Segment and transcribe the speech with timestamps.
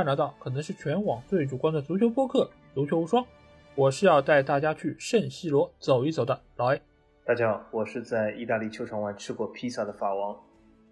[0.00, 3.22] 欢迎来到可能是全网最主观的足球播客《足球无双》，
[3.74, 6.80] 我是要带大家去圣西罗走一走的老 A。
[7.22, 10.34] 大家好，我是在意大利球场外吃过披萨的法王。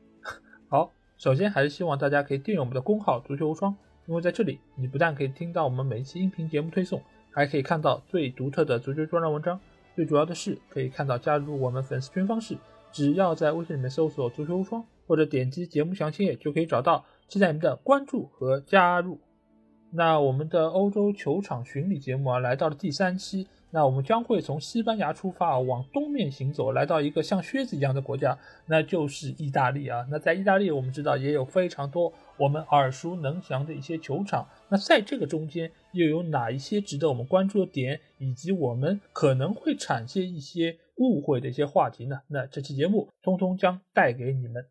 [0.68, 3.74] 好，首先还是希望大家可以订阅我们的公号“足球无双”，
[4.05, 9.59] 因为在这里你不但可以听到我们每一期音频节目推送，还可以看到最独特的足球专栏文章。
[9.96, 12.59] 最主要的是，可以看到加入我们粉丝群方式，
[12.93, 17.06] 只要在微信里面搜索“足球无双”或者点击节目详情页就可以找到。
[17.28, 19.20] 期待你的关注和加入。
[19.91, 23.46] 那我们的欧洲球场巡礼节目啊，来到了第三期。
[23.70, 30.06] 那我们将会从西班牙出发，往东面行走，来到一个像靴子一样的国家，那就是意大利啊。
[30.10, 34.49] 那在意大利，我们知道也有非常多我们耳熟能详的一些球场。
[34.71, 42.21] 那在这个中间，又有哪一些值得我们关注的点，以及我们可能会产生一些误会的一些话题呢？
[42.29, 44.65] 那这期节目通通将带给你们。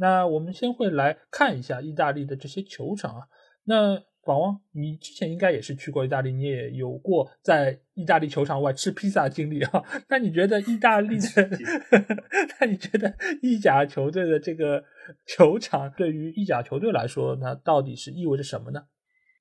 [0.00, 3.28] 那我们先会来看一下意大利的这些球场啊。
[3.64, 9.82] 那广王，你之前应该也是去过意大利，你也有过在意大利球场外吃披萨的经历啊。
[10.08, 11.48] 那你觉得意大利的？
[12.60, 14.82] 那你觉得意甲球队的这个
[15.26, 18.84] 球场对于意甲球队来说，那到底是意味着什么呢？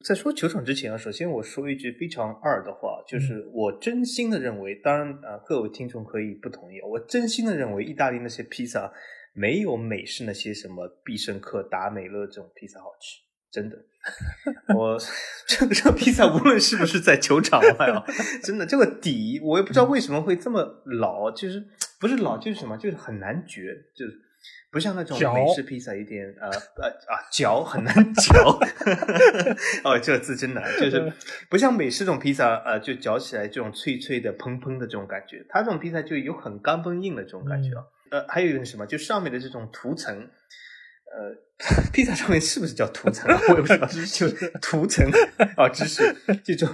[0.06, 8.92] 在说球场之前啊，首先我说一句非常二的话，就是我真心的认为，当然啊，各位听众可以不同意，我真心的认为意大利那些披萨。
[9.34, 13.78] 没有美式那些什么必胜客、达美乐这种披萨好吃，真的。
[14.74, 14.98] 我
[15.46, 18.04] 这个这个披萨无论是不是在球场外啊，
[18.42, 21.62] 真的这个底我也不知道为什么会这么老，就是
[22.00, 23.62] 不是老就是什么，就是很难嚼，
[23.94, 24.18] 就是
[24.72, 28.58] 不像那种美式披萨有点呃呃啊嚼很难嚼。
[29.84, 31.12] 哦，这个字真的，就是
[31.50, 37.84] 不像美式这种披萨呃就嚼起来这种脆脆的、砰砰的这种感觉，它这种披萨就有很干崩硬的这种感觉啊。
[38.12, 41.36] 呃，还有一个是什么，就上面的这种涂层，呃，
[41.92, 43.30] 披萨上面是不是叫涂层？
[43.50, 45.10] 我也不知道，就是涂层
[45.58, 46.70] 啊，芝士这种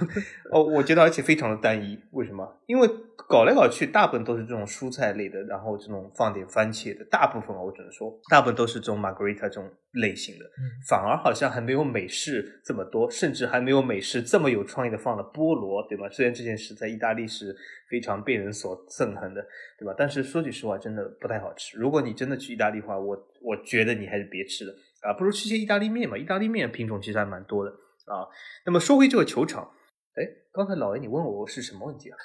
[0.52, 2.60] 哦，我觉得而且非常的单一，为什么？
[2.66, 2.88] 因为。
[3.28, 10.44] 搞来搞去，大部分都是这种蔬菜类的，然后这种放点番茄的，大部分我只能说，大部分都是这种 margarita 这种类型的，
[10.88, 16.08] 反而好像还没有美式这么多，甚至还没有美式这么有创意的放了菠萝，对吧？
[16.08, 17.56] 虽然这件事在意大利是
[17.90, 19.44] 非常被人所憎恨的，
[19.76, 19.92] 对吧？
[19.98, 21.76] 但是说句实话，真的不太好吃。
[21.76, 24.72] 如果你真的去意大利的话，我我觉得你还是别吃了
[25.06, 26.18] 啊，不如吃些意大利面嘛。
[26.18, 28.26] 意大利面品种其实还蛮多的啊。
[28.64, 29.70] 那么说回这个球场。
[30.16, 32.16] 哎，刚才老爷你问我是什么问题啊？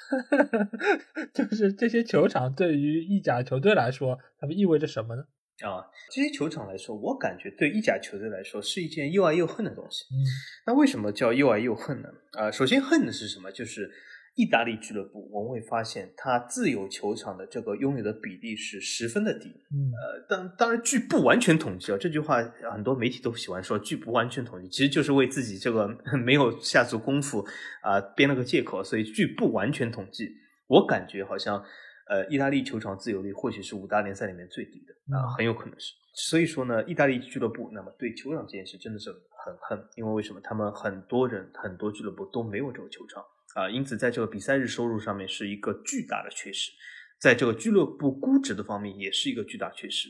[1.34, 5.22] 就是这些球场对于意甲球队来说，它们意味着什么呢？
[5.62, 10.04] 啊，这些球场来说，我感觉对意甲球队来说是一件又爱又恨的东西。
[10.10, 10.24] 嗯，
[10.66, 12.08] 那为什么叫又爱又恨呢？
[12.32, 13.52] 啊，首先恨的是什么？
[13.52, 13.90] 就是。
[14.34, 19.48] 意大利俱乐部，我们会发现，它自有球场的这个拥有的比例是十分的低。
[19.48, 25.86] 呃，当当然，据不完全统计啊，这句话很多媒体都喜欢说，据不完全统计，其实就是为自己这个
[26.24, 27.44] 没有下足功夫
[27.82, 28.82] 啊编了个借口。
[28.82, 30.30] 所以，据不完全统计，
[30.66, 31.62] 我感觉好像，
[32.08, 35.92] 呃，意大利球场自由率或许是五大联赛里面最低的啊，很有可能是。
[36.14, 40.40] 所以说呢，意大利俱乐部那么对球场这件事真的是很恨，因为为什么？
[40.42, 43.22] 他们很多人很多俱乐部都没有这个球场。
[43.54, 46.72] 啊，因此在这个比赛日收入上面是一个巨大的缺失，
[47.18, 50.08] 在这个俱乐部估值的方面也是一个巨大缺失。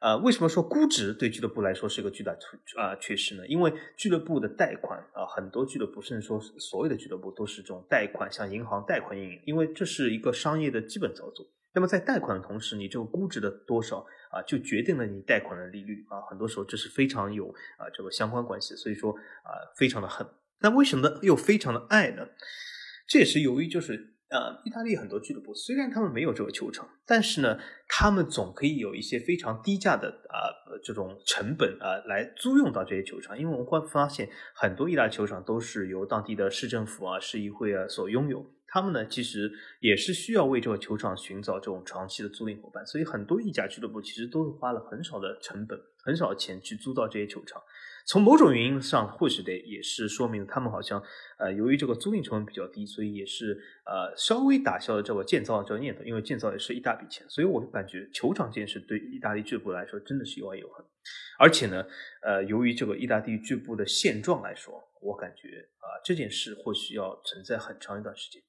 [0.00, 3.46] 啊，为什么说估值对俱乐部来说是一个巨大缺啊缺失呢？
[3.46, 11.46] 因为俱乐部的贷款啊，很多俱乐部甚至说所有的俱乐部都是这种贷款向银行贷款运营，因为这是一个商业的基本操作。
[11.72, 18.76] 那么在贷款的同时，你这个估值的多少啊，就决定了你贷款的利率啊，很多时候这是非常有啊这个相关关系。
[18.76, 20.26] 所以说啊，非常的恨。
[20.60, 22.28] 那为什么又非常的爱呢？
[23.06, 30.50] 这也是由于，就是呃，意大利很多俱乐部虽然他们没有这个球场，但是呢，他们总可以有一些非常低价的啊
[30.82, 47.62] 这种成本啊来租用到这些球场，因为我们会发现很多意大利球场都是由当地的市政府啊、市议会啊所拥有，他们呢其实也是需要为这个球场寻找这种长期的租赁伙伴，所以很多意甲俱乐部其实都是花了很少的成本、很少钱去租到这些球场。
[48.06, 51.02] 从某种原因上，或许得也是说明他们好像，
[51.38, 56.04] 呃，由于这个租赁成本比较低，所以也是呃稍微打消了这个建造的这个念头。
[56.04, 60.84] 因为建造也是一大笔钱，所以我感觉球场这件事对意大利俱乐部来说真的是有爱有恨。
[61.38, 61.82] 而且呢，
[62.22, 68.42] 呃，由于这个意大利俱乐部的现状来说，我感觉啊这件事或许要存在很长一段时间。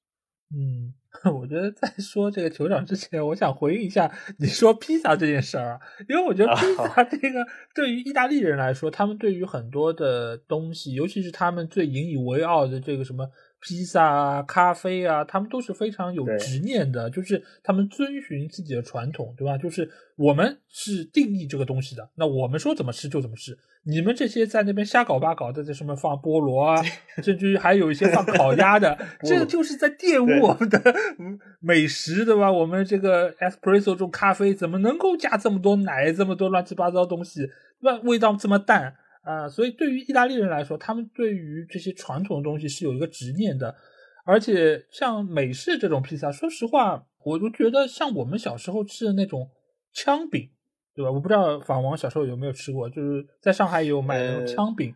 [0.58, 0.94] 嗯，
[1.36, 13.30] 我觉得在说这个酋长之前，我想回应一下你说披萨这件事儿啊，因为我觉得披萨这个对于意大利人来说，他们对于很多的东西，尤其是他们最引以为傲的这个什么
[13.68, 19.58] 披萨啊、咖啡啊，他们都是非常有执念的，就是他们遵循自己的传统，对吧？
[19.58, 23.58] 就是我们是定义这个东西的，那我们说怎么吃就怎么吃。
[23.88, 26.84] 你们这些在那边瞎搞八搞的，在上面放菠萝啊，
[27.24, 28.96] 甚至于还有一些放烤鸭的，
[29.26, 30.80] 这个就是在玷污我们的
[31.60, 32.52] 美食，对吧？
[32.52, 38.96] 我们这个 espresso 这种咖啡怎么能够加这么多奶，这么多乱七八糟东西，那味道这么淡？
[39.26, 43.76] 啊，所以对于意大利人来说，他们对于这些传统的东西是有一个执念的，
[44.24, 49.50] 而且像美式这种披萨，说实话，我就觉得像我们小时候吃的那种
[49.92, 50.48] 枪饼，
[50.94, 51.12] 对吧？
[51.12, 54.94] 我不知道法王小时候有没有吃过，就是在上海有买那种枪饼，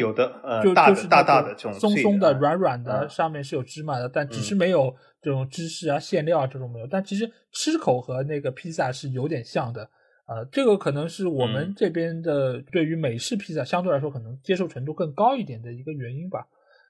[0.00, 9.90] 有的，呃，就就是大大的这种松松的、软软的，上面是有芝麻的，但只是没有这种芝士啊、馅料啊这种没有，但其实吃口和那个披萨是有点像的。
[10.24, 16.46] 啊，这个可能是我们这边的对于美式披萨相对来说可能接受程度更高一点的一个原因吧。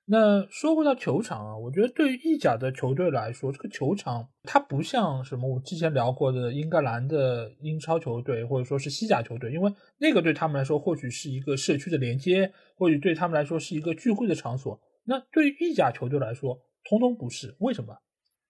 [0.07, 14.79] 那说回到球场啊，我觉得对于意甲的球队来说，这个球场它不像什么我之前聊过的英格兰的英超球队或者说是西甲球队，因为那个对他们来说或许是一个社区的连接，或许对他们来说是一个聚会的场所。
[15.05, 17.57] 那对于意甲球队来说，通通不是。
[17.61, 17.97] 为什么？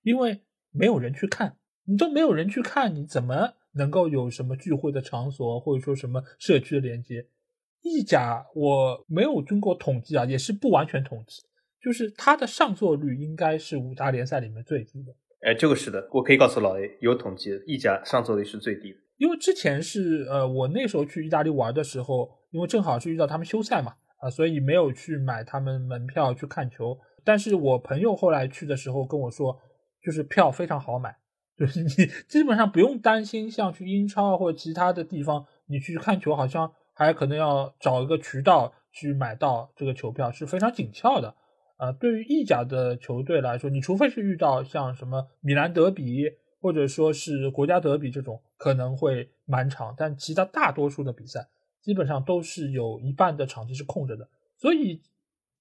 [0.02, 0.40] 因为
[0.72, 1.56] 没有人去看，
[1.86, 3.54] 你都没有人去看，你怎么？
[3.74, 7.26] 能够有什么聚会的场所，或者说什么社区的连接？
[7.82, 11.42] 意甲我没有经过统计啊，也是不完全统计，
[11.82, 15.12] 就是它的上座率应该是五大联赛里面最低的。
[15.42, 18.98] 哎，这个是的，我可以告诉老 A，有统计，意甲上座率是最低的。
[19.18, 26.98] 因为之前是呃，我那时候去意大利玩的时候，因为正好是遇到他们休赛嘛，啊，所以没有去买他们门票去看球。
[27.22, 29.54] 但是我朋友后来去的时候跟我说，
[30.02, 31.14] 就是票非常好买。
[31.56, 31.88] 就是你
[32.28, 41.34] 基本上不用担心，像去英超或者其他的地方，你去看球，好像还可能要找一个渠道去买到这个球票，是非常紧俏的。
[41.76, 46.24] 呃，对于意甲的球队来说，你除非是遇到像什么米兰德比
[46.60, 51.48] 或者说是国家德比这种，可能会满场，但其他大多数的比赛
[51.82, 54.28] 基本上都是有一半的场地是空着的。
[54.56, 55.02] 所以，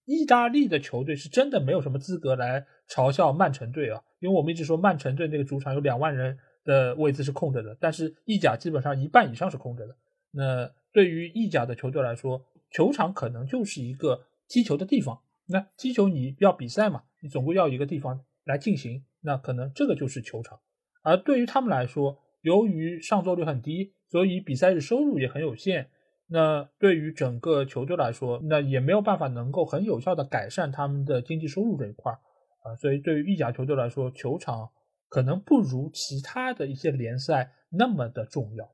[0.05, 4.01] 意大利的球队是真的没有什么资格来嘲笑曼城队啊。
[4.19, 9.95] 因为我们一直说曼城队那个主场有两万人的位置是空着的，但是意甲基本上一半以上是空着的。
[10.31, 15.19] 那对于意甲的球队来说，球场可能就是一个踢球的地方。
[15.45, 20.59] 那踢球你要比赛嘛，你总归要一个地方来进行，那可能这个就是球场。
[21.01, 25.89] 而对于他们来说，由于上座率很低，所以比赛日收入也很有限。
[26.27, 32.19] 那对于整个球队来说，那也没有办法能够很有效的改善他们的经济收入这一块儿。
[32.63, 34.69] 啊，所以对于意甲球队来说，球场
[35.09, 38.73] 可能不如其他的一些联赛那么的重要。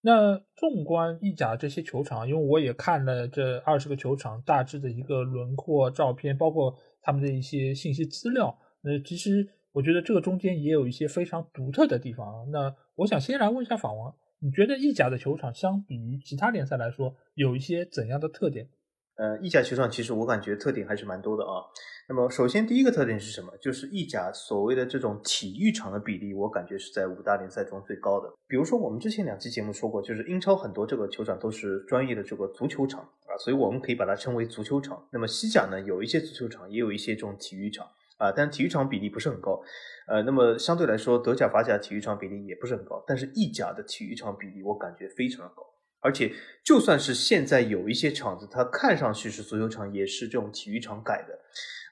[0.00, 8.58] 那纵观意甲这些球场，因为我也看了这二十个球场大致的一个轮廓照片，包括他们的一些信息资料。
[8.80, 12.50] 那其实我觉得这个中间也有一些非常独特的地方。
[12.50, 14.12] 那我想先来问一下法王，
[14.44, 18.68] 你觉得意甲的球场相比于其他联赛来说，有一些怎样的特点？
[19.14, 21.62] 呃，意甲球场其实我感觉特点还是蛮多的啊。
[22.08, 23.56] 那么，首先第一个特点是什么？
[23.58, 28.28] 就是意甲所谓的这种体育场的比例，我感觉是在五大联赛中最高的。
[28.48, 35.06] 比如说，我们之前两期节目说过，就是英超很多这个球场都是专业的这个足球场啊，所以我们可以把它称为足球场。
[35.12, 37.86] 那么西甲呢，有一些足球场，也有一些这种体育场
[38.22, 39.60] 啊，但体育场比例不是很高。
[40.06, 45.64] 呃，那么相对来说，德甲、法甲体育场比例也不是很高，但是意甲的体育场比例我感觉非常的高。
[45.98, 46.32] 而且，
[46.64, 51.38] 就算是现在有一些场子，它看上去是足球场，也是这种体育场改的。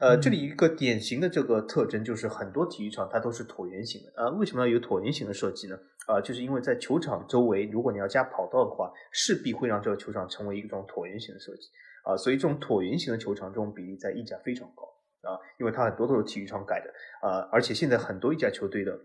[0.00, 4.22] 呃，这里一个典型的这个特征就是，很多体育场它都是椭圆形的。
[4.22, 5.76] 啊，为什么要有椭圆形的设计呢？
[6.06, 11.68] 啊，就是因为在球场周围，如果你要加跑道的话，势必会让这个球场成为一种椭圆形的设计。
[12.04, 14.82] 啊，所以这种椭圆形的球场这种比例在意甲非常高。
[15.22, 17.28] 啊，因为它很多都是体育场改的。
[17.28, 18.98] 啊，而且现在很多意甲球队的。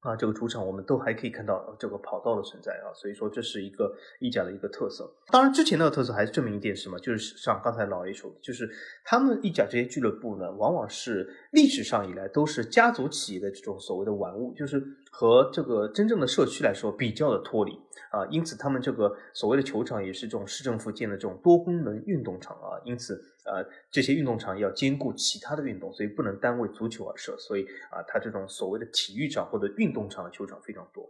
[0.00, 5.12] 啊，这个主场我们都还可以看到这个跑道的存在啊，所以说这是一个意甲的一个特色。
[5.32, 8.70] 当然，之前那个特色还是证明一点什么，就是像刚才老 A 说的，就是
[9.02, 17.72] 他们意甲这些俱乐部呢，往往是历史上以来都是家族企业的这种所谓的玩物，就是和这个真正的社区来说比较的脱离
[18.10, 18.26] 啊。
[18.30, 22.80] 因此，他们这个所谓的球场也是这种市政府建的这种多功能运动场啊。
[22.84, 23.22] 因此。
[23.48, 27.34] 呃，这些运动场要兼顾其他的运动，所以不能单为足球而设。
[27.38, 31.08] 所以啊，它这种所谓的体育场或者运动场的球场非常多。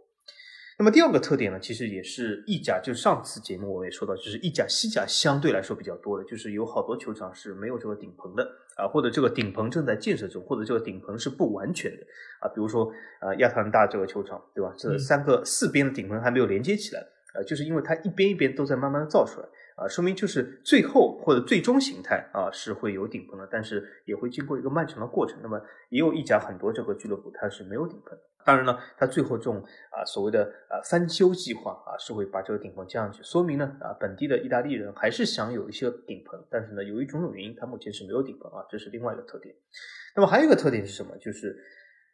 [0.77, 8.49] 那么第二个特点呢，其实也是意甲，就上次节目我也说到，就是意甲、西甲相对来说比较多的，就是有好多球场是没有这个顶棚的
[8.79, 12.03] 啊，或者这个顶棚正在建设中，或者这个顶棚是不完全的
[12.39, 12.47] 啊。
[12.47, 14.73] 比如说啊，亚特兰大这个球场，对吧？
[14.77, 17.05] 这三个四边的顶棚还没有连接起来，
[17.35, 19.47] 呃，就是因为它一边一边都在慢慢的造出来。
[19.79, 25.39] 啊，说明就是最后或者最终形态啊是会有顶棚的，但是也会经过一个漫长的过程。
[25.41, 28.17] 那么也有一家很多这个俱乐部它是没有顶棚。
[28.45, 39.55] 当然呢，它最后这种啊所谓的啊翻修计划啊是会把这个顶棚加上去，说明呢啊本地的意大利人还是想有一些顶棚，但是呢由于种种原因，它目前是没有顶棚啊，这是另外一个特点。
[40.15, 41.15] 那么还有一个特点是什么？
[41.17, 41.55] 就是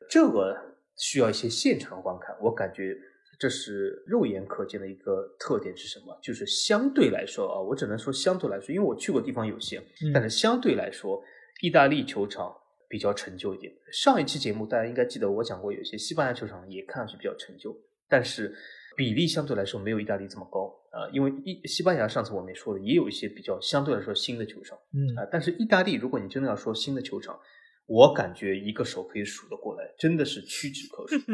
[0.09, 0.55] 这个
[0.97, 2.95] 需要一些现场观看，我感觉。
[3.39, 6.17] 这是肉眼可见的一个特点是什么？
[6.21, 11.21] 就是相对来说啊，我只能说相对来说，因为我去过地方有限，但是相对来说，
[11.61, 12.55] 意大利球场
[12.87, 13.73] 比较陈旧一点。
[13.91, 17.75] 上一期节目大家应该记得我讲过，有些西班牙球场也看上去比较陈旧，
[18.07, 18.55] 但是
[18.95, 21.09] 比例相对来说没有意大利这么高啊。
[21.11, 27.39] 因为一西班牙上次我们也说了，也有一些比较相对来说新的球场，嗯啊，但是意大利如果你真的要说新的球场，
[27.85, 31.17] 我感觉一个手可以数得过来，真的是屈指可数。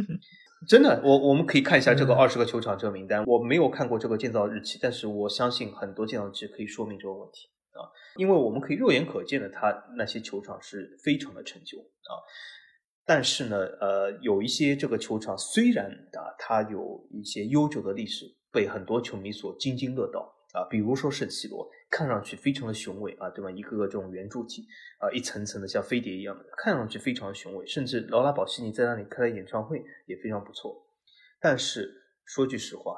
[0.67, 3.23] 真的，我我们可以看一下这个二十个球场这个名单。
[3.25, 12.13] 我没有看过这个建造日期，但是我相信很多建造日期可以说明这个问题啊，因为我们可以肉眼可见的，它那些球场是非常的陈旧啊。
[13.05, 20.31] 但是呢，呃，有一些这个球场虽然啊，它有一些悠久的历史，被很多球迷所津津乐道。
[20.53, 23.51] 啊，比如说圣西罗，看上去非常的雄伟啊，对吧？
[23.51, 24.65] 一个个这种圆柱体
[24.97, 27.67] 啊，一层层的像飞碟一样的，看上去非常的雄伟。
[27.67, 30.73] 甚至劳拉保西尼在那里开的演唱会也非常不错。
[31.41, 31.91] 但是
[32.25, 32.97] 说句实话，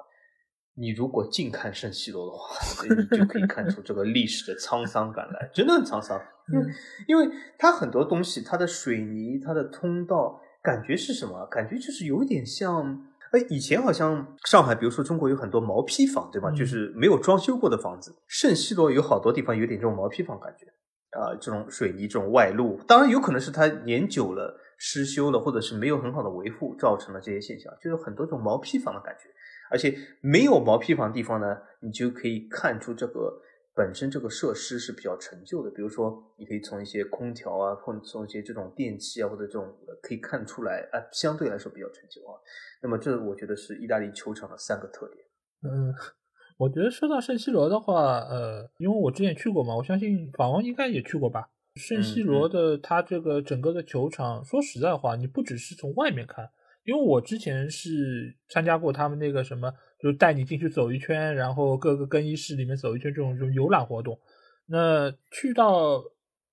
[0.75, 2.55] 你如果近看圣西罗的话，
[3.11, 6.21] 你就可以看出这个历史的沧桑感来，真的很沧桑。
[6.53, 6.73] 因为
[7.07, 11.45] 因为它很多东西，它的水泥、它的通道，感觉是什么？
[11.47, 13.09] 感觉就是有点像。
[13.33, 16.51] 哎，以前好像上海，比如说中国有很多毛坯房，对吧？
[16.51, 18.15] 就是没有装修过的房子。
[18.27, 20.67] 圣西罗有好多地方有点这种毛坯房感觉
[21.19, 29.29] 啊，这种水泥这种外露，当然有可能是它年久了失修了，或者是没有很好的维护造成了这些现象，就是很多种毛坯房的感觉。
[29.71, 33.41] 而且没有毛坯房地方呢，你就可以看出这个。
[33.75, 42.37] 本身这个设施是比较陈旧的，比如说，你可以从一些空调啊，或者从一些这种电器啊，或者这种可以看出来啊，相对来说比较陈旧啊。
[42.83, 45.25] 那么，这我觉得是意大利球场的三个特点。
[45.63, 45.91] 嗯，
[46.57, 51.49] 我觉得说到圣西罗的话，呃，因为我之前去过嘛，我相信法王应该也去过吧。
[51.75, 56.47] 圣西罗的它这个整个的球场，说实在话，你不只是从外面看，
[56.83, 59.73] 因为我之前是参加过他们那个什么。
[60.03, 64.19] 就带你进去走一圈，然后各个更衣室里面走一圈，这种这种游览活动。
[64.65, 66.03] 那去到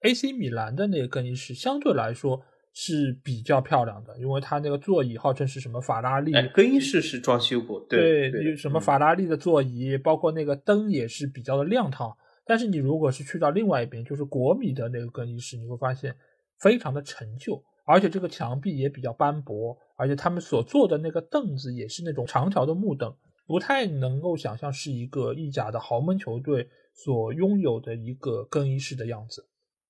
[0.03, 2.41] AC 米兰的那个更衣室，相对来说
[2.73, 6.33] 是比较漂亮的，因为它那个座椅号称是什么法拉利。
[6.55, 12.17] 更衣室是装修过，对，有什么法拉利的座椅，包括那个灯也是比较的亮堂。
[12.47, 16.15] 但是你如果是去到另外一边，就是国米的那个更衣室，你会发现
[16.61, 23.13] 非常的陈旧，而且这个墙壁也比较斑驳，而且他们所坐的那个凳子也是那种长条的木凳。
[23.51, 29.45] 不太能够想象是一个意甲的豪门球队所拥有的一个更衣室的样子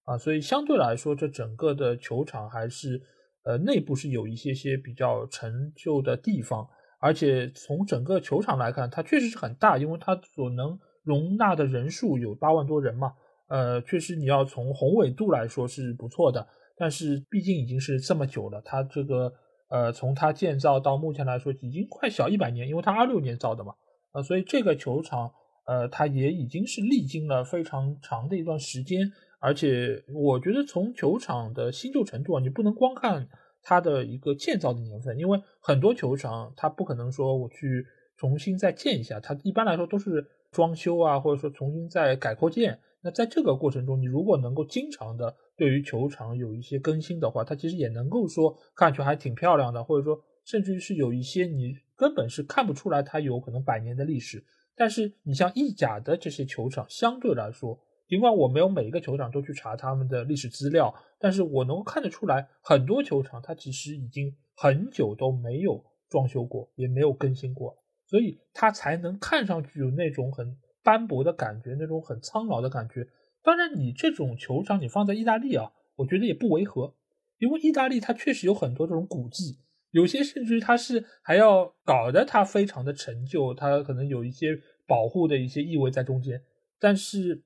[0.04, 3.02] 啊，所以相对来说，这整个的球场还是
[3.44, 6.66] 呃内部是有一些些比较陈旧的地方，
[7.00, 13.12] 而且从整个球场来看，它确实是很大，因为它所能容纳的人数有八万多人嘛，
[13.48, 16.48] 呃，确实你要从宏伟度来说是不错的，
[16.78, 19.30] 但是毕竟已经是这么久了，它这个。
[19.70, 23.72] 呃，从它建造到目前来说，已经快小一百年，因为它二六年造的嘛，
[24.12, 25.32] 呃，所以这个球场，
[25.64, 33.28] 呃，它也已经是历经了非常长的一段时间，而且我觉得从球场的新旧程度啊，你不能光看
[33.62, 37.86] 它的一个建造的年份，因为很多球场它不可能说我去
[38.16, 42.80] 重新再建一下，它一般来说都是装修啊，或者说重新再改扩建。
[43.02, 54.44] 那在这个过程中，你如果能够经常的对于球场有一些更新的话，它其实也能够说看上去还挺漂亮的，或者说甚至于是有一些你根本是看不出来它有可能百年的历史。
[54.76, 70.58] 但是你像意甲的这些球场，相对来说，尽管我没有每一个球场都去查他们的历史资料，但是我能够看得出来，很多球场它其实已经很久都没有装修过，也没有更新过，所以它才能看上去有那种很。
[70.82, 73.06] 斑驳的感觉，那种很苍老的感觉。
[73.42, 76.94] 当然，你这种球场你放在意大利啊，我觉得也不违和，
[77.38, 79.58] 因为意大利它确实有很多这种古迹，
[79.92, 86.42] 有些甚至于它是还要搞得它非常的陈旧，它可能有一些保护的一些意味在中间。
[86.78, 87.42] 但是，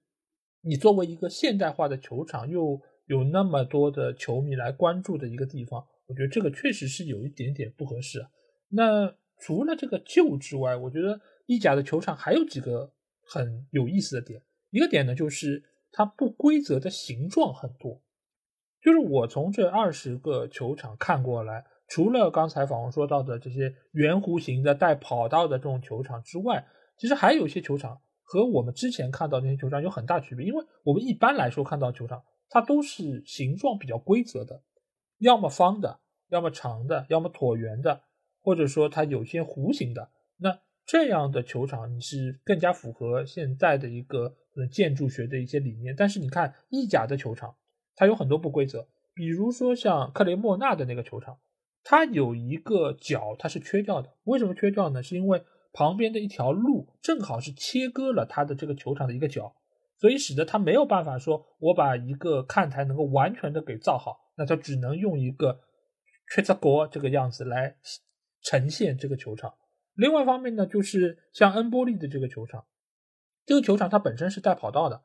[0.62, 8.26] 你作为一个现代化的球场，又有那么多的球迷来关注的一个地方，我觉得这个确实是有一点点不合适。
[8.70, 12.92] 那除了这个旧之外，我觉得意甲的球场还有几个。
[13.26, 15.62] 很有意思的点，一个点呢，就是
[15.92, 18.00] 它不规则的形状很多。
[18.82, 26.66] 就是我从这二十个球场看过来，除了刚才访问说到的这些圆弧形的带跑道的这种球场之外，
[26.98, 30.46] 其实还有一些球场和我们之前看到那些球场有很大区别。
[30.46, 34.62] 因为我们一般来说看到球场，它都是形状比较规则的，
[35.18, 38.02] 要么方的，要么长的，要么椭圆的，
[38.42, 40.10] 或者说它有些弧形的。
[40.86, 44.34] 这样的球场，你是更加符合现在的一个
[44.70, 45.94] 建筑学的一些理念。
[45.96, 47.56] 但是你看意甲的球场，
[47.96, 51.38] 它有很多不规则，比如说像克雷莫纳的那个球场，
[51.82, 54.14] 它有一个角它是缺掉的。
[54.24, 55.02] 为什么缺掉呢？
[55.02, 59.54] 是因为旁边的一条路正好是切割了它的这个球场的一个角，
[59.98, 65.58] 所以使得它没有办法说我把一个看台能够完全的给造好，那它只能用一个
[66.32, 67.74] 缺泽国这个样子来
[68.42, 69.52] 呈现这个球场。
[69.94, 72.66] 另外一方面呢，就是像恩波利的这个球场，
[73.46, 75.02] 这个球场它本身是带跑道的，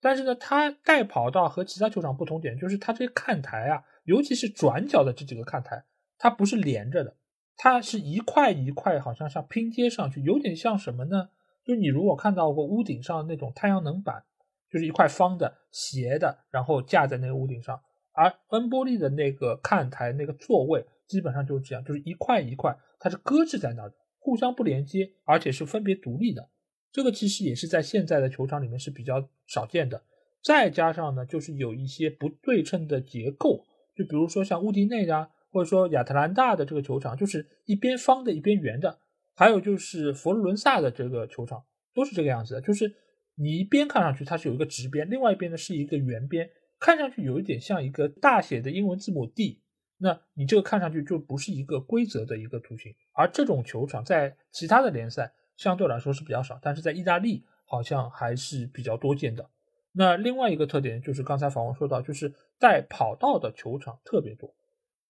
[0.00, 5.84] 但是呢，它带跑道和其他球场不同点就是它这个看台啊，尤其是转角的这几个看台，
[6.18, 7.16] 它不是连着的，
[7.56, 11.28] 它是一块一块，好像像拼接上去，有点像什么呢？
[11.64, 14.24] 就你如果看到过屋顶上那种太阳能板，
[14.70, 17.80] 就是一块方的斜的，然后架在那个屋顶上，
[18.12, 23.94] 而恩波利的那个看台那个座位基本上就是这样，就是一块一块，它是搁置在那的。
[24.26, 26.48] 互相不连接，而且是分别独立的，
[26.90, 30.02] 这个其实也是在现在的球场里面是比较少见的。
[30.42, 33.64] 再加上呢，就是有一些不对称的结构，
[33.94, 38.98] 就比如说像乌迪内啊，或者说亚特兰大的这个球场，就是一边方的，一边圆的；
[39.36, 41.62] 还有就是佛罗伦萨的这个球场，
[41.94, 42.92] 都是这个样子的，就是
[43.36, 49.60] 你一边看上去它是有一个直边，另外一边呢是一个圆边，看上去有一点像一个大写的英文字母 D。
[49.98, 59.48] 那你这个看上去就不是一个规则的一个图形，而这种球场在其他的联赛相对来说是比较少，但是在意大利好像还是比较多见的。
[59.92, 64.54] 那另外一个特点就是刚才访问说到，就是带跑道的球场特别多，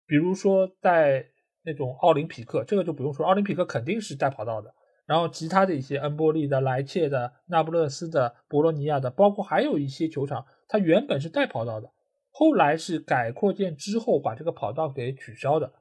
[0.06, 1.26] 比如说在
[1.64, 4.72] 那种奥林匹克，这个就不用说，奥林匹克肯定是带跑道的。
[5.04, 11.90] 然后其他的一些恩波利的、莱切的、那不勒斯的、博洛尼亚的，包括还有一些球场，它原本是带跑道的。
[12.38, 15.72] 后来是改扩建之后把这个跑道给取消的，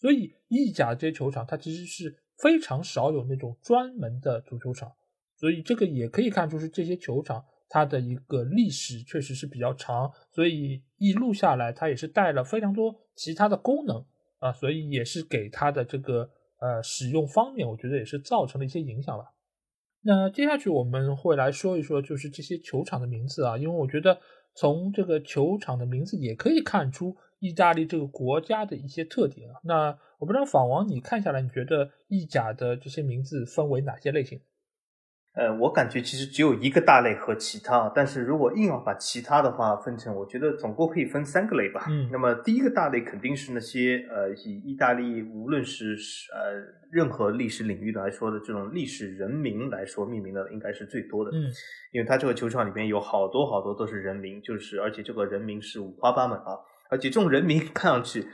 [0.00, 4.90] 所以意甲这些球场它其实是非常少有那种专门的足球场，
[5.36, 14.02] 所以这个也可以看出是这些球场它的一个历史确实是比较长，所以一路下来它也是带了非常多其他的功能
[14.38, 19.26] 啊，所以也是给它的这个呃使用方面，我觉得也是造成了一些影响吧。
[20.00, 24.18] 那接下去我们会来说一说就是这些球场的名字啊，因为我觉得。
[24.60, 29.60] 从这个球场的名字也可以看出意大利这个国家的一些特点啊。
[29.62, 34.40] 那我不知道法王你看下来，你觉得意甲的这些名字分为哪些类型？
[35.38, 41.86] 呃，我感觉其实只有一个大类和其他，但是如果硬要把其他的话分成，我觉得总共可以分三个类吧。
[41.88, 45.96] 嗯，那么第一个大类肯定是那些呃，以意大利无论是
[46.34, 46.58] 呃
[46.90, 51.30] 任何历史领域来说的这种历史人名来说命名的，应该是最多的。
[51.30, 51.46] 嗯，
[51.92, 56.58] 因为它这个球场里面有好多好多都是人名，就是而且这个人名是五花八门啊，
[56.90, 58.26] 而且这种人名看上去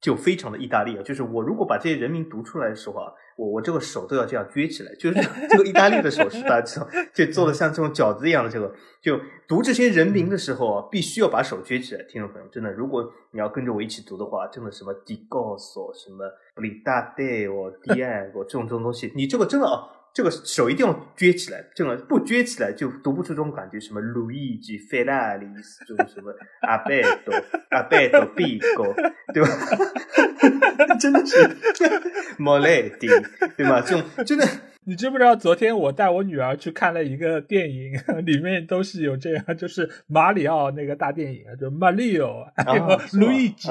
[0.00, 3.12] 就非常的意大利啊，就是我如果把这些人名读出来的时候啊。
[3.38, 12.02] 我我这个手都要这样撅起来，就是 这个意大利的手势，大家知道，就做的像这种饺子一样的这个，就读这些人名的时候啊，必须要把手撅起来。
[12.08, 16.24] 听众朋友，真的，如果你要跟着我一起读的话，真的什么 di goso，什么
[16.56, 19.86] blidade 哦，diego 这种这种东西，你这个真的啊。
[20.14, 23.78] 这个手一定要撅起来，这个不撅起来就读不出这种感觉。
[23.78, 27.32] 什么路易吉费拉里斯，这种什么 阿贝多
[27.70, 28.94] 阿贝多比戈，
[29.32, 29.48] 对吧？
[30.98, 31.56] 真的是
[32.38, 33.06] 莫雷迪，
[33.56, 33.80] 对吧？
[33.80, 34.46] 这种真的。
[34.88, 35.36] 你知不知道？
[35.36, 37.92] 昨天我带我女儿去看了一个电影，
[38.24, 42.46] 里面都是有这样，就是马里奥那个大电影，就马里奥、
[43.12, 43.68] 路易吉，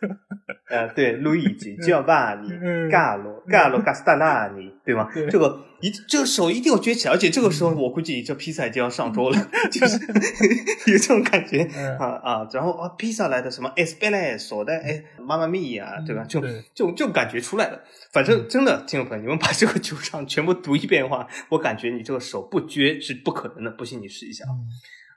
[0.70, 2.48] 呃，对，路易吉、吉奥巴尼、
[2.90, 4.94] 嘎罗、嘎罗、加斯达纳尼，对。
[4.94, 5.10] 吗？
[5.30, 9.36] 这个一这个手一定要撅起来，而且这个时候我估计这披萨就要上桌了，
[9.70, 9.98] 就是
[10.90, 11.62] 有这种感觉
[11.98, 12.48] 啊啊！
[12.52, 16.24] 然后啊，披萨来的什么 espresso 的哎，妈妈咪呀，对吧？
[16.24, 17.80] 就这种这种感觉出来了。
[18.12, 23.70] 反正真的，听众朋友，你们把这个球场全部读一遍的话，我感觉你这个手不撅是不可能的。
[23.70, 24.44] 不信你试一下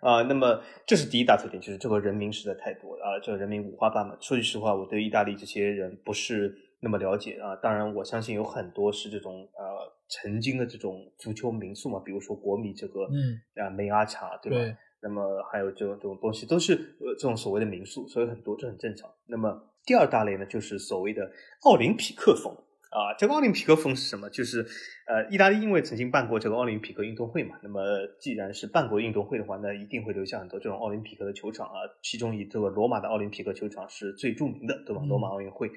[0.01, 0.23] 啊！
[0.23, 3.19] 那么这是第一大特点，就是这个人名实在太多了啊！
[3.23, 4.17] 这个人名五花八门。
[4.19, 7.55] 说句实话，我对意大利这些人不是那么了解啊。
[7.57, 14.77] 当然，我相信有很多是这种呃曾经的这种足球名宿嘛，比如说国米这个嗯啊梅阿查，对吧？
[15.01, 19.09] 那么还有这种这种东西都是呃这种所谓的民宿，所以很多这很正常。
[19.27, 21.31] 那么第二大类呢，就是所谓的
[21.63, 22.53] 奥林匹克风。
[22.89, 24.27] 啊，这个奥林匹克风是什么？
[24.31, 24.65] 就是，
[25.05, 27.81] 呃，意大利因为曾经办过这个奥林匹克运动会嘛，那么
[28.19, 31.85] 既然是办过运动会的话，那一定会留下很多这种奥林匹克的球场啊。
[32.01, 35.03] 其中以这个罗马的奥林匹克球场是最著名的，对吧？
[35.07, 35.69] 罗马奥运会，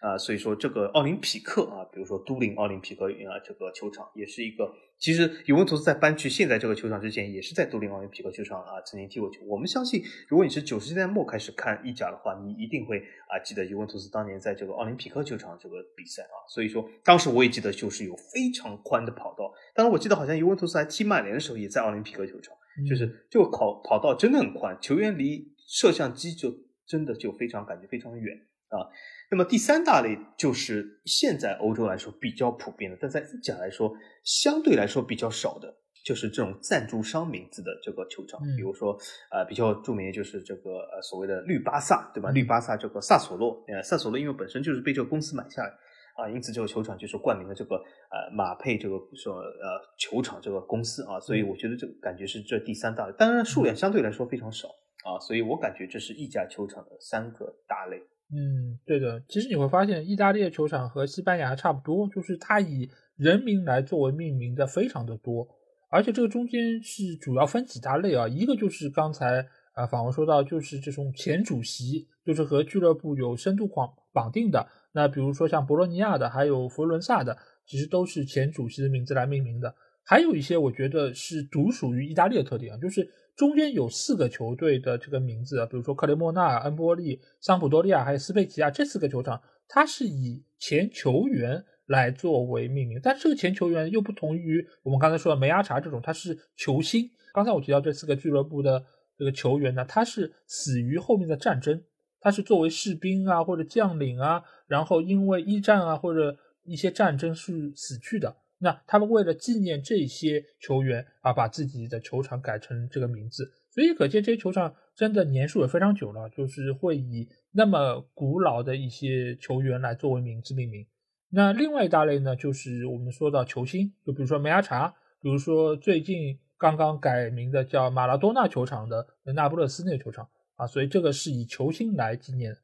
[0.00, 9.40] 啊，所以说这个奥林匹克啊，比如说都灵奥林匹克啊，这个球场也是一个其实尤文图斯在搬去现在这个球场之前，也是在都灵奥林匹克球场啊曾经踢过球。
[9.46, 16.36] 我们相信，如果你是九十年代末开始看意甲的话，你一定会啊记得尤文图斯当年在这个奥林匹克球场这个比赛啊。
[16.48, 19.50] 所以说，当时我也记得就是有非常宽的跑道。
[19.74, 22.54] 当然，我记得好像尤文图斯还踢曼联的时候也在奥林匹克球场，
[22.86, 26.54] 就是这个跑跑道真的很宽，球员离摄像机就
[26.86, 28.36] 真的就非常感觉非常远
[28.68, 28.84] 啊。
[29.30, 33.92] 那么第三大类就是现在欧洲来说比较普遍的，但在意甲来说
[34.24, 35.72] 相对来说比较少的，
[36.04, 38.40] 就是这种赞助商名字的这个球场。
[38.56, 38.98] 比如说，
[39.30, 42.30] 呃，比较著名的就是这个呃所谓的绿巴萨，对吧？
[42.30, 45.68] 绿巴萨这个萨索洛，呃，萨索洛因为本身就是被这个公司买下来
[46.16, 54.66] 啊，因此这个球场就是冠名了这个呃马佩这个说呃球场这个公司啊，所以我觉得这个感觉是这第三大类，当然数量相对来说非常少
[55.04, 58.02] 啊，所以我感觉这是意甲球场的三个大类。
[58.32, 59.20] 嗯，对的。
[59.28, 65.48] 其实你会发现，意大利的球场和西班牙差不多，就是它以人名来作为命名的非常的多，
[65.90, 68.28] 而且这个中间是主要分几大类啊。
[68.28, 74.66] 一个就是刚才啊访问说到，就是这种前主席，就是和俱乐部有深度绑绑定的。
[74.92, 79.74] 那比如说像博洛尼亚的，还有佛罗伦萨的，其实都是前主席的名字来命名的。
[80.04, 83.10] 还有一些我觉得是独属于意大利的特点啊，就是。
[83.40, 97.10] 中间有四个球队的这个名字，比如说克雷莫纳、恩波利、桑普多利亚还有斯佩齐亚这四个球场，它是以前球员来作为命名，但这个前球员又不同于我们刚才说的梅阿查这种，他是球星。
[97.32, 98.84] 刚才我提到这四个俱乐部的
[99.16, 101.82] 这个球员呢，他是死于后面的战争，
[102.20, 108.36] 他是作为士兵啊或者将领啊，然后因为一战啊或者一些战争是死去的。
[108.62, 120.86] 那他们为了纪念这些球员啊，把自己的球场改成这个名字，所以可见这些球场真的年数也非常久了，就是会以那么古老的一些球员来作为名字命名。
[121.30, 132.54] 那另外一大类呢，就是我们说到球星，就比如说梅阿查，比如说最近刚刚改名的叫马拉多纳球场的那不勒斯那个球场啊，所以这个是以球星来纪念。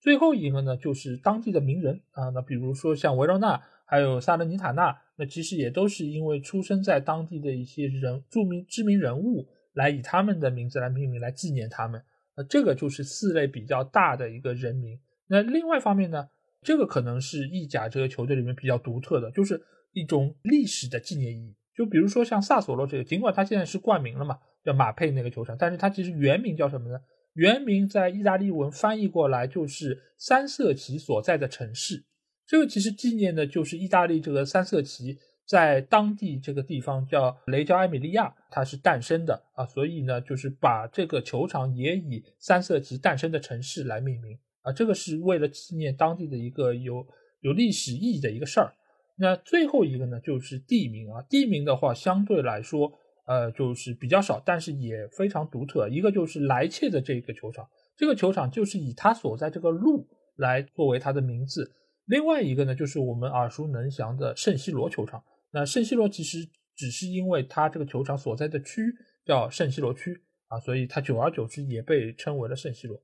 [0.00, 3.62] 最后一个呢，就是当地的名人啊，那比如说像维罗纳。
[3.84, 12.02] 还有萨勒尼塔纳，那其实也都是因为出生在当地的一些人著名知名人物来以他们的名字来命名，来纪念他们。
[12.36, 14.98] 那这个就是四类比较大的一个人名。
[15.26, 16.28] 那另外一方面呢，
[16.62, 21.54] 这个可能是意甲这个球队里面比较独特的，就是一种历史的纪念意义。
[21.76, 26.98] 就比如说像萨索洛这个，尽管他现在是冠名了嘛，叫马佩那个球场，但是他其实原名叫什么呢？
[27.34, 32.04] 原名在意大利文翻译过来就是三色旗所在的城市。
[32.46, 47.06] 这个其实纪念的就是意大利这个三色旗在当地这个地方叫雷焦埃米利亚，它是诞生的啊，所以呢，就是把这个球场也以三色旗诞生的城市来命名啊，这个是为了纪念当地的一个有
[47.40, 48.72] 有历史意义的一个事儿。
[49.16, 52.92] 那最后一个呢，就是地名啊，地名的话相对来说，
[53.26, 55.88] 呃，就是比较少，但是也非常独特。
[55.88, 61.70] 一个就是莱切的这个球场，这个球场就是以它所在这个路来作为它的名字。
[62.06, 65.22] 另外一个呢，就是我们耳熟能详的圣西罗球场。
[65.50, 68.82] 那圣西罗其实只是因为它这个球场所在的区
[69.24, 73.00] 叫圣西罗区啊，所以它久而久之也被称为了圣西罗。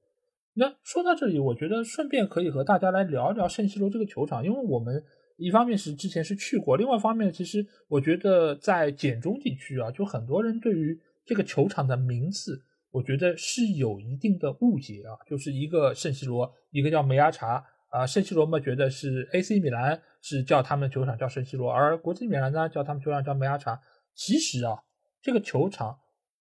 [0.54, 5.02] 那说到这里，我觉得顺便可以和大家来聊一聊圣西罗这个球场，因为我们
[5.36, 12.60] 一方面是之前是去过，另外一方面其实我觉得在简中地区啊，就很多人对于这个球场的名字，
[12.90, 17.64] 我觉得是有一定的误解啊，就是一个圣西罗，一个叫梅阿查。
[17.90, 23.80] 啊，圣西罗嘛，觉得是 AC 米兰是叫他们球场叫圣西罗，而国际米兰呢叫他们球场叫梅阿查。
[24.14, 24.82] 其实啊，
[25.20, 25.98] 这个球场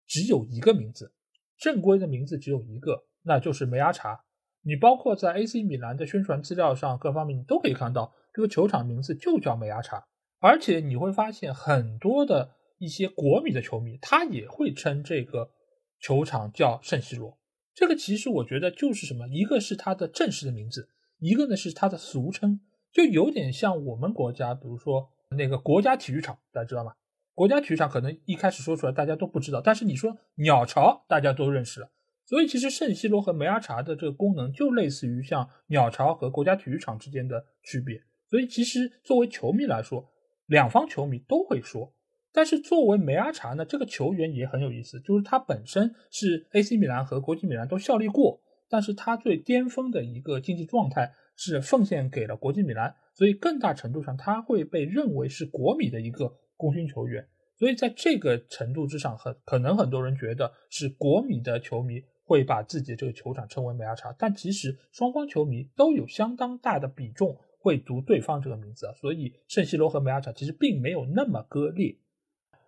[0.06, 1.12] 只有一个名字，
[1.58, 4.24] 正规的名字只有一个，那就是梅阿查。
[4.62, 10.04] 你包括在 AC 米兰的宣传资料上，各方面你都可以看到，这个球场名字就叫梅阿查。
[10.40, 15.50] 而且你会发现，很多的一些国米的球迷，他也会称这个
[15.98, 17.38] 球场叫圣西罗。
[17.74, 20.90] 这个其实我觉得就是什么，一个是它的正式的名字。
[21.18, 22.61] 一个呢是它的俗称，
[22.92, 26.92] 就有点像我们国家，比如说那个国家体育场，大家知道吗？
[27.35, 31.90] 国家体育场可能一开始说出来大家都不知道，但是你说鸟巢，大家都认识了。
[32.24, 38.02] 所以其实圣西罗和梅阿查的这个功能就类似于像鸟巢和国家体育场之间的区别。
[38.28, 40.11] 所以其实作为球迷来说，
[40.46, 41.94] 两方球迷都会说。
[42.31, 48.40] 但是作为梅阿查呢，这个球员也很有意思，就是他本身是 AC 米兰和国际米兰都效力过。
[48.68, 57.26] 但是他最巅峰的一个竞技状态是奉献给了国际米兰，所以更大程度上他会被认为是国米的一个功勋球员。
[57.57, 68.92] 所以在这个程度之上，很可能很多人觉得是国米的球迷会把自己这个球场称为梅阿查，但其实双方球迷都有相当大的比重会读对方这个名字啊。
[68.94, 71.96] 所以圣西罗和梅阿查其实并没有那么割裂。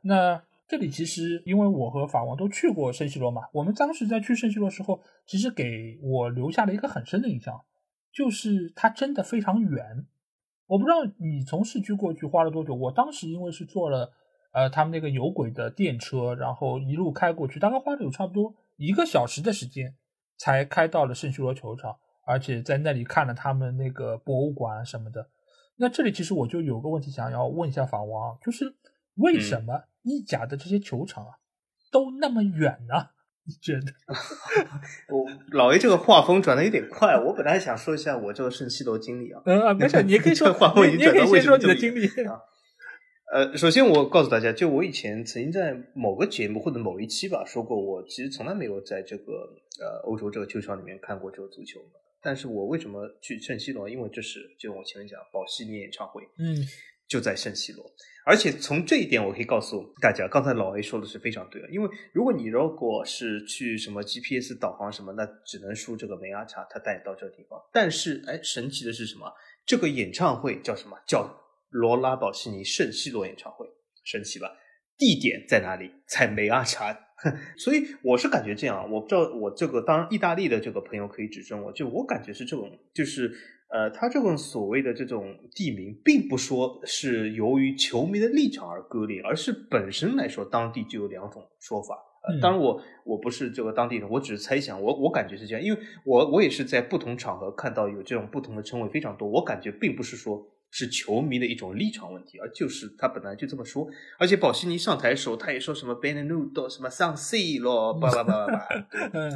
[0.03, 7.61] 那这里其实因为我和法王都去过圣西罗嘛，我们当时在去圣西罗时候，其实给我留下了一个很深的印象，
[8.13, 10.07] 就是它真的非常远。
[10.69, 14.13] 我不知道你从市区过去花了多久，我当时因为是坐了
[14.53, 19.97] 呃他们那个有轨的电车，然后一路开过去，大概花了有差不多一个小时的时间，
[20.39, 25.31] 才开到了圣西罗球场，而且在那里看了他们那个博物馆什么的。
[25.79, 28.77] 那这里其实我就有个问题想要问一下法王，就是
[29.17, 31.31] 为什么意甲的这些球场啊
[31.91, 33.11] 都那么远呢？
[33.45, 33.93] 你觉得？
[35.09, 39.43] 我老爷这个画风转的有点快，我本来想说一下我这个圣西罗经历啊。
[39.47, 42.41] 嗯，没事，你也可以说 画风已经转到为什么你的经历啊？
[43.33, 49.33] 呃，首先我告诉大家，就我以前曾经在某个节目或者某一期吧说过，我其实从来没有在这个
[49.81, 51.81] 呃欧洲这个球场里面看过这个足球。
[52.23, 53.89] 但是我为什么去圣西罗？
[53.89, 56.55] 因为这是就我前面讲保西尼演唱会，嗯，
[57.11, 57.85] 就在圣西罗。
[58.25, 61.69] 而且从这一点，我可以告诉大家，刚才老 A 说的是非常对的。
[61.71, 67.59] 因为如果你如果是去什么 GPS 导航什么，那只能输这个梅阿查，他带你到这个地方。
[67.73, 69.27] 但是，哎，神奇的是什么？
[69.67, 70.97] 这个演唱会叫什么？
[71.07, 71.35] 叫
[71.71, 73.67] 罗拉保西尼圣西罗演唱会，
[74.05, 74.49] 神奇吧？
[74.99, 75.91] 地点在哪里？
[76.07, 76.97] 在梅阿查。
[77.59, 83.31] 所以我是感觉这样，我不知道我这个当然意大利的这个朋友可以指正我，就我感觉是这种，就是
[83.73, 91.97] 呃，他这种所谓的这种地名，并不说是由于球迷的立场而割裂，而是本身来说当地就有两种说法。
[92.29, 100.47] 呃，当然我我不是这个当地人，我只是猜想，我我感觉是这样，因为我我也是在不同场合看到有这种不同的称谓非常多，我感觉并不是说。
[100.71, 103.89] 是球迷的一种立场问题，而就是他本来就这么说。
[104.19, 108.69] 而且保西尼上台的时候，他也说什么 “Benenudo” 什么上 C 咯，叭叭叭叭叭。
[109.13, 109.33] 嗯，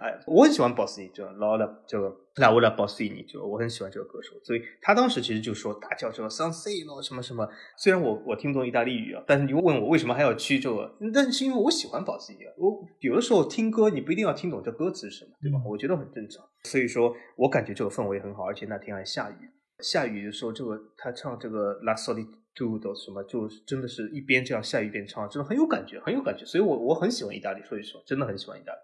[0.00, 7.48] 哎，我很喜欢保西尼，就老了这个拉乌拉保西尼，就我很喜欢这个歌手，所以他当时其实就说大叫这个上 C 咯，什么什么。
[7.78, 12.52] 虽然我我听不懂意大利语啊，但是你问我为什么还要去这个，但是因为我喜欢保西尼啊。
[12.58, 15.58] 我有的时候听歌，你不一定要听懂这歌词是什么，对吧？
[15.64, 16.44] 我觉得很正常。
[16.64, 19.50] 所以说我感觉这个氛围很好，而且那天还下雨。
[19.82, 26.44] 下雨的时候，这个他唱这个《La Solitude》什么，就真的是一边这样下雨一边唱，真的很有感觉，很有感觉。
[26.44, 28.78] 所以，我我很喜欢意大利，所以说真的很喜欢意大利。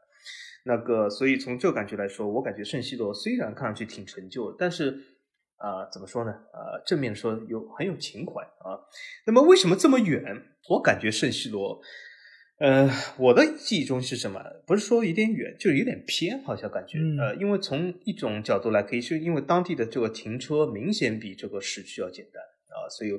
[0.64, 4.98] 那个，所以从这个感觉来说，我感觉圣西罗虽然看上去挺陈旧，但是
[5.56, 6.32] 啊，怎么说呢？
[6.52, 8.78] 呃，正面说有很有情怀啊。
[9.26, 10.22] 那么为什么这么远？
[10.68, 11.80] 我感觉圣西罗。
[12.58, 12.88] 呃，
[13.18, 14.42] 我的记忆中是什么？
[14.66, 16.98] 不是说有点远，就是有点偏，好像感觉。
[17.20, 23.10] 呃，因为从一种角度来，可以是因为当地的这个停车明显比这个市区要简单啊，所以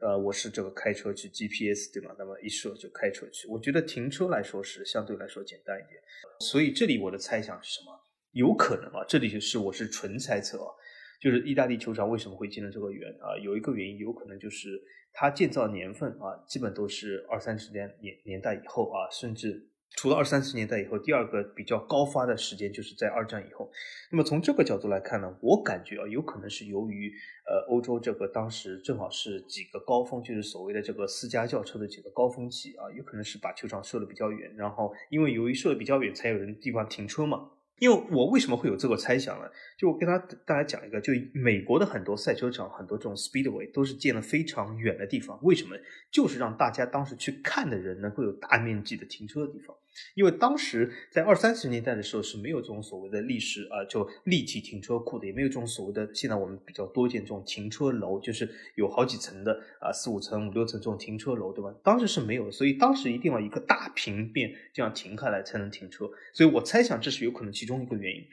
[0.00, 2.14] 呃，我是这个开车去 GPS 对吗？
[2.18, 6.00] 那么一设就开车去，我觉得停车来说是相对来说简单一点。
[6.40, 7.92] 所以这里我的猜想是什么？
[8.32, 10.72] 有可能啊，这里是我是纯猜测啊，
[11.20, 13.36] 就是意大利球场为什么会建的这个远啊？
[13.44, 14.82] 有一个原因，有可能就是。
[15.18, 23.70] 它建造年份啊，基本都是二三十年年年代以后啊，甚至除了二三十年代以后，第二个比较高发的时间就是在二战以后。
[24.12, 27.10] 那么从这个角度来看呢，我感觉啊，有可能是由于
[27.48, 37.52] 呃欧洲这个当时正好是几个高峰，就是所谓的这个私家轿车的几个高峰期啊，有可能是把球场设的比较远，然后因为由于设的比较远，才有人地方停车嘛。
[37.78, 39.48] 因为我为什么会有这个猜想呢？
[39.76, 45.76] 就我跟他大家讲一个，就美国的很多赛车场，很多这种 speedway 都是建了非常远的地方，为什么？
[46.10, 49.76] 就是让大家当时去看的人能够有大面积的停车的地方。
[50.14, 61.74] 因为当时在二三十年代的时候是没有这种所谓的历史啊，就立体停车库的，也没有这种所谓的现在我们比较多见这种停车楼，就是有好几层的啊，四五层、五六层这种停车楼，对吧？
[61.82, 66.08] 当时是没有，所以当时一定要一个大平面这样停开来才能停车。
[66.32, 68.26] 所以我猜想这是有可能其中一个原因。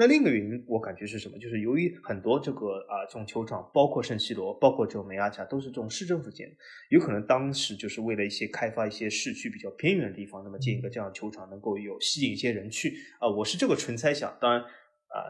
[0.00, 1.38] 那另一个原因，我感觉是什么？
[1.38, 6.50] 就是由于很多这个啊，这种球场，包括圣西罗，包括这种梅阿加，都是这种市政府建，
[6.88, 13.28] 有可能当时就是为了一些开发一些市区比较偏远的地方，那么建一个这样的球场，能够有吸引一些人去啊。
[13.28, 15.28] 我是这个纯猜想，当然啊，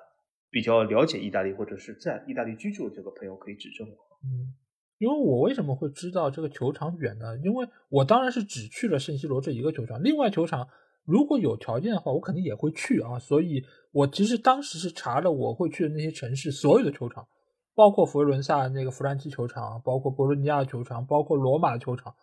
[0.52, 3.94] 比较了解意大利或者是在意大利居住的这个朋友可以指正我。
[4.22, 4.54] 嗯，
[4.98, 7.36] 因为我为什么会知道这个球场远呢？
[7.42, 10.68] 因为我当然是只去了圣西罗这一个球场，另外球场。
[11.04, 13.18] 如果有条件的话，我肯定也会去啊。
[13.18, 17.26] 所以，我其实当时是查了我会去的那些城市所有的球场，
[17.74, 22.14] 包括佛罗伦萨那个弗兰基球场，包括博洛尼亚球场，包括罗马的球场，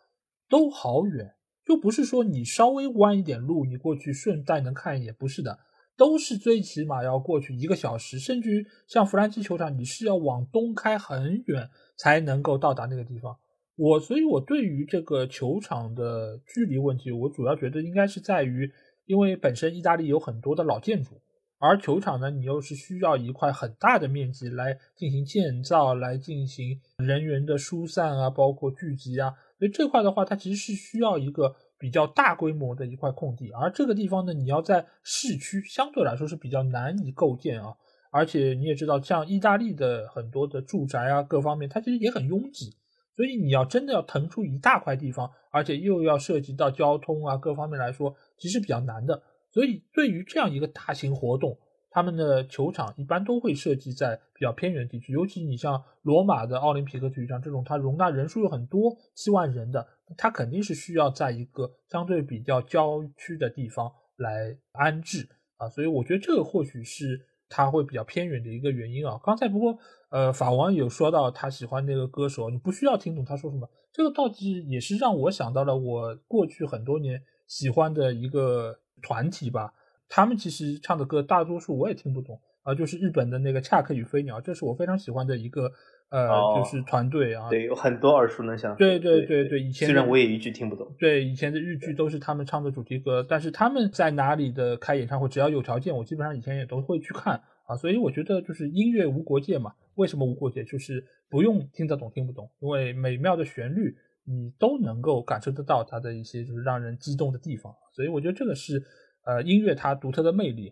[0.50, 1.34] 都好远。
[1.66, 5.60] 就不是说你稍微弯一点路，你过去顺带能看一眼，不是的，
[5.98, 13.38] 都是最起码要过去一个小时，甚至于像弗兰基球场，你是要往东开很远才能够到达那个地方。
[13.78, 18.72] 我所以，我对于这个球场的距离问题，我主要觉得应该是在于，
[19.06, 21.22] 因为本身意大利有很多的老建筑，
[21.60, 37.76] 而球场呢，你又是需要一块很大的面积来进行建造，来进行人员的疏散啊，包括聚集啊，所以这块的话，它其实是需要一个比较大规模的一块空地，而这个地方呢，你要在市区相对来说是比较难以构建啊。
[38.10, 42.74] 而且你也知道，像意大利的很多的住宅啊，各方面它其实也很拥挤，
[43.18, 49.24] 所以你要真的要腾出一大块地方，而且又要涉及到交通啊各方面来说，其实比较难的。
[49.50, 51.58] 所以对于这样一个大型活动，
[51.90, 65.28] 他们的球场一般都会设计在比较偏远地区，尤其你像罗马的奥林匹克体育场这种，它容纳人数有很多七万人的，它肯定是需要在一个相对比较郊区的地方来安置
[65.58, 65.68] 啊。
[65.68, 67.26] 所以我觉得这个或许是。
[67.50, 69.78] 他会比较偏远的一个原因啊，刚才不过
[70.10, 79.74] 呃法王有说到他喜欢那个歌手，你不需要听懂他说什么，这个倒计也是让我想到了我过去很多年喜欢的一个团体吧，
[80.08, 85.72] 他们其实唱的歌大多数我也听不懂啊，就是日本的那个恰克与飞鸟，这是我非常喜欢的一个。
[86.10, 88.74] 呃，就是团队啊，对，有很多耳熟能详。
[88.78, 90.96] 对对对对，以前虽然我也一句听不懂。
[90.98, 97.76] 对，以前的日剧都是他们唱的主题歌，但是他们在哪里的开演唱会，只要有条件，我基本上以前也都会去看啊。
[97.76, 99.74] 所以我觉得就是音乐无国界嘛。
[99.96, 100.64] 为什么无国界？
[100.64, 103.94] 就是不用听得懂听不懂，因为美妙的旋律
[104.24, 107.74] 你都能够感受得到它的一些就是让人激动的地方。
[107.92, 108.82] 所以我觉得这个是
[109.26, 110.72] 呃音乐它独特的魅力。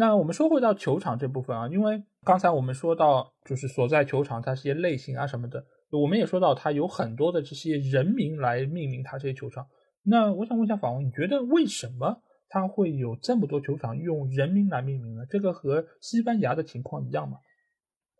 [0.00, 9.66] 那我们说回到球场这部分啊，因为刚才我们说到就是所在球场它这些类型啊什么的，我们也说到它有很多的这些人名来命名它这些球场。
[10.04, 15.26] 那我想问一下法王，你觉得为什么它会有这么多球场用人名来命名呢？
[15.28, 17.38] 这个和西班牙的情况一样吗？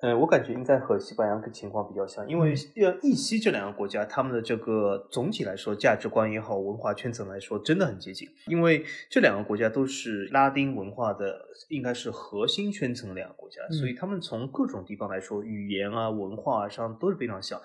[0.00, 8.28] 呃，我感觉应该和西班牙的情况比较像，因为呃，意西这两个国家，他们的这个总体来说价值观也好，文化圈层来说，真的很接近。
[8.46, 17.60] 因为这两个国家都是拉丁文化的，应该是核心圈层两个国家，所以他们从各种地方来说，语言啊、文化上都是非常像。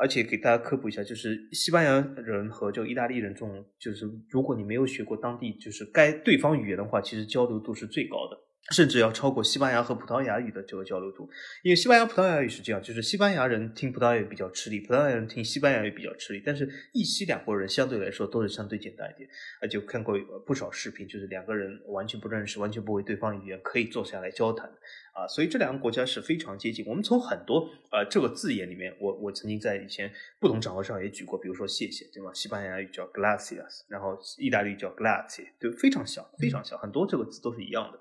[0.00, 8.38] 而且给大家科普一下，就是西班牙人和这个意大利人这种，就是如果你没有学过当地就是该对方语言的话，其实交流度是最高的。
[8.70, 11.28] 甚至要超过西班牙和葡萄牙语的这个交流度，
[11.62, 16.42] 因为西班牙、葡萄牙语是这样，就是西班牙人听葡萄牙语比较吃力，葡萄牙人听西班牙语比较吃力。
[16.44, 19.28] 但是意西两国人相对来说都是相对简单一点，
[19.62, 24.70] 而且看过不少视频，就是两个人完全不认识、完全不会对方语言，可以坐下来交谈
[25.18, 25.26] 啊。
[25.26, 26.84] 所以这两个国家是非常接近。
[26.86, 32.30] 我们从很多呃这个字眼里面，我我曾经在以前不同场合上也举过，比如说谢谢，对吗？
[32.32, 37.98] 西班牙语叫 gracias，然后意大利叫 grazie，对，非常像，非常像，很多这个字都是一样的。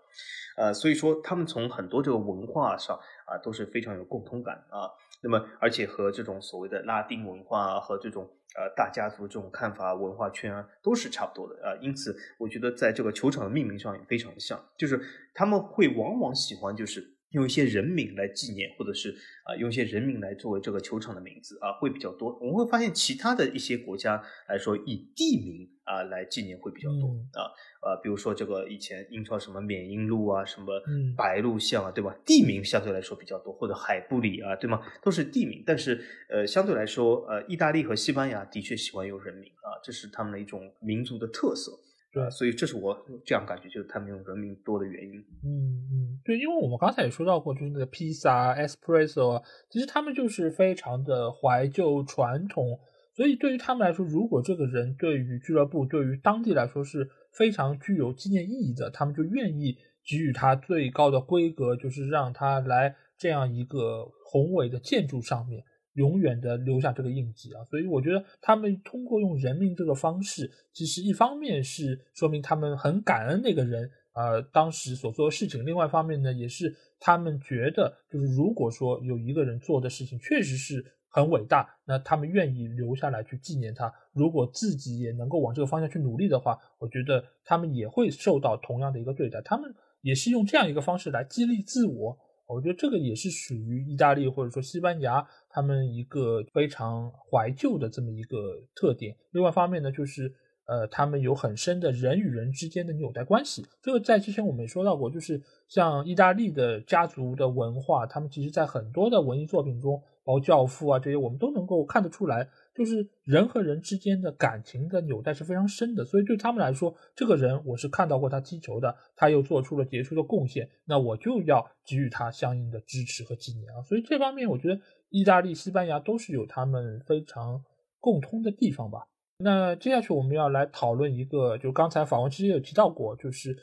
[0.57, 4.89] 呃，所以说他们从很多这个文化上啊都是非常有共通感啊。
[5.21, 11.77] 那么，而且和这种所谓的拉丁文化和这种呃大家族这种看法文化圈啊都是差不多的啊。
[11.79, 14.99] 因此，我觉得在这个球场的命名上也非常的像，就是
[15.33, 22.37] 他们会往往喜欢就是用一些人名来纪念，或者是啊用一些人名来作为这个球场的名字啊会比较多。
[22.39, 25.69] 我们会发现其他的一些国家来说以地名。
[25.87, 27.47] 啊，来纪念会比较多啊，
[27.79, 30.67] 啊，比如说这个以前英超什么缅因路啊，什么
[31.15, 32.13] 白鹿巷啊，对吧？
[32.25, 34.81] 地名相对来说比较多，或者海布里啊，对吗？
[35.01, 35.63] 都是地名。
[35.65, 41.71] 但是呃，相对来说，呃，意大利和西班牙的确喜欢用人名啊，这是他们的一种民族的特色。
[42.11, 45.19] 对，所以这是我这样感觉，就是他们用人名多的原因。
[45.43, 52.79] 嗯嗯，对，因为我们刚才也说到过，就是那个披萨、espresso 啊，其实他们就是非常的怀旧传统。
[53.13, 65.63] 所以对于他们来说，如果这个人对于俱乐部、对于当地来说是非常具有纪念意义的，他们就愿意给予他最高的规格，就是让他来这样一个宏伟的建筑上面
[65.97, 67.61] 永远的留下这个印记啊。
[67.65, 80.93] 所以我觉得他们通过用人命这个方式，其实一方面是说明他们很感恩那个人呃当时所做的事情，另外一方面呢，也是他们觉得就是如果说有一个人做的事情确实是。
[81.09, 83.91] 很伟大，那他们愿意留下来去纪念他。
[84.13, 89.41] 如果自己也能够往这个方向去努力的话，我觉得他们也会受到同样的一个对待。
[89.41, 92.15] 他们也是用这样一个方式来激励自我。
[92.47, 99.15] 我觉得这个也是属于意大利或者说西班牙他们一个非常怀旧的这么一个特点。
[99.31, 100.33] 另外一方面呢，就是
[100.65, 103.65] 呃，他们有很深的人与人之间的纽带关系。
[103.81, 110.01] 这个在之前我们也说到过，就是像意大利的家族的文化，他们其实在很多的文艺作品中。
[110.23, 116.05] 包括教父啊，这些我们都能够看得出来，就是人和人之间的感情的纽带是非常深的。
[116.05, 123.81] 所以对他们来说，这个人我是看到过他踢球的，他又做出了杰出的贡献，那我就要给予他相应的支持和纪念啊。
[123.81, 127.63] 所以这方面，我觉得意大利、西班牙都是有他们非常
[127.99, 129.07] 共通的地方吧。
[129.39, 133.57] 那接下去我们要来讨论一个，就刚才访问其实有提到过，就是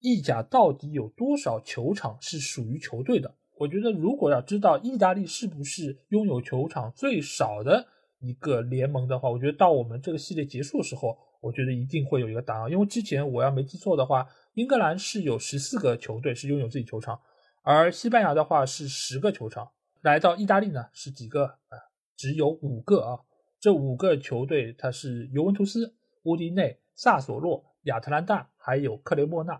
[0.00, 3.34] 意甲到底有多少球场是属于球队的。
[3.58, 7.86] 我觉得，如果要知道意大利是不是拥有球场最少的
[8.18, 12.70] 一个联盟的话，我觉得到我们这个系列结束的时候，我觉得一定会有一个答案。
[12.70, 17.20] 因为之前我要没记错的话，英格兰是有十四个球队是拥有自己球场，
[17.62, 19.70] 而西班牙的话是十个球场。
[20.02, 21.78] 来到意大利呢是几个啊？
[22.16, 23.20] 只有五个啊。
[23.60, 25.94] 这五个球队它是尤文图斯、
[26.24, 29.54] 乌迪内、萨索洛、亚特兰大还有克雷莫纳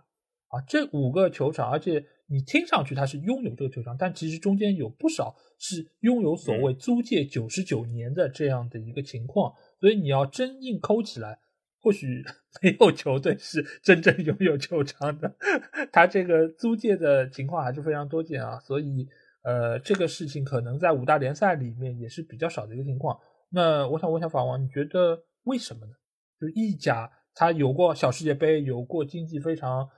[0.48, 0.60] 啊。
[0.66, 2.06] 这五个球场，而且。
[2.28, 11.38] 你听上去他是拥有这个球场，但其实中间有不少是拥有所谓租借九十九年的这样的一个情况，所以你要真硬抠起来，
[11.80, 12.24] 或许
[12.62, 15.36] 没有球队是真正拥有球场的，
[15.92, 19.08] 他这个租借的情况还是非常多见啊，所以
[19.42, 23.16] 呃这个事情可能在五大联赛里面也是比较少的一个情况。
[23.50, 25.92] 那我想问一下法王，你觉得为什么呢？
[26.40, 29.88] 就是意甲他有过小世界杯，有过经济非常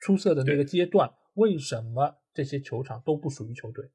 [0.00, 1.08] 出色的那个阶段。
[1.34, 3.92] 为什么这些球场都不属于球队？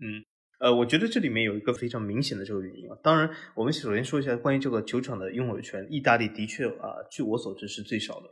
[0.00, 0.24] 嗯。
[0.58, 2.96] 呃，我觉得这里面有一个非常明显的这个原因啊。
[3.02, 8.30] 当然，我们首先说一下关于这个球场的拥有权，意大利的确啊，据我所知是最少的。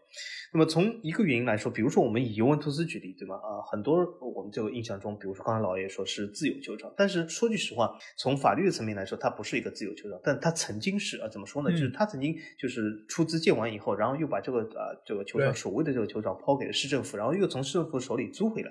[0.52, 3.34] 那么从一个原因来说，比如说我们以尤文图斯举例，对吗？
[3.34, 11.70] 啊，很多我们这个印象中，比如说刚才老爷说是自由球场，但是说句实话，从法律的层面来说，它不是一个自由球场，但它曾经是啊，怎么说呢？
[11.72, 18.70] 就是它曾经就是出资建完以后，然后又把这个啊这个球场所谓的这个球场抛给了市政府，然后又从市政府手里租回来。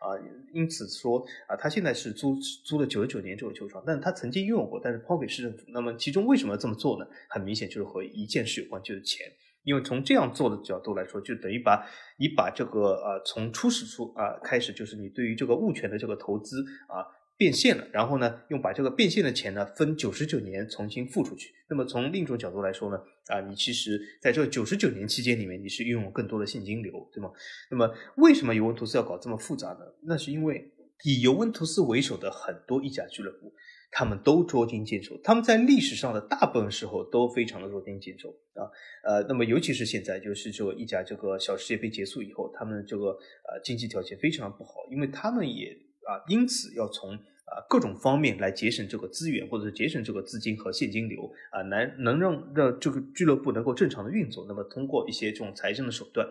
[0.00, 0.16] 啊，
[0.54, 2.34] 因此说啊，他现在是租
[2.64, 5.64] 租了九十九年这个球场，但是他曾经拥有过，但是抛给市政府。
[5.68, 7.06] 那么其中为什么要这么做呢？
[7.28, 9.26] 很明显就是和一件事有关，就是钱。
[9.62, 11.86] 因为从这样做的角度来说，就等于把
[12.18, 17.06] 你把这个呃从初始出啊开始，就是你对于这个物权的这个投资啊。
[17.40, 21.50] 变现了，然后呢，用把这个变现的钱呢分九十九年重新付出去。
[21.70, 27.30] 那么从另一种角度来说呢，啊，你其实在这九十九年期间里面，你是拥有更多的现金流，对吗？
[27.70, 29.78] 那么为什么尤文图斯要搞这么复杂呢？
[30.02, 30.70] 那是因为
[31.04, 33.52] 以尤文图斯为首的很多意甲俱乐部，
[33.90, 38.68] 他们都捉襟见肘，他们在历史上的大部分时候都非常的捉襟见肘啊。
[39.04, 45.76] 呃，那么尤其是现在，就是这个意甲这个小世界杯结束以后，他们这个呃经济条件非常不好，因为他们也
[46.06, 47.18] 啊，因此要从
[47.50, 54.46] 啊，各种方面来节省这个资源，或者是节省这个资金和现金流啊，能能让让这个俱乐部能够正常的运作。
[54.48, 56.24] 那么通过一些这种财政的手段，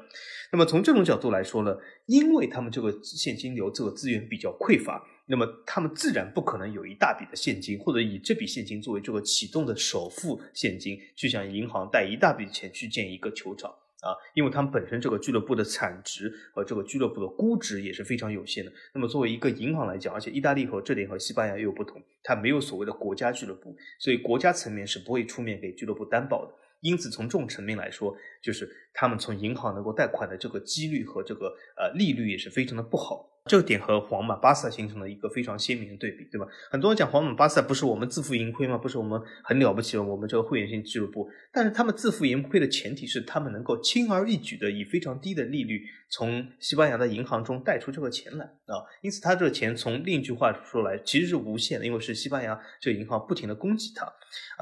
[0.52, 13.74] 那么从这种角度来说呢，因为他们这个现金流这个资源比较匮乏，那么他们自然不可能有一大笔的现金，或者以这笔现金作为这个启动的首付现金，去向银行贷一大笔钱去建一个球场。
[14.02, 18.72] 啊，因为他们本身这个俱乐部的产值和这个俱乐部的估值也是非常有限的。
[18.93, 26.54] 那么作为一个银行来讲，而且意大利和这点和西班牙也有不同，它没有所谓的国家俱乐部，所以国家层面是不会出面给俱乐部担保的。
[26.82, 33.30] 因此，从这种层面来说，就是他们从银行能够贷款的这个几率和这个呃利率也是非常的不好。
[33.50, 36.45] 这个点和皇马、巴萨形成了一个非常鲜明的对比，对吧？
[36.70, 38.78] 很多人讲皇马、巴萨不是我们自负盈亏吗？
[38.78, 40.04] 不是我们很了不起吗？
[40.04, 45.82] 我们这个会员性俱乐部，但是他们自负盈亏的前提是他们能够轻而易举的以非常低的利率
[46.12, 48.86] 从西班牙的银行中贷出这个钱来啊。
[49.02, 54.06] 因此，他这个钱从另一句话说来其实是无限的，因为是西班牙这个银行不停的供给他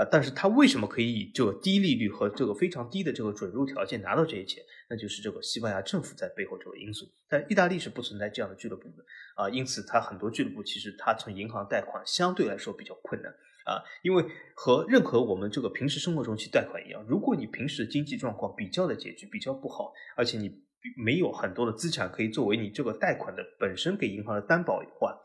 [0.01, 0.07] 啊。
[0.09, 4.63] 但是他为什么可以以这个低利率和这个非常低的这个准入条件拿到这些钱？
[4.89, 9.03] 那就是这个西班牙政府在背后这个因素，但意大利是不存在这样的俱乐部的
[9.35, 13.31] 啊，因此它很多俱乐部其实它从银行贷款相对来说比较困难
[13.65, 14.23] 啊，因为
[14.55, 20.49] 和任何我们这个平时生活中去贷款一样，如果你平时经济状况比较的拮据、比较不好，而且你
[20.95, 25.19] 没有很多的资产可以作为你这个贷款的本身给银行的担保的话，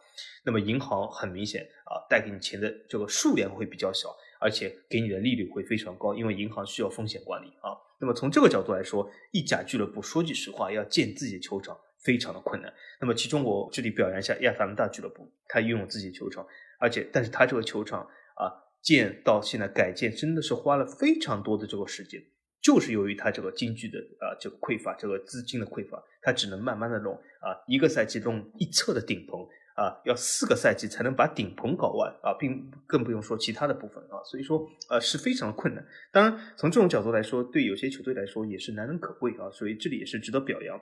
[0.44, 4.08] 那么银行很明显啊贷给你钱的这个数量会比较小。
[4.42, 7.70] 而且给你的利率会非常高，因为银行需要风险管理啊。
[8.00, 12.74] 那么从这个角度来说，意甲俱乐部说句实话，要建自己的球场非常的困难。
[13.00, 16.44] 那么其中我这里表扬一下亚特兰大俱乐部，他拥有自己的球场，
[16.80, 18.00] 而且但是他这个球场
[18.34, 18.50] 啊
[18.82, 22.20] 建到现在改建真的是花了非常多的这个时间，
[22.60, 29.46] 就是由于他这个经济的啊这个匮乏，这个资金的匮乏，他只能慢慢的弄啊一个赛季弄一侧的顶棚。
[29.74, 35.84] 啊，要四个赛季才能把顶棚搞完啊，并更不用说其他的部分啊，所以说呃是非常困难。
[36.12, 40.78] 当然，从这种角度来说，对有些球队来说也是难能可贵啊，所以这里也是值得表扬。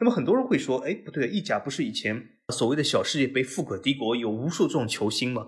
[0.00, 5.46] 那么很多人会说，哎，不对，意甲不是以前所谓的小世界杯富可敌国，有无数这种球星吗？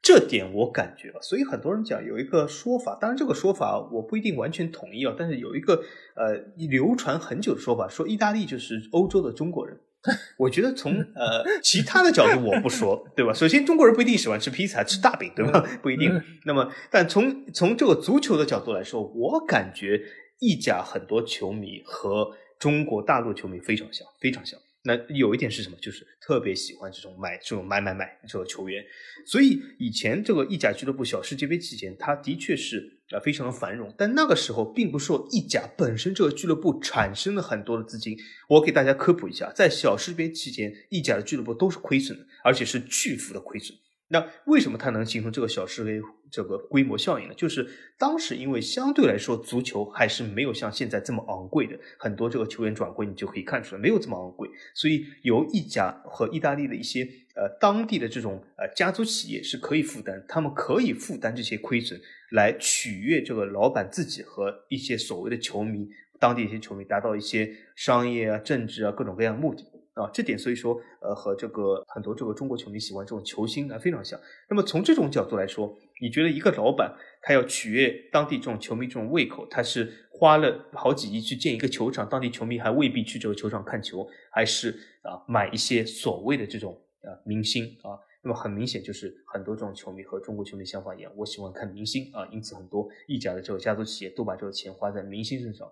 [0.00, 5.82] 这点我感觉啊，所以很多人讲有一个说法，当然这个说法我不一定完全同意啊，但是有一个
[6.14, 6.36] 呃
[6.68, 9.76] 流传很久的说法，说意大利就是欧洲的中国人。
[10.38, 13.32] 我觉得从呃其他的角度我不说，对吧？
[13.34, 15.60] 首先中国人不一定喜欢吃披萨、吃大饼，对吧？
[15.82, 16.10] 不一定。
[16.44, 20.00] 那么，但从从这个足球的角度来说，我感觉
[20.38, 24.58] 意甲很多球迷和中国大陆球迷非常像，非常像。
[24.84, 25.76] 那有一点是什么？
[25.82, 28.82] 就是特别喜欢这种买这种买买买这个球员。
[29.26, 33.92] 所以以前这个意甲俱乐部小世界杯期间，他的确是啊非常的繁荣。
[33.96, 38.16] 但那个时候并不是说意甲本身这个俱乐部产生了很多的资金。
[38.48, 43.76] 我给大家科普一下，在小世界杯期间，意甲的俱乐部都是亏损的，而且是巨幅的亏损。
[44.10, 46.00] 那为什么它能形成这个小世界杯
[46.30, 47.34] 这个规模效应呢？
[47.34, 47.66] 就是
[47.98, 57.02] 当时因为相对来说足球还是没有像现在这么昂贵的，很多这个球员转会你就可以看出来没有这么昂贵，所以由意甲和意大利的一些
[57.34, 62.00] 呃当地的这种呃家族企业是可以负担，他们可以负担这些亏损
[62.32, 69.64] 来取悦这个老板自己和一些所谓的球迷，当地一些球迷达到一些商业啊、政治啊各种各样的目的。
[69.98, 74.18] 啊，这点所以说，呃，和这个很多这个中国球迷喜欢这种球星啊非常像。
[74.48, 84.70] 那么从这种角度来说，你觉得一个老板他要取悦当地这种球迷这种胃口，他是花了好几亿去建一个球场，当地球迷还未必去这个球场看球，还是
[85.02, 87.98] 啊买一些所谓的这种啊明星啊？
[88.22, 95.68] 那么很明显就是很多这种球迷和中国球迷想法一样，我喜欢看明星啊，因此很多意甲的这个家族企业都把这个钱花在明星身上。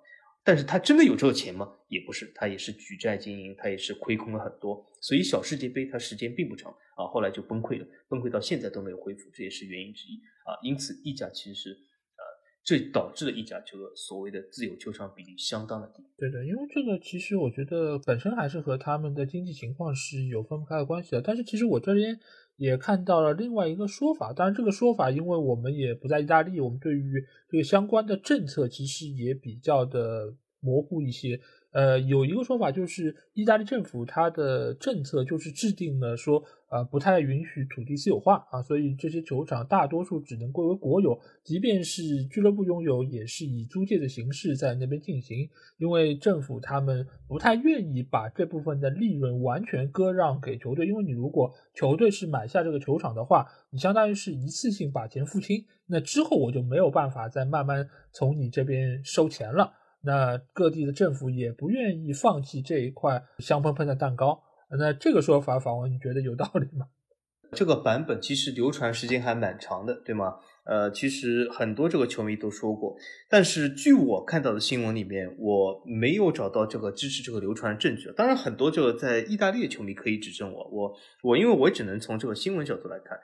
[0.47, 1.68] 但是他真的有这个钱吗？
[1.88, 4.86] 也不是，他也是举债经营，他也是亏空了很多。
[5.01, 10.55] 所以小世界杯他时间并不长啊，后来就崩溃了，崩溃到现在都没有恢复，这也是原因之一啊。
[10.62, 12.22] 因此意甲其实是呃，
[12.64, 16.05] 这导致了意甲这个所谓的自由球场比例相当的低。
[16.16, 21.20] 对的，因为这个其实我觉得本身还是和他们的经济情况是有分不开的关系的。
[21.20, 22.20] 但是其实我这边
[22.57, 30.34] 也看到了另外一个说法，当然这个说法因为我们也不在意大利，我们对于这个相关的政策其实也比较的。
[30.59, 31.38] 模糊一些，
[31.77, 59.74] 呃，有一个说法就是，意大利政府它的政策就是制定了说，呃，不太允许土地私有化啊，所以这些球场大多数只能归为国有，即便是俱乐部拥有，也是以租借的形式在那边进行，因为政府他们不太愿意把这部分的利润完全割让给球队，因为你如果球队是买下这个球场的话，你相当于是一次性把钱付清，那之后我就没有办法再慢慢从你这边收钱了。
[60.07, 64.40] 那各地的政府也不愿意放弃这一块香喷喷的蛋糕。
[64.78, 66.86] 那这个说法，访问你觉得有道理吗？
[67.52, 70.34] 这个版本其实流传时间还蛮长的，对吗？
[70.64, 72.96] 呃，其实很多这个球迷都说过，
[73.30, 78.12] 但是据我看到的新闻里面，我没有找到这个支持这个流传的证据。
[78.16, 80.92] 当然，很多这个在意大利的球迷可以指正我，我
[81.22, 83.16] 我因为我只能从这个新闻角度来看。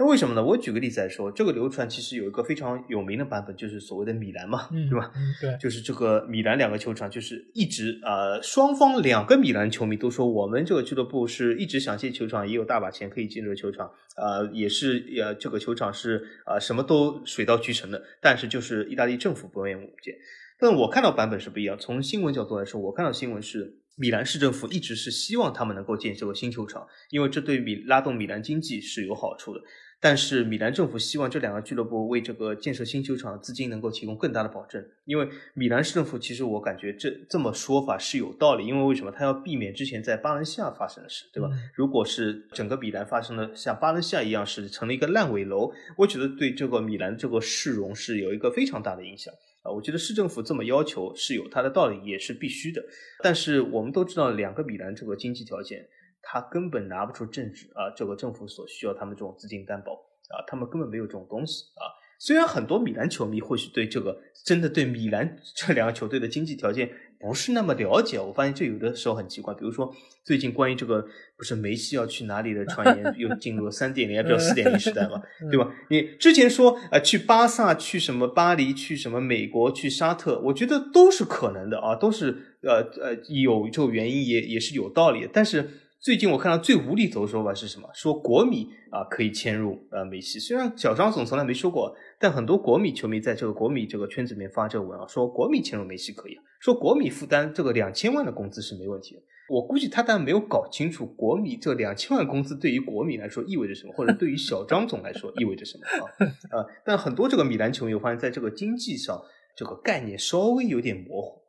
[0.00, 0.44] 那为什么呢？
[0.44, 5.12] 我举个例子来说，这个流传其实有一个非常有名的版本，就是所谓的米兰嘛，对吧？
[5.40, 20.14] 对，就是这个米兰两个球场，就是一直呃，双方两个米兰球迷都说，我们这个俱乐部是一直想建球场，也有大把钱可以建这个球场，呃，也是呃，这个球场是呃，什么都水到渠成的，但是就是意大利政府不愿意建。
[20.60, 29.60] 但我看到版本是不一样，从新闻角度来说，我看到新闻是米兰市政府一直是希望他们能够建这个新球场，因为这对米拉动米兰经济是有好处的。
[30.00, 41.50] 但是米兰政府希望这两个俱乐部为这个建设新球场的资金能够提供更大的保证，因为米兰市政府其实我感觉这这么说法是有道理，因为为什么他要避免之前在巴伦西亚发生的事，对吧？
[41.74, 49.72] 如果是整个米兰发生了像巴伦西亚一样是成了一个烂尾楼，我觉得对这个米兰这个市容是有一个非常大的影响啊。
[49.72, 52.80] 我觉得市政府这么要求是有它的道理，也是必须的。
[53.20, 55.88] 但是我们都知道，两个米兰这个经济条件。
[56.30, 59.94] 他根本拿不出政治啊，这个政府所需要他们这种资金担保
[60.28, 61.88] 啊，他们根本没有这种东西啊。
[62.20, 69.54] 虽然很多米兰球迷或许对这个真的对米兰这两个球队的经济条件不是那么了解，我发现这有的时候很奇怪。
[69.54, 69.90] 比如说
[70.22, 71.06] 最近关于这个
[71.36, 75.72] 不是梅西要去哪里的传言，又进入了三点零，也不叫四点零时代嘛， 对吧？
[75.88, 85.70] 你之前说呃去巴萨、去什么巴黎、去什么美国、去沙特，我觉得都是可能的啊，都是呃呃有这个原因，也也是有道理的，但是。
[86.08, 87.86] 最近我看到最无厘头的说法是什么？
[87.92, 90.38] 说国米啊可以迁入呃梅西。
[90.38, 99.20] 虽然小张总从来没说过，但很多国米球迷在这个国米这个圈子里面发这个文啊，说国米迁入梅西可以，说国米负担这个两千万的工资是没问题的。
[99.50, 106.08] 我估计他但没有搞清楚国米这两千万工资对于国米来说意味着什么，或者对于小张总来说意味着什么啊？
[106.56, 109.22] 呃，但很多这个米兰球迷我发现在这个经济上
[109.54, 111.42] 这个概念稍微有点模糊。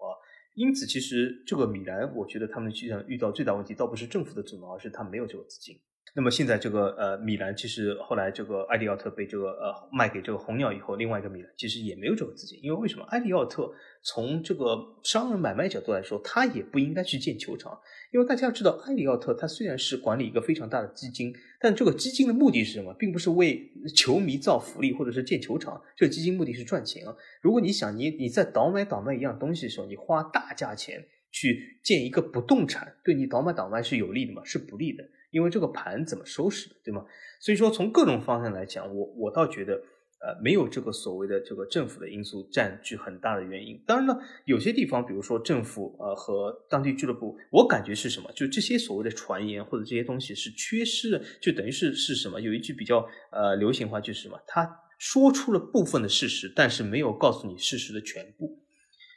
[0.59, 5.79] 因此，其实这个米兰，我觉得他们实际上遇到最大问题，倒不是政府的阻挠，而是他没有这个资金。
[6.15, 13.05] 那么现在这个呃米兰，其实后来这个埃利奥特被这个呃卖给这个红鸟以后，另外一个米兰其实也没有这个资金，因为为什么？
[13.09, 17.79] 埃利奥特从这个商人买卖角度来说，他也不应该去建球场，
[18.11, 22.93] 因为大家要知道，埃利奥特他虽然是管理一个非常大的基金，但这个基金的目的是什么？
[22.95, 27.15] 并不是为球迷造福利或者是建球场，这个基金目的是赚钱啊。
[27.41, 31.05] 如果你想你你在倒买倒卖一样东西的时候，你花大价钱。
[31.31, 34.43] 去建一个不动产，对你倒买倒卖是有利的吗？
[34.43, 37.05] 是不利的，因为这个盘怎么收拾的，对吗？
[37.39, 39.73] 所以说从各种方向来讲，我我倒觉得，
[40.21, 43.81] 呃，没有这个所谓的这个政府的因素占据很大的原因。
[43.87, 48.29] 当然了，有些地方，比如说政府呃和当地俱乐部，我感觉是什么？
[48.33, 52.41] 就这些所谓的传言或者这些东西是缺失的，就等于是是什么？
[52.41, 54.37] 有一句比较呃流行话就是什么？
[54.45, 58.58] 他说出了部分的事实，但是没有告诉你事实的全部。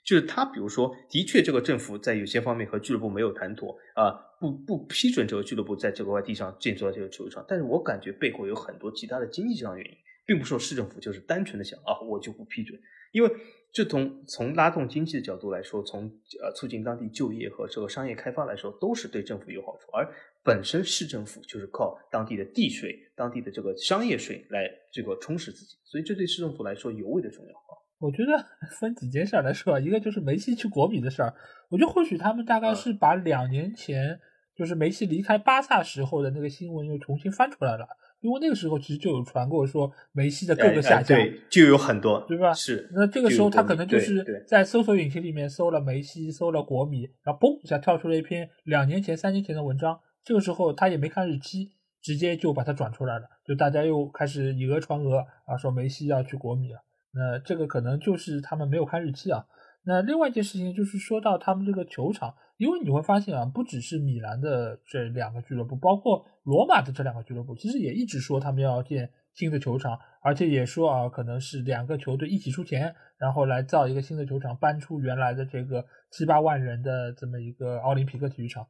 [0.05, 7.45] 就是他，比如说，的确，这个政府在有些方面和俱乐部没有谈妥啊，不不批准这个俱乐部在这块地上建造这个球场。
[7.47, 9.97] 但是我感觉背后有很多其他的经济上的原因，
[10.27, 12.81] 并不是说市政府就是单纯的想啊，我就不批准。
[13.13, 13.31] 因为
[13.73, 16.05] 这从从拉动经济的角度来说，从
[16.43, 19.91] 呃促进当地就业和这个商业开发来说，都是对政府有好处。
[19.93, 20.11] 而
[20.43, 27.79] 本身市政府就是靠当地的地税、当地的这个商业税来这个充实自己，所以这对市政府来说尤为的重要啊。
[28.03, 28.45] 我觉得
[28.79, 31.33] 分几件事来说，一个就是梅西去国米的事儿，
[31.71, 34.19] 我觉得或许他们大概是把两年前
[34.55, 37.87] 就是梅西离开巴萨时候的那个新闻又重新翻出来了，
[38.21, 42.53] 因为那个时候其实就有传过说梅西的各个下家，对，就有很多，对吧？
[42.53, 51.71] 是，那这个时候他可能就是在搜索引擎里面搜了梅西，搜了国米，然后嘣一下跳出了一篇两年前、三年前的文章，这个时候他也没看日期，
[52.03, 56.81] 直接就把它转出来了，就大家又开始以讹传讹啊，说梅西要去国米了。
[57.15, 59.47] 那这个可能就是他们没有看日期啊。
[59.85, 78.67] 那另外一件事情就是说到他们这个球场，因为你会发现啊，不只是米兰的这两个俱乐部，包括罗马的这两个俱乐部，其实也一直说他们要建新的球场，而且也说啊，可能是两个球队一起出钱，然后来造一个新的球场，搬出原来的这个七八万人的这么一个奥林匹克体育场。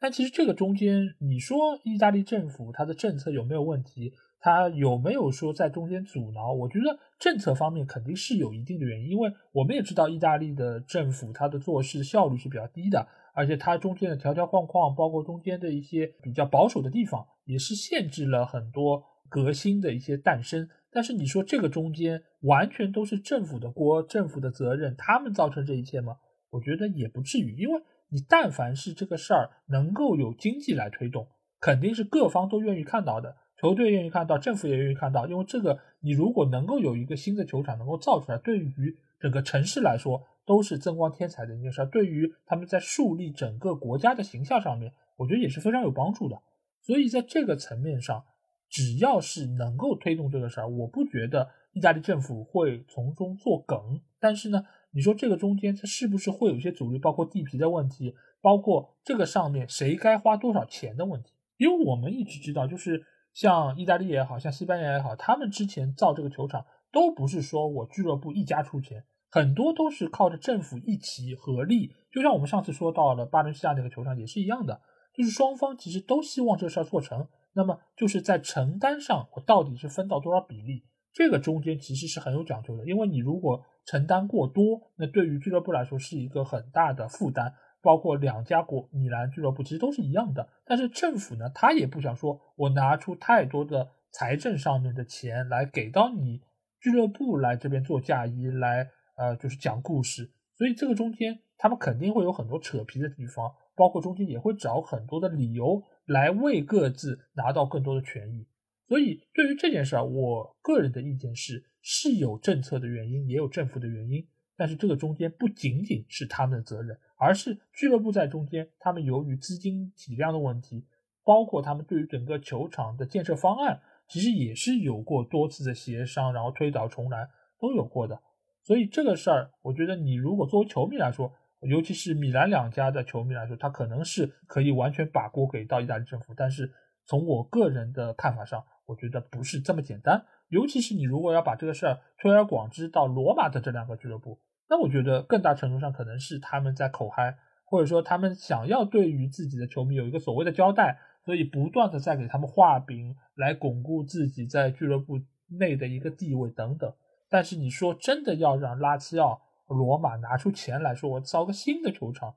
[0.00, 4.14] 但其实这个中间，你说意大利政府它的政策有没有问题？
[4.44, 6.52] 他有没有说在中间阻挠？
[6.52, 20.68] 我觉得政策方面肯定是有一定的原因，因为我们也知道意大利的政府它的做事效率是比较低的，而且它中间的条条框框，包括中间的一些比较保守的地方，也是限制了很多革新的一些诞生。
[20.92, 26.18] 但是你说这个中间完全都是政府的锅、政府的责任，他们造成这一切吗？
[26.50, 27.80] 我觉得也不至于，因为
[28.10, 31.28] 你但凡是这个事儿能够有经济来推动，
[31.60, 33.36] 肯定是各方都愿意看到的。
[33.64, 41.88] 球队愿意看到，政府也愿意看到，因为这个，你如果能够有一个新的球场能够造出来，对于整个城市来说都是增光添彩的一件事。
[41.90, 46.36] 对于他们在树立整个国家的形象上面，我觉得也是非常有帮助的。
[46.82, 48.22] 所以在这个层面上，
[48.68, 53.98] 只要是能够推动这个事儿，我不觉得意大利政府会从中作梗。
[54.20, 56.98] 但是呢，你说这个中间它是不是会有一些阻力？
[56.98, 61.32] 包括地皮的问题，包括这个上面谁该花多少钱的问题？
[61.56, 63.06] 因为我们一直知道，就是。
[63.34, 71.92] 像意大利也好像西班牙也好，他们之前造这个球场都不是说我俱乐部一家出钱，很多都是靠着政府一起合力。
[72.12, 74.80] 就像我们上次说到了巴伦西亚那个球场也是一样的，
[75.12, 77.26] 就是双方其实都希望这事儿做成。
[77.56, 80.84] 那么就是在承担上，我到底是分到多少比例？
[81.12, 87.54] 这个中间其实是很有讲究的，因为你如果承担过多，那对于俱乐部来说是一个很大的负担。
[87.84, 96.40] 包括两家国米兰俱乐部其实都是一样的，但是政府呢，他也不想说我拿出太多的财政上面的钱来给到你
[96.80, 108.46] 俱乐部来这边做嫁衣，来呃就是讲故事，所以这个中间他们肯定会有很多扯皮的地方，包括中间也会找很多的理由来为各自拿到更多的权益。
[108.88, 114.26] 所以对于这件事儿，我个人的意见是是有政策的原因，也有政府的原因，
[114.56, 116.98] 但是这个中间不仅仅是他们的责任。
[117.16, 120.86] 而是俱乐部在中间，他们由于资金体量的问题，
[121.24, 128.20] 包括他们对于整个球场的建设方案，其实也是有过多次的协商，然后推倒重来都有过的。
[128.62, 136.34] 所以这个事儿，我觉得你如果作为球迷来说，尤其是米兰两家的球迷来说，他可能是可以完全把锅给到意大利政府。
[136.34, 136.72] 但是
[137.06, 140.24] 从我个人的看法上，我觉得不是这么简单。
[140.48, 144.40] 尤其是你如果要把这个事儿推而广之到罗马的这两个俱乐部。
[144.68, 155.20] 那我觉得更大程度上可能是他们在口嗨，或者说他们想要对于自己的球迷有一个所谓的交代，所以不断的在给他们画饼，来巩固自己在俱乐部
[155.58, 156.92] 内的一个地位等等。
[157.28, 162.34] 但是你说真的要让拉齐奥、罗马拿出钱来说我造个新的球场，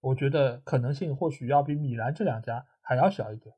[0.00, 3.54] 我觉得可能性或许要比米兰这两家还要小一点。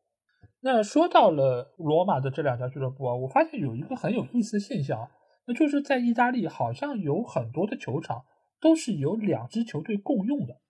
[0.61, 5.09] 那说到了罗马的这两家俱乐部啊，我发现有一个很有意思的现象。
[5.47, 8.25] 那就是在意大利，好像有很多的球场
[8.61, 10.61] 都是由两支球队共用的。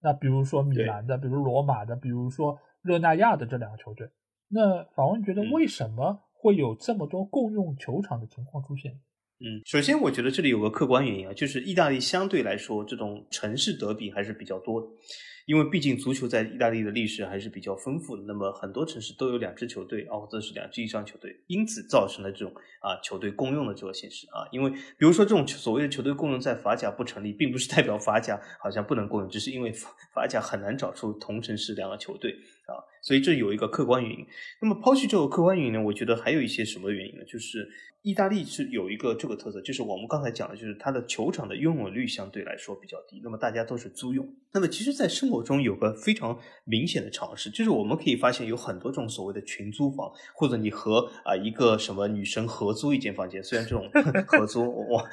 [0.00, 4.10] 那比如说米兰的，比如罗马的，比如说热那亚的这两个球队。
[4.48, 9.00] 那访问觉得为什么会有这么多共用球场的情况出现？
[9.40, 14.86] 嗯，首先我觉得这里有个客观原因啊，就是意大利相对来说这种城市德比还是比较多的。
[15.46, 24.44] 因为毕竟足球在意大利的历史还是比较丰富的，那么很多城市都有两支球队啊，或者是两支以上球队，因此造成了这种啊球队共用的这个形式啊。
[24.52, 32.30] 因为比如说这种所谓的球队共用在法甲不成立，并不是代表法甲好像不能共用，只是因为法法甲很难找出同城市两个球队
[32.66, 34.26] 啊，所以这有一个客观原因。
[34.60, 37.24] 那么抛弃这个客观原因呢，我觉得还有一些什么原因呢？
[37.24, 37.66] 就是。
[38.08, 44.26] 意大利是有一个这个特色，就是我们刚才讲的，就是它的球场的拥有率相对来说比较低，那么大家都是租用。
[44.50, 53.86] 那么其实，在生活中有个非常明显的常识，就是我们可以发现有很多这种所谓的群租房，或者你和啊一个什么女生合租一间房间，虽然这种
[54.26, 55.04] 合租往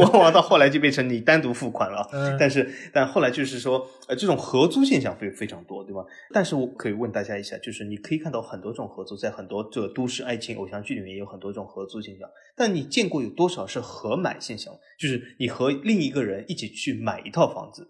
[0.00, 6.04] 往往到后来就变成你单独付款了，但是但后来就是说，呃，这种合租现象非非常多，对吧？
[6.32, 11.87] 但是我可以问大家一下，就是你可以看到很多这种合租，在很多这个都市爱情偶像剧里面也有很多这种合。
[11.88, 14.72] 租现象，但你见过有多少是合买现象？
[15.00, 17.88] 就是你和另一个人一起去买一套房子，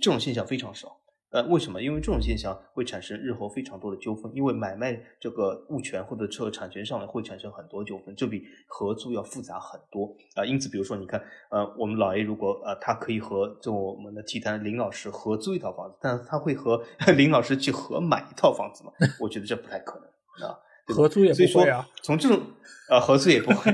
[0.00, 0.96] 这种现象非常少。
[1.30, 1.82] 呃，为什么？
[1.82, 10.42] 因为这种现象会产生日后非常多的纠纷，因为买卖这个物权或者这产权上面会产生很多纠纷，这比合租要复杂很多啊。
[10.42, 16.82] 因此，比如说，你看，呃，我们老 A 如果呃他可以和这我们的体坛林老师合租一套房子，但是他会和
[17.14, 18.92] 林老师去合买一套房子吗？
[19.20, 20.58] 我觉得这不太可能啊。
[20.88, 22.40] 合租也不会啊，从这种。
[22.88, 23.70] 啊，合租也不会，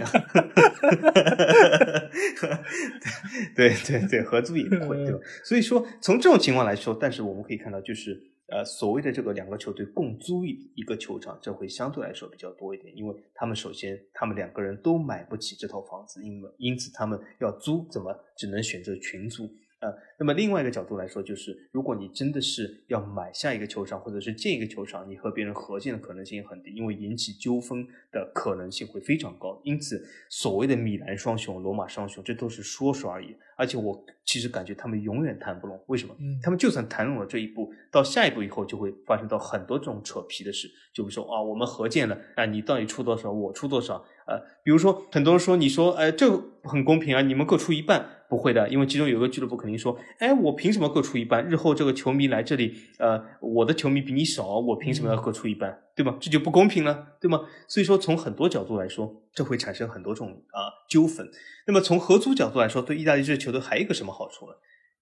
[3.55, 5.21] 对对对，合租也不会，对吧？
[5.45, 19.49] 所以说，从这种情况来说，但是我们可以看到，就是呃，所谓的这个两个球队共租一一个球场，这会相对来说比较多一点，因为他们首先他们两个人都买不起这套房子，因为因此他们要租，怎么只能选择群租。
[19.85, 29.61] 呃，那么另外一个角度来说，就是如果你真的是要买下一个球场，或者是建一个球场，你和别人合建的可能性也很低，因为引起纠纷的可能性会非常高。
[29.63, 33.37] 因此，所谓的米兰双雄、罗马双雄，这都是说说而已。
[33.57, 35.79] 而且我其实感觉他们永远谈不拢。
[35.87, 36.17] 为什么？
[36.43, 44.05] 他们就算谈拢了这一步，到下一步以后就会发生到很多这种扯皮的事，就比如说啊，我们合建了，啊，你到底出多少，我出多少。
[44.27, 51.47] 呃，比如说，很多人说，你说，哎，这很公平啊，你们各出一半，不会的，因为其中有个俱乐部肯定说，哎，我凭什么各出一半？
[51.49, 55.79] 日后这个球迷来这里，呃，我的球迷比你少，我凭什么要各出一半？
[55.95, 56.17] 对吗？
[56.21, 57.41] 这就不公平了，对吗？
[57.69, 61.29] 所以说，从很多角度来说，这会产生很多种啊纠纷。
[61.67, 64.53] 那么从合租角度来说，对意大利这支球队还有一个什么好处呢？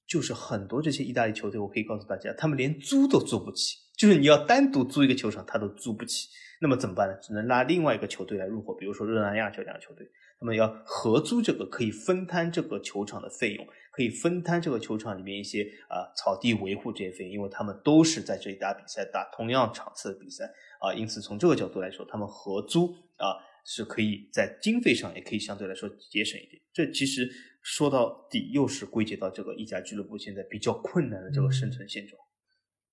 [0.07, 6.29] 就是很多这些意大利球队，我可以告诉大家，他们连租都租不起，就是你要单独租一个球场，他都租不起。
[6.61, 7.15] 那么怎么办呢？
[7.23, 10.07] 只能拉另外一个球队来入伙，比如说热那亚这两个球队，
[10.43, 20.45] 那么要合租这个可以分摊这个球场的费用，可以分摊这个球场里面一些啊草地维护这些费用，因为他们都是在这里打比赛，打同样场次的比赛
[20.81, 26.61] 啊，因此从这个角度来说，他们合租啊是可以在经费上也可以相对来说节省一点。
[26.73, 27.31] 这其实
[27.63, 32.21] 说到底又是归结到这个一家俱乐部现在比较困难的这个生存现状。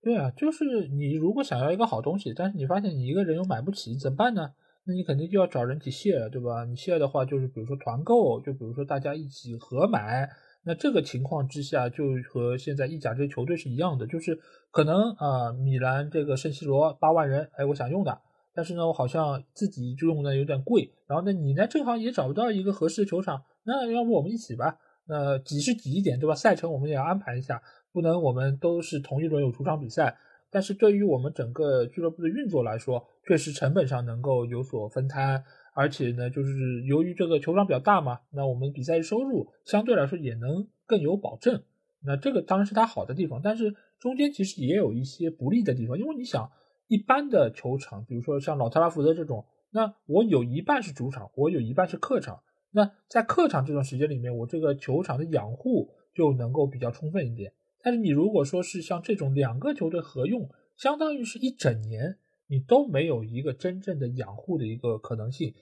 [0.02, 4.54] 对啊，就是你如果想要一个好东西，但是你发现你一个人又买不起，怎么办呢？
[4.90, 6.66] 那你肯定就要找人去 share，对吧？
[6.66, 10.28] 你 share 的话，就是比如说团购，就比如说大家一起合买。
[10.64, 14.40] 那这个情况之下，就和现在意甲这些球队是一样的，就是
[14.72, 18.20] 可能啊，米兰这个圣西罗八万人，哎，我想用的，
[18.56, 20.92] 但是呢，我好像自己就用的有点贵。
[21.08, 24.80] 然后呢，你呢正好也找不到一个合适的球场，那要不我们一起吧？
[25.08, 26.34] 那挤是挤一点，对吧？
[26.34, 27.62] 赛程我们也要安排一下。
[27.92, 30.18] 不能，我们都是同一轮有主场比赛，
[30.52, 35.44] 但是对于我们整个俱乐部的运作来说，确实成本上能够有所分摊，
[35.74, 41.62] 而且呢，就是由于这个球场比较大嘛，那我们比赛收入相对来说也能更有保证。
[42.02, 46.50] 那这个当然是它好的地方，但是中间其实也有一些不利的地方，因为你想，
[46.88, 52.42] 一般的球场，比如说像老特拉福德这种，那我有一半是主场，我有一半是客场，
[52.72, 57.54] 那在客场这段时间里面，我这个球场的养护就能够比较充分一点。
[57.82, 62.18] 但是你如果说是像这种两个球队合用，相当于是一整年
[62.48, 65.56] 你都没有一个真正的养护的一个可能性。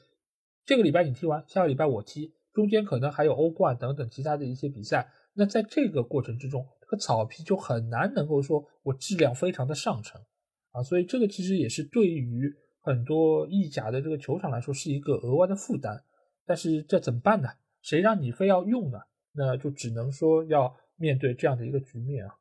[0.65, 5.11] 这个礼拜你踢完，下个礼拜我踢，中间可能还有欧冠等等其他的一些比赛。
[5.34, 10.20] 那在这个过程之中，这个草皮就很难能够说我质量非常的上乘
[10.72, 10.82] 啊。
[10.82, 12.51] 所以这个其实也是对于
[12.82, 16.03] 很多意甲的这个球场来说是一个额外的负担。
[16.45, 17.49] 但是这怎么办呢？
[17.82, 18.97] 谁让你非要用呢？
[19.34, 20.76] 那就只能说要。
[20.98, 22.36] 面对这样的一个局面啊，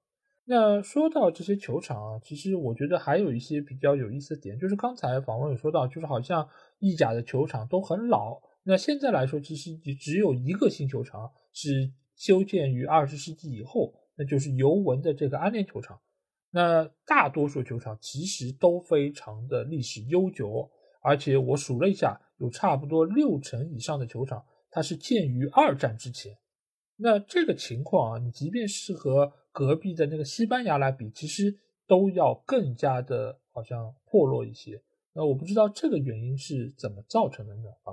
[0.46, 6.48] 那说到这些球场啊，其实我觉得还有一些比较有意思的点，就是刚才访问有说到，就是好像
[6.78, 8.40] 意甲的球场都很老。
[8.62, 16.00] 那现在来说，其实只只有一个新球场是修建于二十世纪以后，那就是尤文的这个安联球场。
[16.50, 20.70] 那大多数球场其实都非常的历史悠久，
[21.02, 24.44] 而且我数了一下，有差不多六成以上的球场。
[24.70, 26.36] 它是建于二战之前。
[26.96, 34.82] 那这个情况啊，你即便是和隔壁的那个西班牙来比，其实都要更加的好像破落一些。
[35.12, 37.62] 那我不知道这个原因是怎么造成的呢？
[37.84, 37.92] 啊。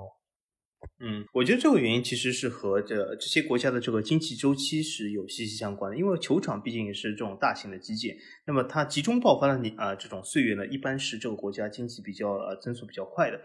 [1.00, 5.96] 嗯，我觉得这个原因其实是和这这些国家的这个经济周期是有息息相关的。
[5.96, 8.14] 因为球场毕竟是这种大型的基建，
[8.46, 13.40] 那么它集中爆发的你啊这种岁月呢，一般是这个国家经济比较呃增速比较快的。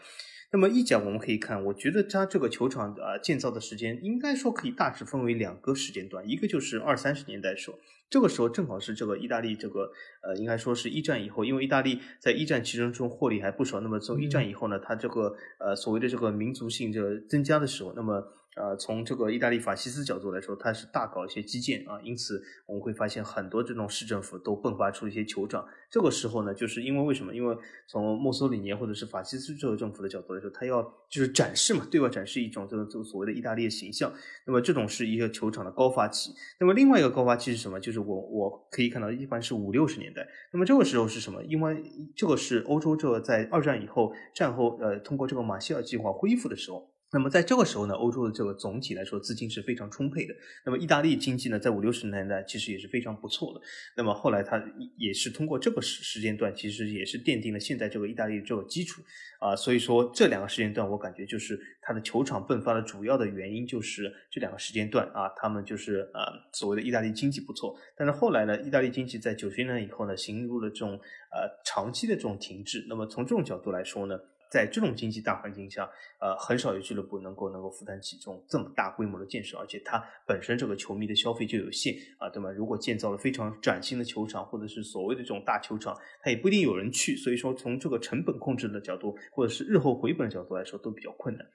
[0.52, 7.78] 那么意甲我们可以看，我觉得它这个球场啊建造的时间应该说可以大致分为两个时间段，一个就是二三十年代时候，
[8.10, 9.92] 这个时候正好是这个意大利这个
[10.24, 18.34] 呃应该说是一战以后，因为意大利在一战其中中获利还不少，那么从一战以后呢，它这个呃所谓的这个民族性这个增加的时候，那么。
[18.56, 25.66] 呃，从这个意大利法西斯角度来说，它是大搞一些基建啊，因此我们会发现很多这种市政府都迸发出一些酋长。
[25.90, 27.34] 这个时候呢，就是因为为什么？
[27.34, 27.56] 因为
[27.88, 34.12] 从墨索里尼或者是法西斯这个政府的角度来说，他要就是展示嘛，对外展示一种这个这个所谓的意大利的形象。
[34.46, 36.34] 那么这种是一个球场的高发期。
[36.60, 37.80] 那么另外一个高发期是什么？
[37.80, 40.28] 就是我我可以看到，一般是五六十年代。
[40.52, 41.42] 那么这个时候是什么？
[41.44, 41.82] 因为
[42.16, 46.92] 这个是欧洲这个在二战以后战后呃通过这个马歇尔计划恢复的时候。
[47.12, 50.36] 那么在这个时候呢，欧洲的这个总体来说资金是非常充沛的。
[50.64, 53.62] 那么意大利经济呢，在五六十年代其实也是非常不错的。
[53.98, 54.64] 那么后来它
[54.96, 59.02] 也是通过这个时时间段，其实也是奠定了现在这个意大利这个基础
[59.40, 59.56] 啊。
[59.56, 66.22] 所以说这两个时间段，我感觉就是它的球场迸发的主要的原因就是这两个时间段啊，他们就是呃
[66.54, 67.76] 所谓的意大利经济不错。
[67.98, 72.86] 但是后来呢，意大利经济在九十年代以后呢，陷入了这种呃长期的这种停滞。
[72.88, 74.16] 那么从这种角度来说呢。
[74.50, 75.90] 在这种经济大环境下，
[76.20, 82.50] 呃，很少有俱乐部能够能够负担起这种这么大规模的建设，而且它本身这个球迷的消费就有限啊，对吗？
[82.52, 87.16] 如果建造了非常崭新的球场，或者是所谓的这种大球场，它也不一定有人去。
[87.16, 91.46] 所以说，从这个成本控制的角度，或者是日后回本的角度来说，都比较困难。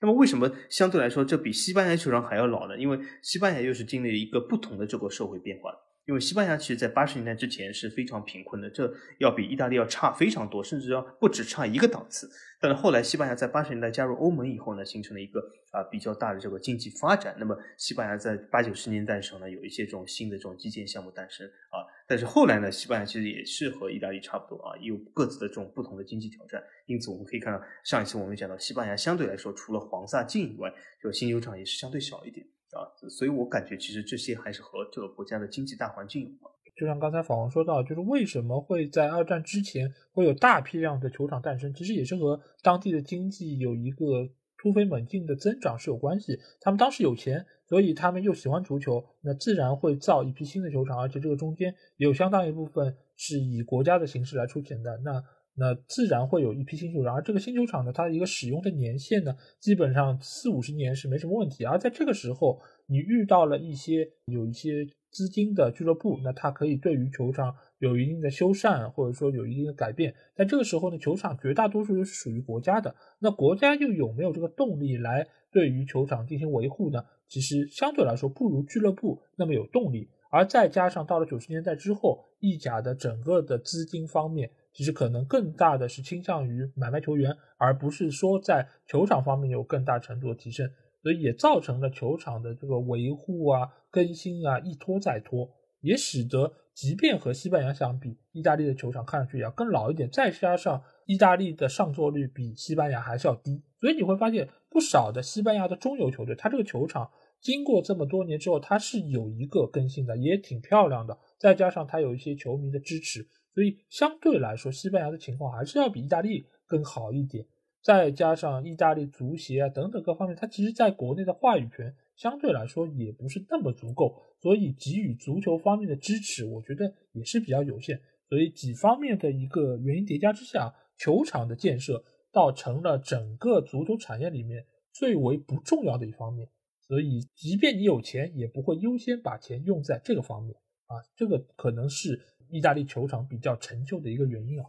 [0.00, 2.78] 那么，为什么相对来说这比西班牙球场还要老呢？
[2.78, 5.74] 因为西班牙又是经历了一个不同的这个社会变化。
[6.06, 12.28] 因为西班牙其实，在八十年代之前是非常贫困的，这要比意大利要差非常多，甚至要不止差一个档次。
[12.60, 15.40] 但是后来，西班牙在八十年代加入欧盟以后呢，形成了一个
[15.70, 17.34] 啊比较大的这个经济发展。
[17.38, 21.80] 那么，西班牙在八九十年代的时候呢，有一些这种新的这种基建项目诞生啊。
[22.06, 26.62] 但是后来呢，西班牙其实也是和意大利差不多啊，有各自的这种不同的经济挑战。
[26.84, 30.70] 因此，我们可以看到上一次我们讲到，西班牙相对来说，除了黄萨近以外，
[31.02, 32.84] 就新球场也是相对小一点啊。
[33.08, 36.52] 所以我感觉，其实这些还是和这个国家的经济大环境有关。
[36.76, 46.36] 就像刚才访问说到，就是为什么会在二战之前会有大批量的球场诞生，其实也是和当地的经济有一个突飞猛进的增长是有关系。
[46.60, 54.98] 他们当时有钱，所以他们又喜欢足球，那自然会造一批新的球场，而且这个中间有相当一部分是以国家的形式来出钱的。
[55.04, 55.22] 那
[55.54, 61.64] 那自然会有一批新球场，而这个新球场呢，它的一个使用的年限呢，基本上四五十年是没什么问题。
[61.64, 64.86] 而在这个时候，你遇到了一些有一些。
[65.14, 70.12] 资金的俱乐部，那它可以对于球场有一定的修缮，或者说有一定的改变。
[70.34, 77.04] 在这个时候呢，球场绝大多数又是属于国家的，那国家又有没有这个动力来对于球场进行维护呢？
[77.28, 80.10] 其实相对来说不如俱乐部那么有动力。
[80.30, 90.70] 而再加上到了九十年代之后，意甲的整个的资金方面，其实可能更大的是倾向于买卖球员，而不是说在球场方面有更大程度的提升。
[91.02, 95.46] 所以也造成了球场的这个维护啊、更新啊一拖再拖，
[95.82, 100.08] 也使得即便和西班牙相比，意大利的球场看上去也要更老一点。
[100.08, 111.18] 再加上意大利的上座率比西班牙还是要低，所以你会发现不少的西班牙的中游球队，它这个球场经过这么多年之后，它是有一个更新的，也挺漂亮的。
[111.38, 117.46] 再加上它有一些球迷的支持，所以相对来说，西班牙的情况还是要比意大利更好一点。
[117.82, 128.00] 再加上意大利足协啊等等各方面，它其实在国内的话语权相对来说也不是那么足够，所以给予足球方面的支持，我觉得也是比较有限。
[128.26, 132.02] 所以几方面的一个原因叠加之下，球场的建设
[132.32, 136.48] 倒成了整个足球产业里面最为不重要的一方面。
[136.88, 140.96] 所以，即便你有钱，也不会优先把钱用在这个方面啊。
[141.16, 142.20] 这个可能是
[142.54, 144.66] 意大利球场比较陈旧的一个原因啊。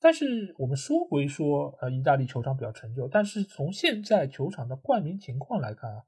[0.00, 6.02] 但是我们说回说，呃，意大利球场比较陈旧，但是从现在球场的冠名情况来看啊，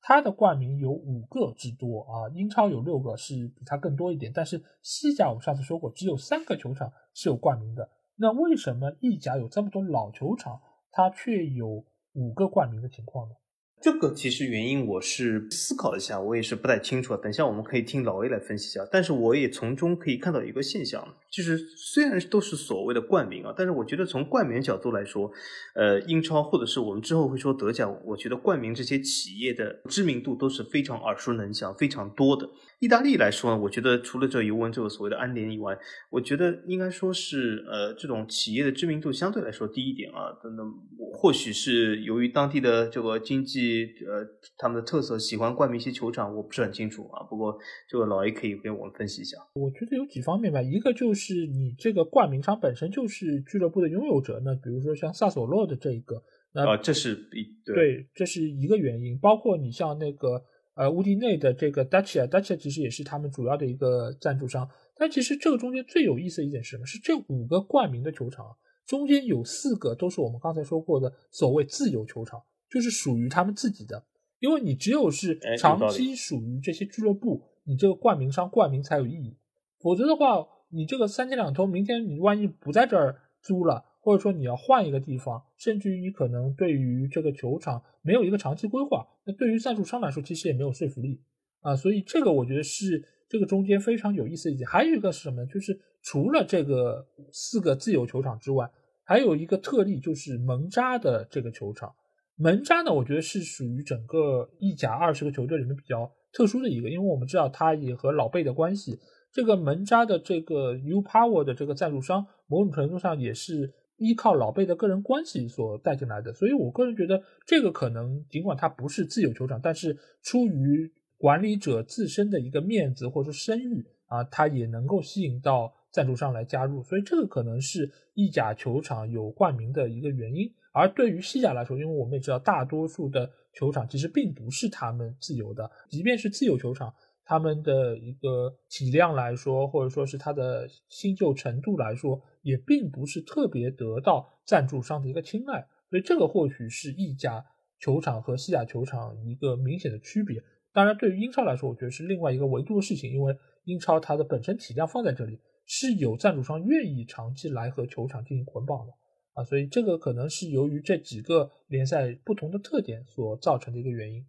[0.00, 4.30] 它的冠名有五个之多啊，英超有六个，是比它更多一点。
[4.32, 7.90] 但是西甲我们上次说过，只有三个球场是有冠名的。
[8.14, 10.60] 那为什么意甲有这么多老球场，
[10.92, 13.34] 它却有五个冠名的情况呢？
[13.82, 17.16] 这个其实原因我是思考了一下，我也是不太清楚。
[17.16, 18.86] 等下我们可以听老 A 来分析一下。
[18.92, 25.32] 但是我也从中可以看到一个现象，就是虽然都是所谓的冠名啊，但是我觉得从冠名角度来说，
[25.74, 32.50] 呃，英超或者是我们之后会说德甲，我觉得冠名这些企业的知名度都是非常耳熟能详、非常多的。
[32.80, 35.76] 意大利来说呢，我觉得除了这尤文这个所谓的安联以外，
[36.08, 40.32] 我觉得应该说是呃这种企业的知名度相对来说低一点啊。
[40.42, 40.66] 等等
[41.12, 44.26] 或许是由于当地的这个经济呃
[44.56, 47.22] 他们的特色，喜欢冠名一些球场，我不是很清楚啊。
[47.24, 47.54] 不过
[47.86, 49.36] 这个老 A 可以给我们分析一下。
[49.52, 56.22] 我觉得有几方面吧，一个就是你这个冠名商本身就是俱乐部的拥有者，那比如说像萨索洛的这一个，
[56.54, 59.18] 那这是一对，这是一个原因。
[59.18, 60.44] 包括你像那个。
[60.80, 64.66] 呃，乌迪内的这个 Dacia，Dacia 其实也是他们主要的一个赞助商。
[64.96, 66.86] 但其实这个中间最有意思的一点是什么？
[66.86, 68.56] 是这五个冠名的球场
[68.86, 74.02] 中间有四个都是我们刚才说过的所谓自由球场，就是属于他们自己的。
[74.38, 79.36] 因为你只有是长期属于这些俱乐部，你这个冠名商冠名才有意义。
[79.80, 83.84] 否则的话，你这个三天两头，明天你万一不在这儿租了。
[84.02, 91.20] 或者说你要换一个地方，甚至于你可能对于这个球场没有一个长期规划，那对于赞助商来说其实也没有说服力
[91.60, 91.76] 啊。
[91.76, 94.66] 所以这个我觉得是这个中间非常有意思的一点。
[94.66, 95.44] 还有一个是什么？
[95.46, 98.70] 就是除了这个四个自由球场之外，
[99.04, 101.94] 还有一个特例就是蒙扎的这个球场。
[102.36, 108.98] 蒙扎呢，我觉得是属于整个意甲二十个球队里面比较特殊的一个，因为我们知道他也和老贝的关系。
[109.30, 113.74] 这个蒙扎的这个 U Power 的这个赞助商，某种程度上也是。
[114.00, 130.50] 依靠老贝的个人关系所带进来的，所以我个人觉得这个可能尽管它不是自有球场，但是出于管理者自身的一个面子或者说声誉啊，它也能够吸引到赞助商来加入，所以这个可能是意甲球场有冠名的一个原因。
[130.72, 136.94] 而对于西甲来说，因为我们也知道大多数的球场其实并不是他们自由的，即便是自由球场。
[137.30, 147.46] 他们的一个体量来说，或者说是它的新旧程度来说，也并不是特别得到赞助商的一个青睐，所以这个或许是意甲
[147.78, 150.42] 球场和西甲球场一个明显的区别。
[150.72, 158.92] 当然，对于英超来说，我觉得是另外一个维度的事情，因为英超它的本身体量放在这里，是有赞助商愿意长期来和球场进行捆绑的
[159.34, 164.26] 啊，所以这个可能是由于这几个联赛不同的特点所造成的一个原因。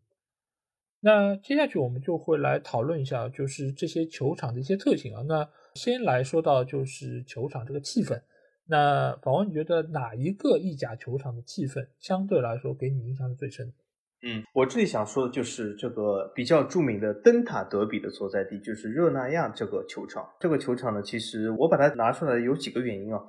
[1.04, 5.24] 那接下去我们就会来讨论一下，就是这些球场的一些特性啊。
[5.28, 8.22] 那先来说到就是球场这个气氛。
[8.68, 13.74] 那宝宝，你觉得哪一个意甲球场的气氛相对来说给你印象是最深？
[14.24, 20.30] 嗯，我这里想说的就是这个比较著名的灯塔德比的所在地，就是热那亚这个球场。
[20.40, 23.20] 这个球场呢，其实我把它拿出来有几个原因啊。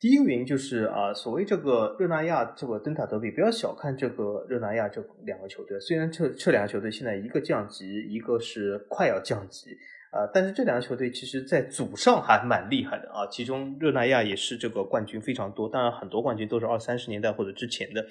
[0.00, 5.78] 第一个原因就是啊，所谓这个热那亚这个灯塔德比，不要小看这个热那亚这两个球队。
[5.80, 9.70] 虽然这这两个球队现在一个降级，一个是快要降级
[10.12, 13.26] 啊，但是这两个球队其实在祖上还蛮厉害的啊。
[13.28, 18.06] 其中热那亚也是这个冠军非常多，当然很多冠军都是二三十年代或者之前的。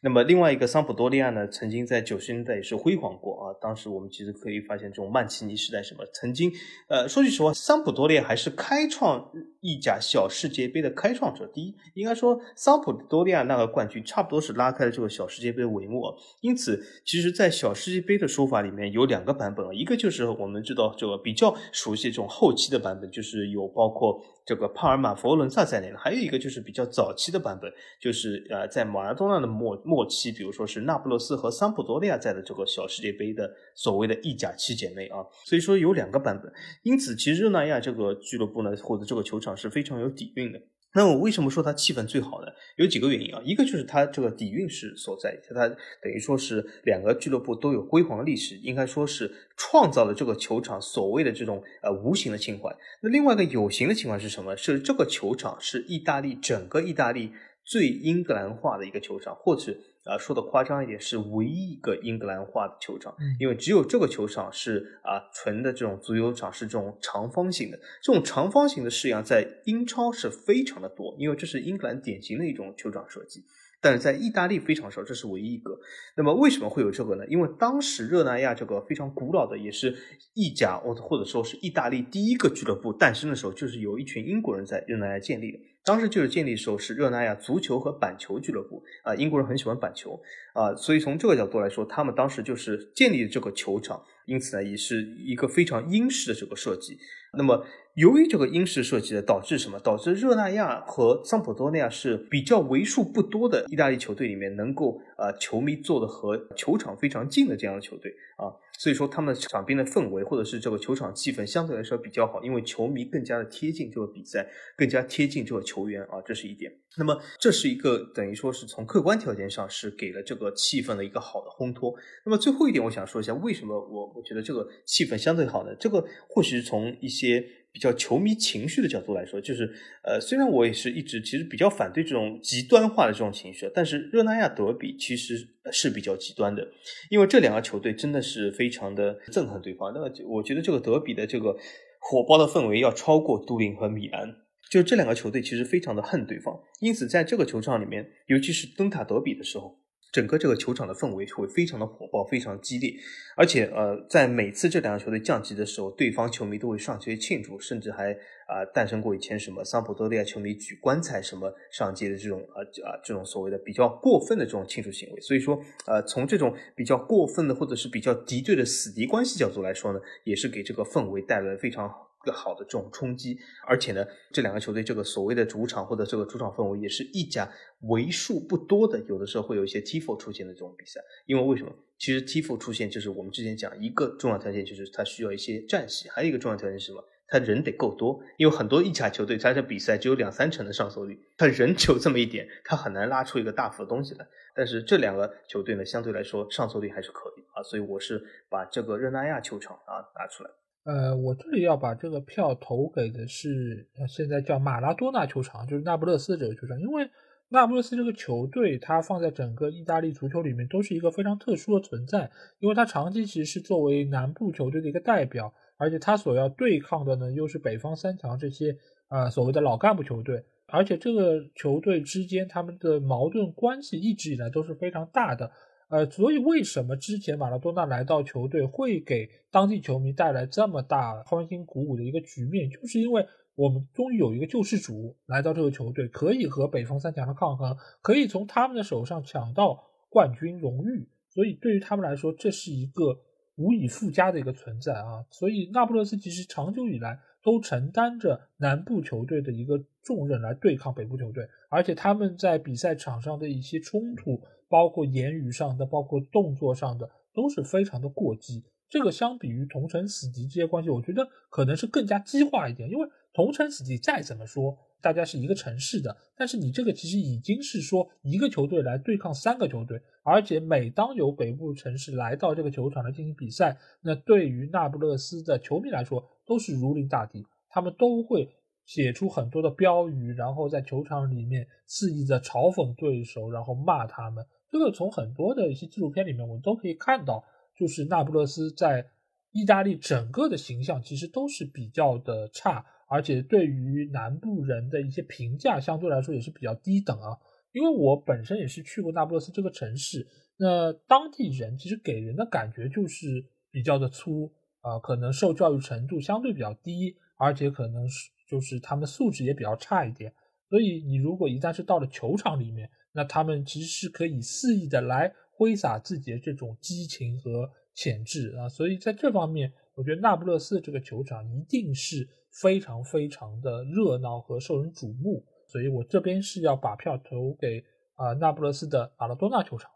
[0.00, 3.44] 那么另外一个桑普多利亚呢，曾经在九十年代也是辉煌过啊。
[3.60, 6.52] 当时我们其实可以发现，这种曼奇尼时代什么，曾经，
[6.88, 9.28] 呃，说句实话，桑普多利亚还是开创
[9.60, 11.46] 意甲小世界杯的开创者。
[11.46, 16.02] 第一，应该说桑普多利亚那个冠军，差不多是拉开了这个小世界杯的帷幕。
[16.40, 24.22] 因此，其实，在小世界杯的说法里面有两个版本啊，一个就是我们知道这个比较熟悉这种后期的版本，就是有包括。
[24.48, 36.50] 这个帕尔马、佛罗伦萨在内的，还有一个就是比较早期的版本，就是呃，在马拉多纳的末末期，比如说是那不勒斯和桑普多利亚在的这个小世界杯的所谓的意甲七姐妹啊，所以说有两个版本。
[36.82, 40.60] 因此，其实热那亚这个俱乐部呢，或者这个球场是非常有底蕴的。
[40.94, 42.48] 那我为什么说它气氛最好呢？
[42.76, 52.74] 有几个原因啊，一个就是它这个底蕴是所在，它等于说是两个俱乐部都有辉煌历史，应该说是创造了这个球场所谓的这种呃无形的情怀。
[53.02, 54.56] 那另外一个有形的情怀是什么？
[54.56, 57.32] 是这个球场是意大利整个意大利
[57.64, 59.76] 最英格兰化的一个球场，或者。
[60.08, 67.78] 啊，说的夸张一点，是唯一一个英格兰化的球场，因为只有这个球场是啊纯的这种足球场，是这种长方形的。
[68.02, 73.44] 这种长方形的式样在英超是非常的多，因为这是英格兰典型的一种球场设计。
[73.80, 75.78] 但是在意大利非常少，这是唯一一个。
[76.16, 77.24] 那么为什么会有这个呢？
[77.28, 79.96] 因为当时热那亚这个非常古老的，也是
[80.34, 85.58] 意甲或或者说是意大利第一个俱乐部诞生的时候，就是有一群英国人在热那亚建立的。
[85.84, 90.20] 当时就是建立的时候是热那亚足球和板球俱乐部啊，英国人很喜欢板球
[90.54, 96.98] 啊，所以从这个角度来说，他们当时就是建立这个球场，因此呢，也是一个非常英式的这个设计。
[97.36, 97.64] 那么。
[97.98, 99.76] 由于这个英式设计的，导致什么？
[99.80, 116.72] 导致热那亚和桑普多利亚是比较为数不多的意大利球队里面能够呃球迷坐的和球场非常近的这样的球队啊，所以说他们场边的氛围或者是这个球场气氛相对来说比较好，因为球迷更加的贴近这个比赛，更加贴近这个球员啊，这是一点。
[116.96, 121.92] 那么这是一个等于说是从客观条件上是给了这个气氛的一个好的烘托。
[122.24, 125.74] 那么最后一点，我想说一下为什么我我觉得这个气氛相对好呢？
[125.80, 127.44] 这个或许是从一些。
[127.78, 129.72] 比较球迷情绪的角度来说，就是
[130.02, 136.66] 呃，虽然我也是一直其实比较反对这种极端化的这种情绪，但是热那亚德比其实是比较极端的，
[137.08, 139.92] 因为这两个球队真的是非常的憎恨对方。
[139.94, 141.56] 那么我觉得这个德比的这个
[142.00, 144.34] 火爆的氛围要超过都灵和米兰，
[144.68, 149.78] 就这两个球队其实非常的恨对方，因此在这个球场里面，尤其是登塔德比的时候。
[150.10, 152.94] 整个这个球场的氛围会非常的火爆，非常激烈，
[153.36, 158.12] 而且呃，在每次这两个球队降级的时候，对方球迷都会上街庆祝，甚至还
[158.46, 165.20] 啊诞生过以前什么桑普多利亚球迷举棺材什么上街的这种啊啊这种所谓的比较过分的这种庆祝行为。
[165.20, 172.07] 所以说呃，从这种比较过分的或者是比较敌对的死敌关系角度来说呢，也是给这个氛围带来非常。
[172.20, 177.50] 更好的这种冲击，而且呢，这两个球队这个所谓的主场或者这个主场氛围，也是一甲
[177.82, 181.00] 为数不多的，有的时候会有一些 Tifo 出现的这种比赛。
[181.26, 181.72] 因为为什么？
[181.98, 187.04] 其实 Tifo 出现就是我们之前讲一个重要条件，就是它需要一些战席，还有一个重要条件是什么？
[187.30, 188.18] 他人得够多。
[188.38, 194.26] 因为很多意甲球队，他的比赛只有两三成的上座率，他人就这么一点，他很难拉出一个大幅的东西来。
[194.54, 200.50] 但是这两个球队呢，相对来说上座率还是可以啊，所以我是把这个热那亚球场啊拿出来。
[200.84, 206.80] 呃，我这里要把这个票投给的是现在叫马拉多纳球场，就是那不勒斯这个球场。
[206.80, 207.10] 因为
[207.50, 218.76] 那不勒斯这个球队，它放在整个意大利足球里面都是一个非常特殊的存在，因为它长期其实是作为南部球队的一个代表，而且它所要对抗的呢又是北方三强这些
[219.08, 225.50] 呃所谓的老干部球队，而且这个球队之间他们的矛盾关系一直以来都是非常大的。
[225.88, 243.18] 呃，所以为什么之前马拉多纳来到球队会给当地球迷带来这么大欢欣鼓舞的一个局面，就是因为我们终于有一个救世主来到这个球队，可以和北方三强的抗衡，可以从他们的手上抢到冠军荣誉，所以对于他们来说，这是一个
[243.56, 245.24] 无以复加的一个存在啊。
[245.30, 254.38] 所以那不勒斯其实长久以来都承担着南部球队的一个重任来对抗北部球队，而且他们在比赛场上的一些冲突。
[254.68, 258.64] 包括言语上的，包括动作上的，都是非常的过激。
[258.88, 262.88] 这个相比于同城死敌这些关系，我觉得可能是更加激化一点。
[262.88, 278.48] 因为同城死敌再怎么说，大家是一个城市的，但是你这个其实已经是说一个球队来对抗三个球队，而且每当有北部城市来到这个球场来进行比赛，那对于那不勒斯的球迷来说都是如临大敌，他们都会。
[278.88, 284.42] 写出很多的标语，然后在球场里面肆意的嘲讽对手，然后骂他们。
[284.70, 287.44] 这个从很多的一些纪录片里面，我们都可以看到，
[287.76, 289.06] 就是那不勒斯在
[289.52, 297.36] 意大利整个的形象其实都是比较的差，而且对于南部人的一些评价相对来说也是比较低等啊。
[297.72, 303.26] 因为我本身也是去过那不勒斯这个城市，那当地人其实给人的感觉就是
[303.70, 308.30] 比较的粗啊，可能受教育程度相对比较低，而且可能是。
[308.48, 310.32] 就是他们素质也比较差一点，
[310.68, 322.28] 所以你如果一旦是到了球场里面，那他们其实是可以肆意的来挥洒自己的这种激情和潜质啊，所以在这方面，我觉得那不勒斯这个球场一定是
[322.60, 327.82] 非常非常的热闹和受人瞩目，所以我这边是要把票投给
[328.14, 329.90] 啊那不勒斯的马拉多纳球场。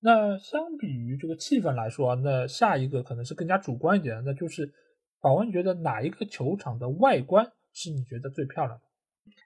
[0.00, 4.72] 那相比于这个气氛来说，那下一个可能是更加主观一点的，那就是
[5.20, 7.50] 宝文觉得哪一个球场的外观？
[7.72, 8.85] 是你觉得最漂亮的？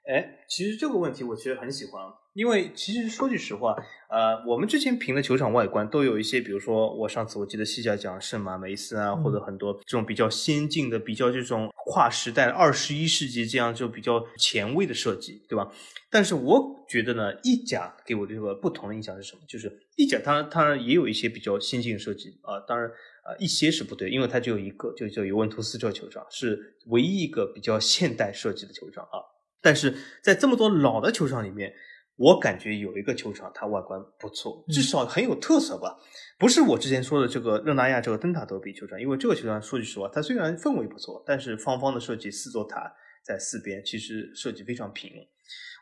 [0.07, 2.01] 哎，其实这个问题我其实很喜欢，
[2.33, 3.75] 因为其实说句实话，
[4.09, 15.71] 呃，我们之前评的球场外观都有一些，比如说我上次我记得西甲讲圣马梅斯啊，或者很多这种比较先进的、比较这种跨时代、二十一世纪这样就比较前卫的设计，对吧？
[16.09, 19.41] 但是我觉得呢，意甲给我的这个不同的印象是什么？
[19.47, 22.89] 就是意甲它它也有一些比较先进的设计啊，当然。
[23.23, 29.21] 啊，一些是不对，因为它只有一个，就叫尤文图斯这个球场是唯一一个比较现代设计的球场啊。
[29.61, 31.73] 但是在这么多老的球场里面，
[32.15, 35.97] 我感觉有一个球场它外观不错，至少很有特色吧。
[36.37, 42.91] 不是我之前说的这个热那亚这个灯塔德比球场，因为这个球场说句实话，它虽然氛围不错，但是方方的设计，四座塔
[43.23, 45.11] 在四边，其实设计非常平。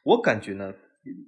[0.04, 0.74] 我感觉呢。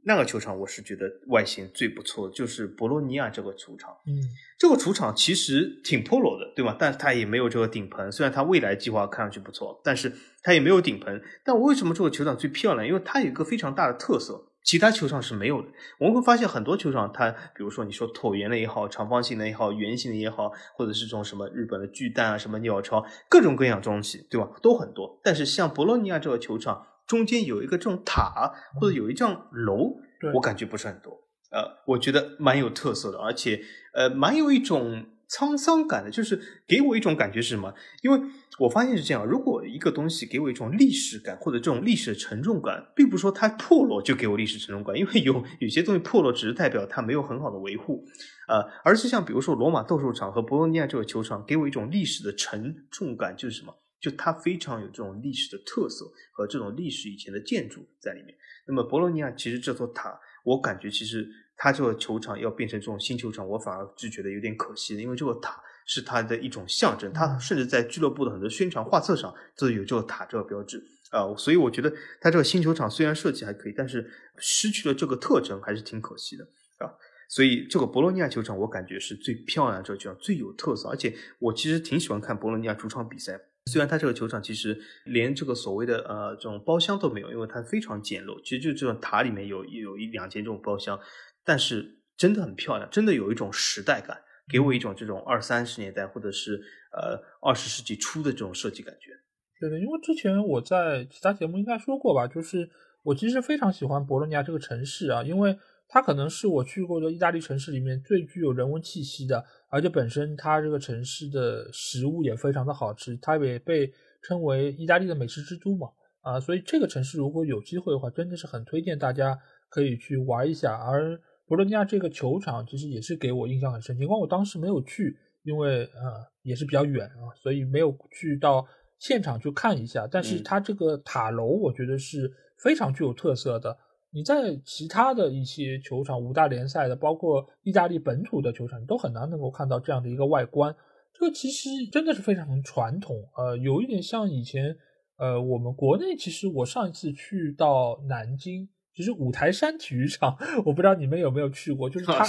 [0.03, 3.91] 那个球场我是觉得外形最不错的，就是博洛尼亚这个球场。
[4.05, 4.13] 嗯，
[4.57, 6.75] 这个球场其实挺 polo 的，对吗？
[6.79, 8.11] 但是它也没有这个顶棚。
[8.11, 10.11] 虽然它未来计划看上去不错，但是
[10.43, 11.21] 它也没有顶棚。
[11.43, 12.85] 但我为什么这个球场最漂亮？
[12.87, 15.67] 因为它有一个非常大的特色，其他球场是没有的。
[15.99, 24.49] 我们会发现很多球场，它比如说你说椭圆的也好，长方形的也好，圆形的也好，或者是这种什么日本的巨蛋啊，什么鸟巢，各种各样东西，对吧？
[24.61, 25.19] 都很多。
[25.23, 29.97] 但是像博洛尼亚这个球场，中间有一个这种塔，或者有一幢楼，
[30.33, 31.11] 我感觉不是很多。
[31.51, 33.61] 呃，我觉得蛮有特色的，而且
[33.93, 35.05] 呃，蛮有一种。
[35.31, 37.73] 沧桑感的，就是给我一种感觉是什么？
[38.03, 38.19] 因为
[38.59, 48.03] 我发现是这样，如果一个东西给我一种历史感，或者这种历史的沉重感，并不是说它破落就给我历史沉重感， 因为有有些东西破落只是代表它没有很好的维护，
[48.49, 53.73] 呃，而是像比如说罗马斗兽场和博洛尼亚这个球场，给我一种历史的沉重感，就是什么？
[54.01, 58.35] 就它非常有这种历史的特色和这种历史以前的建筑在里面。
[58.67, 61.29] 那么博洛尼亚其实这座塔，我感觉其实。
[61.63, 74.09] 它这个球场要变成这种新球场，我反而是觉得有点可惜的，因为这个塔是它的一种象征，它甚至在俱乐部的很多宣传画册上都有这个塔这个标志啊，所以我觉得它这个新球场虽然设计还可以，但是
[74.39, 76.43] 失去了这个特征还是挺可惜的
[76.79, 76.89] 啊。
[77.29, 83.39] 所以这个博洛尼亚球场我感觉是最漂亮这个球场最有特色，而且我其实挺喜欢看博洛尼亚主场比赛。
[83.65, 90.99] 虽然它这个球场其实连这个所谓的呃这种包厢都没有，因为它非常简陋，其实就这种塔里面有有一两间这种包厢。
[91.43, 96.61] 但是真的很漂亮，真的有一种时代感，给我一种这种二三十年代或者是
[96.91, 99.11] 呃二十世纪初的这种设计感觉。
[99.59, 102.69] 对的，因为之前我在其他节目应该说过吧，就是
[103.03, 105.57] 我其实非常喜欢博洛尼亚这个城市啊，因为
[105.93, 113.91] 它可能是我去过的意大利城市里面最具有人文气息的，而且本身它这个城市的食物也非常的好吃，它也被
[114.23, 115.89] 称为意大利的美食之都嘛，
[116.21, 119.37] 啊，所以这个城市如果有机会的话，真的是很推荐大家
[119.69, 121.19] 可以去玩一下，而。
[121.47, 128.65] 博洛尼亚这个球场其实也是给我印象很深，尽管我当时没有去，因为呃也是比较远啊，所以没有去到
[128.99, 130.07] 现场去看一下。
[130.09, 132.31] 但是它这个塔楼，我觉得是
[132.63, 133.77] 非常具有特色的。
[134.13, 140.75] 你在其他的一些球场，五大联赛的，包括意大利本土的球场，都很难能够看到这样的一个外观。
[141.13, 144.75] 这个其实真的是非常传统，呃，有一点像以前，
[145.17, 148.69] 呃，我们国内其实我上一次去到南京。
[148.93, 150.35] 其实五台山体育场，
[150.65, 152.25] 我不知道你们有没有去过，就是它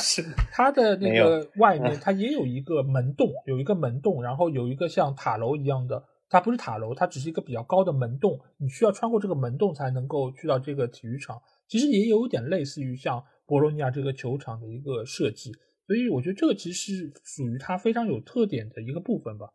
[0.52, 11.42] 它的那个外面，它也有一个门洞，有一个门洞，然后有一个像塔楼一样的，它不是塔楼，它只是一个比较高的门洞，你需要穿过这个门洞才能够去到这个体育场。
[11.72, 15.50] 其实也有点类似于像博洛尼亚这个球场的一个设计，
[15.86, 19.46] 所以我觉得这个其实属于它非常有特点的一个部分吧。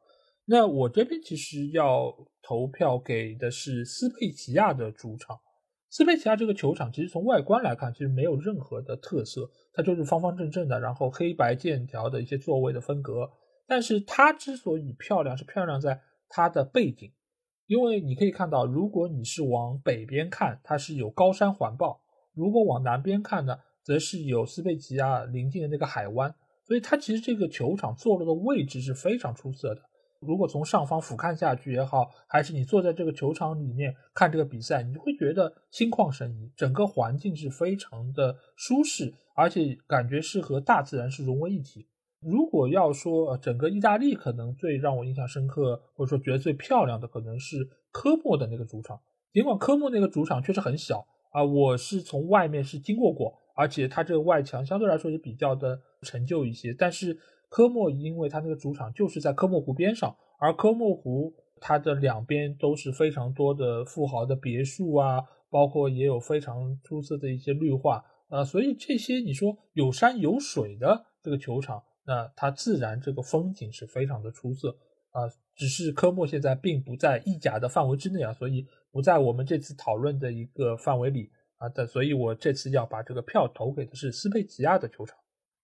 [0.46, 2.12] 那我这边其实要
[2.42, 5.38] 投票给的是斯佩齐亚的主场。
[5.92, 13.30] 斯佩齐亚这个球场，其实从外观来看，其实没有任何的特色，它就是方方正正的，然后黑白剑条的一些座位的分隔。
[13.68, 17.12] 但是它之所以漂亮，是漂亮在它的背景，
[17.68, 22.02] 因为你可以看到，如果你是往北边看，它是有高山环抱；
[22.38, 26.34] 如果往南边看呢，则是有斯佩齐亚临近的那个海湾。
[26.64, 29.82] 所以它其实这个球场坐落的位置是非常出色的。
[30.20, 41.88] 如果从上方俯瞰下去也好，还是你坐在这个球场里面看这个比赛，你会觉得心旷神怡，整个环境是非常的舒适，而且感觉是和大自然是融为一体。
[42.20, 49.00] 如果要说整个意大利可能最让我印象深刻，或者说觉得最漂亮的，可能是科莫的那个主场。
[49.32, 51.06] 尽管科莫那个主场确实很小
[51.38, 57.18] 啊，我是从外面是经过过，而且它这个外墙相对来说也比较的陈旧一些，但是。
[57.50, 74.76] 科莫，因为它那个主场就是在科莫湖边上，而科莫湖它的两边都是非常多的富豪的别墅啊，包括也有非常出色的一些绿化啊，所以这些你说有山有水的这个球场，那它自然这个风景是非常的出色
[75.18, 75.34] 啊。
[75.60, 85.18] 只是科莫现在并不在意甲的范围之内啊，所以不在我们这次讨论的一个范围里啊的，所以我这次要把这个票投给的是斯佩齐亚的球场。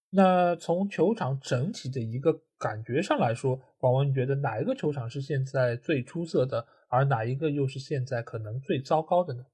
[0.10, 9.46] 那从球场整体的一个感觉上来说，广文，你觉得哪一个球场是现在最出色的，而哪一个又是现在可能最糟糕的呢？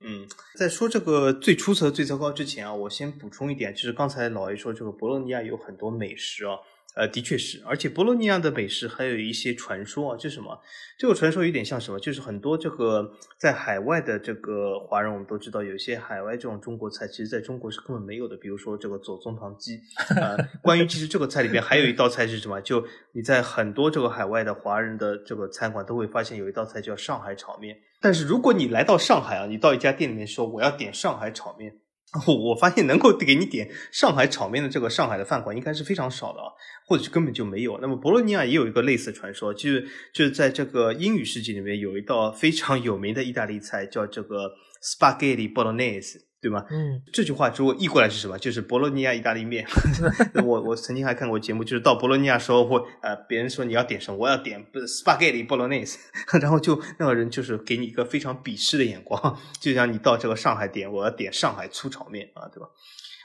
[0.00, 0.26] 嗯，
[0.58, 6.58] 在说这个最出色、最糟糕之前啊，我先补充一点，就是刚才老爷说这个博洛尼亚有很多美食啊。
[6.96, 10.58] 呃，的确是，而且博洛尼亚的美食还有一些传说啊，就什么？
[10.98, 12.00] 这个传说有点像什么？
[12.00, 13.06] 就是很多这个
[13.38, 18.34] 在海外的这个华人，我们都知道，有些海外这种中国菜，其实在中国是根本没有的。
[18.38, 19.78] 比如说这个左宗棠鸡
[20.18, 22.58] 啊， 关于其实这个菜里边还有一道菜是什么？
[22.62, 22.82] 就
[23.12, 27.76] 你在很多这个海外的华人的这个餐馆都会发现有一道菜叫上海炒面。
[28.00, 31.74] 但是如果你来到上海啊，你到一家店里面说我要点上海炒面。
[32.26, 36.48] 我发现能够给你点上海炒面的这个上海的饭馆应该是非常少的啊，
[36.86, 37.78] 或者是根本就没有。
[37.80, 44.52] 那么博洛尼亚也有一个类似传说，就是就是在这个英语世界里面有一道非常有名的意大利菜叫这个
[44.82, 46.64] spaghetti bolognese 对吗？
[46.70, 48.38] 嗯，这句话如果译过来是什么？
[48.38, 49.66] 就是博洛尼亚意大利面。
[50.44, 55.96] 我我曾经还看过节目，就是到博洛尼亚时候，会呃，别人说你要点什么，我要点 spaghetti bolognese，
[56.40, 62.68] 然后就那个人就是给你一个非常鄙视的眼光，就像你到这个上海点，我要点上海粗炒面啊，对吧？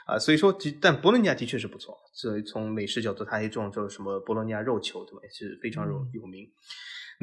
[0.08, 5.20] 啊，所以说，但博洛尼亚的确是不错，所以从美食角度，它一种就是什么博洛尼亚肉球，对吧？
[5.24, 6.48] 也是非常有有名。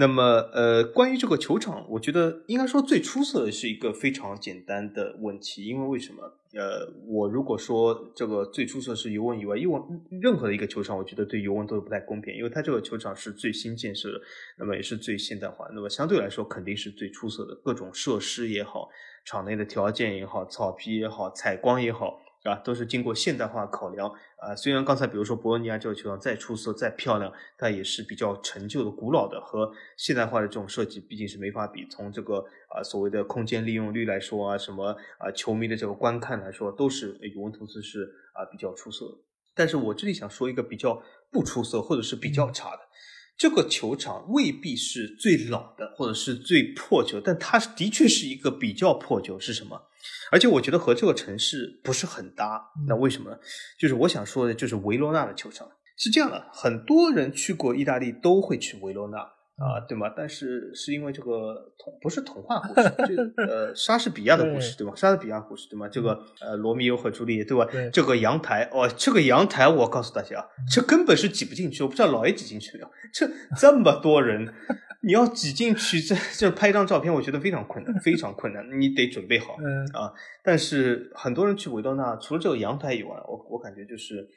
[0.01, 0.23] 那么，
[0.53, 6.23] 呃，关于这个球场，我觉得应该说最出色的是一个非常简单的问题，因为为什么？
[6.55, 9.83] 呃，我如果说这个最出色是尤文以外，尤文
[10.23, 14.21] 任何的一个球场，我觉得对尤文都是不太公平，因为它这个球场是最新建设的，
[14.57, 18.89] 那么也是最现代化，那么相对来说肯定是最出色的，各种设施也好，
[19.25, 22.21] 场内的条件也好，草皮也好，采光也好。
[22.45, 24.55] 啊，都是经过现代化考量啊。
[24.55, 31.87] 虽然刚才比如说博洛尼亚这个球场再出色、再漂亮，它也是比较陈旧的、古老的，和现代化的这种设计毕竟是没法比。
[31.91, 39.19] 从这个啊所谓的空间利用率来说啊，什么啊球迷的这个观看来说，都是尤文图斯是啊比较出色的。
[39.55, 41.03] 但是我这里想说一个比较
[41.33, 42.81] 不出色或者是比较差的，
[43.37, 49.83] 这个球场未必是最老的或者是最破旧，但它的确是一个比较破旧，是什么？
[50.31, 53.39] 而且我觉得和这个城市不是很搭，那为什么呢？
[53.79, 59.19] 就是我想说的，就是维罗纳的球场是这样的，很多人去过意大利都会去维罗纳。
[59.59, 60.13] 啊，对吗？
[60.17, 64.93] 但是是因为这个童不是童话故事，这 呃莎士比亚的故事，对吗？
[64.95, 65.89] 莎士比亚故事，对吗？
[65.89, 67.67] 这个呃罗密欧和朱丽叶，对吧？
[67.93, 72.91] 这个阳台，哦，这个阳台，我告诉大家，这根本是挤不进去，我不知道老爷挤进去没有。
[73.13, 74.49] 这这么多人，
[75.01, 79.55] 你要挤进去，这这拍一张照片，我觉得非常困难，非常困难，你得准备好
[79.93, 80.13] 啊。
[80.45, 84.29] 但是很多人去维多纳，除了这个阳台以外，我我感觉就是。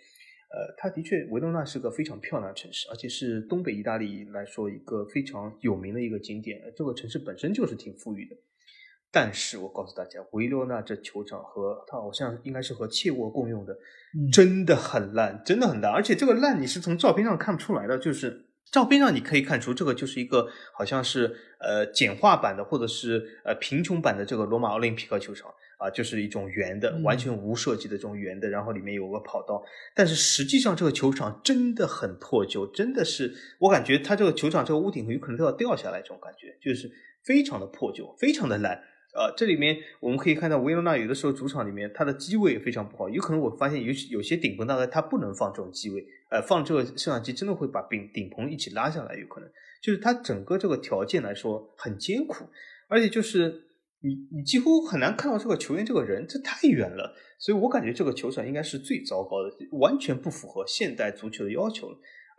[0.54, 6.60] 呃，它的确，维罗纳是个非常漂亮的城市，而且是东北意大利来说一个非常有名的一个景点。
[6.76, 8.36] 这个城市本身就是挺富裕的。
[9.14, 13.78] 但是我告诉大家，维罗纳这球场和它好像应该是和切沃共用的，
[14.32, 15.92] 真的很烂，真的很烂。
[15.92, 25.50] 而且这个烂你是从照片上看不出来的，就是照片上你可以看出这个就是一个好像是呃简化版的或者是呃贫穷版的这个罗马奥林匹克球场。
[25.82, 29.64] 啊，就是一种圆的，完全无设计的这种圆的，然后里面有个跑道。
[29.96, 36.88] 但是实际上这个球场真的很破旧，真的是我感觉它这个球场这个屋顶有可能都要掉下来，这种感觉就是
[37.24, 38.80] 非常的破旧，非常的烂。
[39.16, 49.50] 呃，这里面我们可以看到维罗纳有的时候主场里面它的机位非常不好，有可能我发现有有些顶棚大概它不能放这种机位，呃，放这个摄像机真的会把顶顶棚一起拉下来，有可能
[49.82, 52.46] 就是它整个这个条件来说很艰苦，
[52.88, 53.64] 而且就是。
[54.04, 61.98] 你你几乎很难看到这个球员这个人，这太远了，所以我感觉这个球场应该是最糟糕的，完全不符合现代足球的要求了。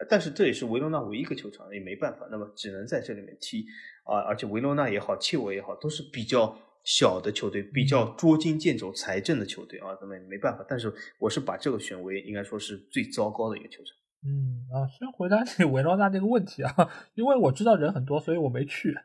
[0.08, 3.64] 但是这也是维罗纳唯一一个球场，也没办法，那么只能在这里面踢
[4.02, 4.18] 啊。
[4.26, 10.66] 而且维罗纳也好，切沃也好，都是比较小的球队，比较捉襟见肘、财政的球队啊，那么没办法。
[10.68, 13.96] 但是我是把这个选为应该说是最糟糕的一个球场。
[14.24, 16.72] 嗯啊，先回答你维罗纳这个问题啊，
[17.14, 18.96] 因为我知道人很多，所以我没去。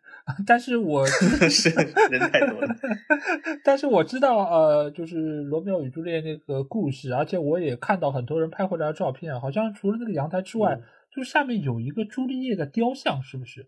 [0.46, 1.08] 但是我
[1.50, 2.76] 是人太多了。
[3.64, 10.80] 但是我知道，呃，就是罗密欧与朱丽叶那个故事，而且我也看到很多人拍回来的照片，好像除了那个阳台之外，
[11.12, 13.68] 就下面有一个朱丽叶的雕像，是不是？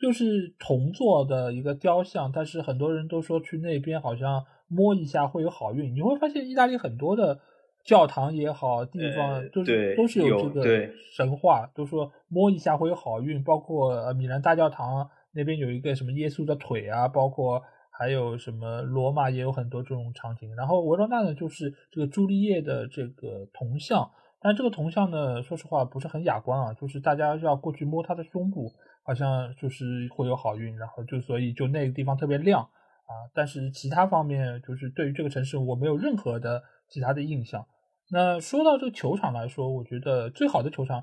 [0.00, 5.94] 就是铜做的一个雕像，但是很多人都说去那边好像摸一下会有好运。
[5.94, 7.38] 你会发现意大利很多的。
[7.86, 13.42] 教堂也好，地方就是都是有这个神话，都说摸一下会有好运。
[13.44, 20.52] 包括呃米兰大教堂那边有一个什么耶稣的腿啊，包括还有什么罗马也有很多这种场景。
[20.56, 24.10] 然后维罗纳呢，就是这个朱丽叶的这个铜像，
[24.40, 28.72] 但这个铜像呢，说实话不是很雅观啊，就是大家要过去摸它的胸部，
[29.04, 33.30] 好像就是会有好运，然后就所以就那个地方特别亮啊。
[33.32, 37.64] 但是其他方面，就是对于这个城市我没有任何的其他的印象。
[38.08, 41.02] 那说到这个球场来说，我觉得最好的球场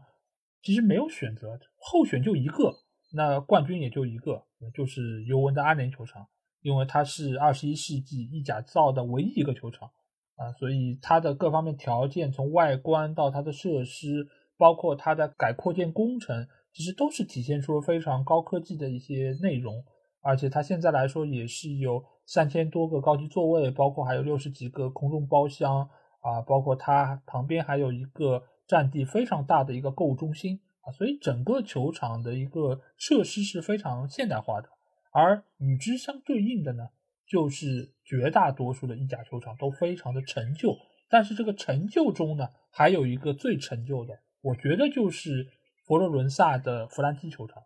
[0.61, 2.73] 其实没有选择，候选就一个，
[3.13, 4.43] 那冠军也就一个，
[4.73, 6.25] 就是尤文的阿联球场，
[6.61, 9.89] 因为它是二十一世纪意甲造的唯一一个球场
[10.37, 14.25] 啊，所以它的各方面条件，从外观到它的设施，
[14.57, 19.83] 包括它的改扩建工程，其实都是体现出非常高科技的一些内容，
[20.21, 25.89] 而且它现在来说也是有三千多个高级座位，包括还有六十几个空中包厢。
[26.23, 34.69] 啊，包括它旁边还有一个占地非常大的一个购物中心啊，所以整个球场的一个设施是非常现代化的。
[35.11, 36.87] 而与之相对应的呢，
[37.27, 40.75] 就是绝大多数的意甲球场都非常的陈旧。
[41.09, 45.47] 但是这个陈旧中呢，还有一个最陈旧的，我觉得就是
[45.85, 47.61] 佛罗伦萨的弗兰基球场。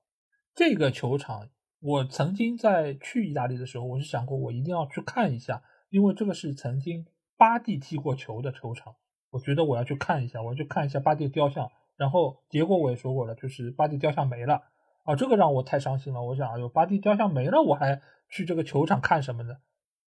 [0.53, 1.47] 这个球场，
[1.79, 5.61] 我曾经在去意大利的时候，我是想过我一定要去看一下。
[5.89, 7.05] 因为这个是曾经
[7.37, 8.95] 巴蒂踢过球的球场，
[9.29, 11.69] 我觉得我要去看一下，我要去看一下巴蒂雕像。
[11.95, 14.61] 然后结果我也说过了，就是巴蒂雕像没了
[15.03, 16.21] 啊，这个让我太伤心了。
[16.21, 19.57] 我想，哎呦，巴蒂雕像没了，我还去这个球场看什么呢？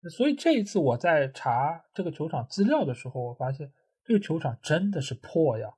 [0.08, 3.72] 所以这一次我在查这个球场资料的时候，我发现
[4.04, 5.74] 这个球场真的是破呀。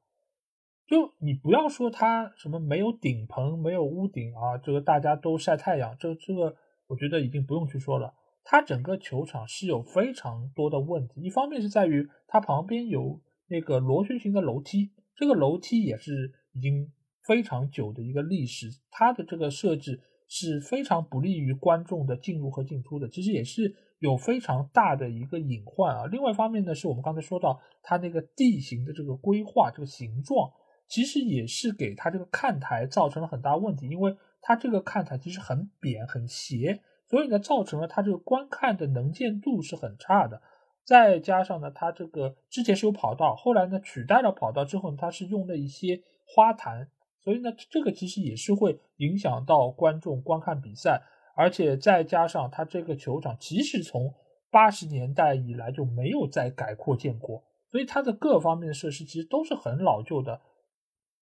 [0.87, 6.55] 就你不要说它什么没有顶棚、没有屋顶啊，这个大家都晒太阳，这这个
[6.87, 8.13] 我觉得已经不用去说了。
[8.45, 16.93] 它整个球场是有非常多的问题，一方面是在于它旁边有那个螺旋形的楼梯，这个楼梯也是已经
[17.23, 26.07] 非常久的一个历史，它的这个设置是非常不利于观众的进入和进出的，其实也是有非常大的一个隐患啊。
[26.07, 30.51] 另外一方面呢，是我们刚才说到它那个地形的这个规划，这个形状
[30.89, 36.83] 其实也是给它这个看台造成了很大问题，因为它这个看台其实很扁很斜。
[37.13, 40.41] 所以呢，造成了它这个观看的能见度是很差的。
[40.83, 46.89] 再加上呢，它这个之前是有跑道，后来呢取代了跑道之后，它是用了一些花坛，
[47.23, 51.03] 所以呢，这个其实也是会影响到观众观看比赛。
[51.35, 54.15] 而且再加上它这个球场其实从
[54.51, 60.41] 八十年代以来就没有再改扩建过，所以它的各方面的设施其实都是很老旧的。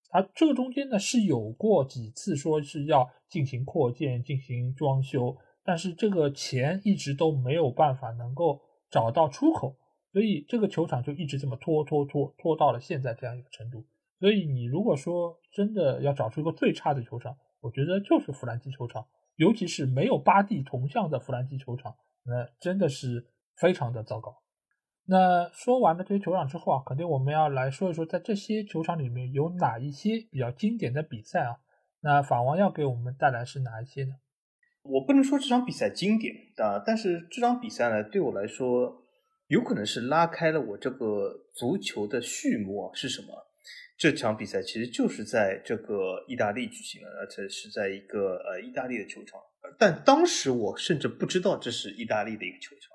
[0.09, 5.35] 它这个中间呢是有过几次说是要进行扩建、进行装修。
[5.63, 8.59] 但是这个钱一直都没有办法能够
[8.89, 9.77] 找到出口，
[10.11, 13.85] 所以这个球场就一直这么拖拖拖拖到了现在这样一个程度。
[14.19, 19.05] 所以你如果说真的要找出一个最差的球场，我觉得就是弗兰基球场，
[19.35, 23.25] 尤其是没有巴蒂铜像的弗兰基球场，那真的是
[23.55, 24.37] 非常的糟糕。
[25.05, 31.57] 那说完了这些球场之后啊，肯定我们要来说一说，在这些球场里面有哪一些比较经典的比赛啊？
[32.01, 34.13] 那法王要给我们带来是哪一些呢？
[34.83, 39.03] 我不能说这场比赛经典啊，但是这场比赛呢，对我来说，
[39.47, 42.91] 有可能是拉开了我这个足球的序幕啊。
[42.93, 43.27] 是什么？
[43.97, 49.39] 这场比赛其实就是在这个意大利举行的，而且是在一个呃意大利的球场。
[49.77, 52.89] 但当时我甚至不知道这是意大利的一个球场。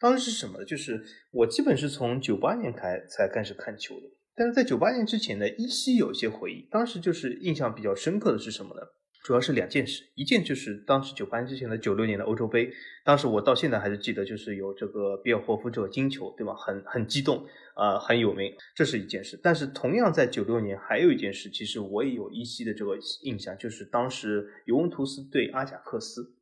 [0.00, 0.64] 当时是什么呢？
[0.64, 1.00] 就是
[1.30, 4.06] 我基本是从九八年开才开始看球的。
[4.34, 6.66] 但是在九八年之前呢，依稀有一些回忆。
[6.68, 8.82] 当时就是印象比较深刻的是什么呢？
[9.24, 12.70] 主要是两件事，一件就是当时九八年之前的九六年的欧洲杯，
[13.06, 16.54] 当时我到现在还是记得，就是有这个比尔霍夫这个金球，对吧？
[16.54, 19.40] 很很激动啊，很有名，这是一件事。
[19.42, 26.34] 但是同样在九六年还有一件事，其实我也有依稀的这个印象，就是当时尤文图斯对阿贾克斯，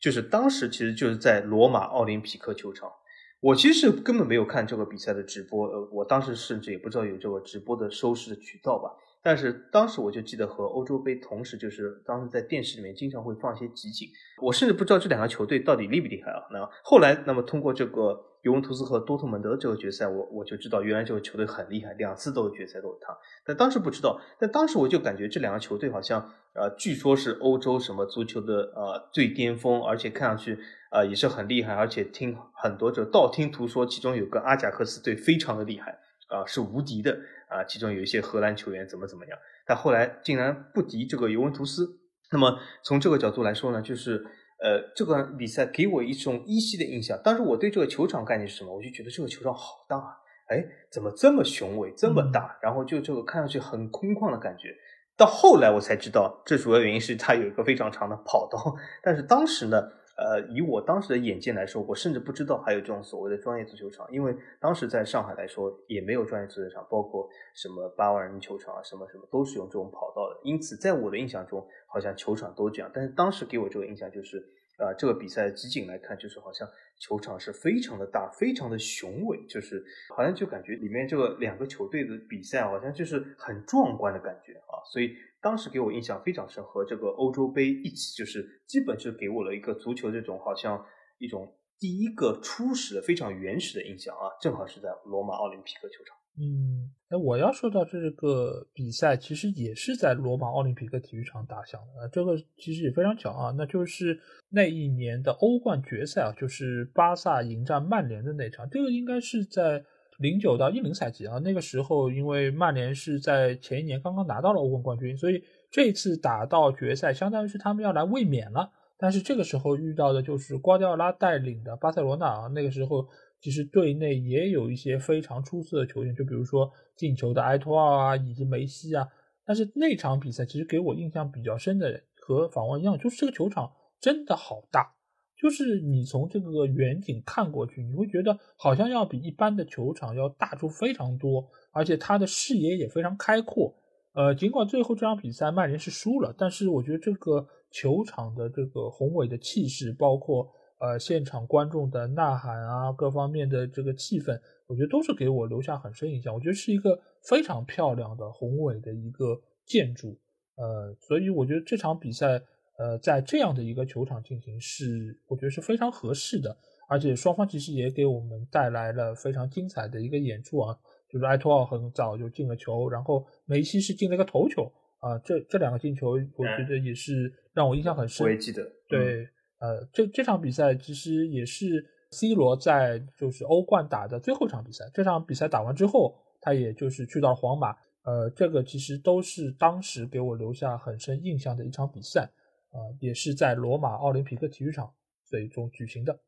[0.00, 2.90] 就是当时其实就是在罗马奥林匹克球场，
[3.38, 8.90] 我其实根本没有看这个比赛的直播，呃，我当时甚至也不知道有这个直播的收视的渠道吧。
[9.22, 14.08] 但是当时我就记得和欧洲杯同时，就是当时在电视里面经常会放一些集锦，
[14.40, 16.42] 我甚至不知道这两个球队到底厉不厉害啊。
[16.52, 23.16] 那后来，那么通过这个尤文图斯和多特蒙德这个决赛，我我就知道原来这个球队很厉害，两次都是决赛都是他。
[23.44, 26.20] 但当时不知道，但当时我就感觉这两个球队好像，
[26.54, 30.56] 呃，据说是欧洲什么足球的呃最巅峰，而且看上去
[30.92, 37.18] 呃也是很厉害，而且听很多这道听途说，其中有个阿贾克斯队非常的厉害啊，是无敌的。
[37.48, 41.88] 啊，其中有一些荷兰球员怎么怎么样，但后来竟然不敌这个尤文图斯。
[42.30, 44.24] 那么从这个角度来说呢，就是
[44.60, 47.18] 呃，这个比赛给我一种依稀的印象。
[47.24, 48.74] 当时我对这个球场概念是什么？
[48.74, 50.16] 我就觉得这个球场好大啊，
[50.48, 52.58] 哎，怎么这么雄伟，这么大？
[52.62, 54.74] 然后就这个看上去很空旷的感觉。
[55.16, 58.76] 到后来我才知道，这主要原因是它有一个非常长的跑道。
[59.02, 59.82] 但是当时呢。
[60.18, 70.40] 呃，以我当时的眼界来说，我甚至不知道还有这种所谓的专业足球场，因为当时在上海来说也没有专业足球场，包括什么八万人球场啊，什么什么都是用这种跑道的。
[70.42, 72.90] 因此，在我的印象中，好像球场都这样。
[72.92, 74.44] 但是当时给我这个印象就是，
[74.78, 76.66] 呃，这个比赛集锦来看，就是好像
[76.98, 79.84] 球场是非常的大，非常的雄伟，就是
[80.16, 85.14] 好像就感觉里面这个两个球队的比赛好像就是很壮观的感觉啊，所以。
[85.40, 90.84] 当时给我印象非常深，和这个欧洲杯一起，就是基本是给我了一个足球这种好像
[91.18, 96.17] 一种第一个初始的非常原始的印象啊，正好是在罗马奥林匹克球场。
[96.40, 104.18] 嗯，那我要说到这个比赛，其实也是在罗马奥林匹克体育场打响的，这个其实也非常巧啊，那就是
[104.50, 109.84] 那一年的欧冠决赛啊，就是巴萨迎战曼联的那场，这个应该是在。
[110.20, 115.40] 零九到一零赛季啊，那个时候因为曼联是在前一年刚刚拿到了欧冠冠军，所以
[115.70, 118.68] 这次打到决赛，相当于是他们要来卫冕了。
[118.98, 123.06] 但是这个时候遇到的就是瓜迪奥拉带领的巴塞罗那啊，那个时候
[123.40, 129.06] 其实队内也有一些非常出色的球员，就比如说进球的埃托奥啊，以及梅西啊。
[129.44, 134.94] 但是那场比赛其实给我印象比较深的和访问一样，就是这个球场真的好大。
[135.40, 143.72] 就是你从这个远景看过去，你会觉得好像要比一般的球场要大出非常多，而且它的视野也非常开阔。
[144.14, 156.34] 呃，尽管最后这场比赛曼联是输了，但是我觉得这个球场的这个宏伟的气势，包括呃现场观众的呐喊啊，各方面的这个气氛，我觉得都是给我留下很深印象。
[156.34, 160.18] 我觉得是一个非常漂亮的宏伟的一个建筑。
[160.56, 162.42] 呃，所以我觉得这场比赛。
[162.80, 166.56] 呃，在这样的一个球场进行是，我觉得是非常合适的，
[166.88, 170.78] 而且双方其实也给我们带来了非常精彩的一个演出啊，
[171.10, 178.24] 就是埃托奥很早就进了球，然后梅西是进了一个头球啊，这这两个进球，我觉得也是让我印象很深。
[178.24, 178.62] 我也记得。
[178.88, 192.30] 对，呃，这这场比赛其实也是 C 罗在就是欧冠打的最后一场比赛，这场比赛打完之后，他也就是去到皇马，呃，这个其实都是当时给我留下很深印象的一场比赛。
[192.70, 194.92] 呃，也是在罗马奥林匹克体育场
[195.24, 196.20] 最终举行的。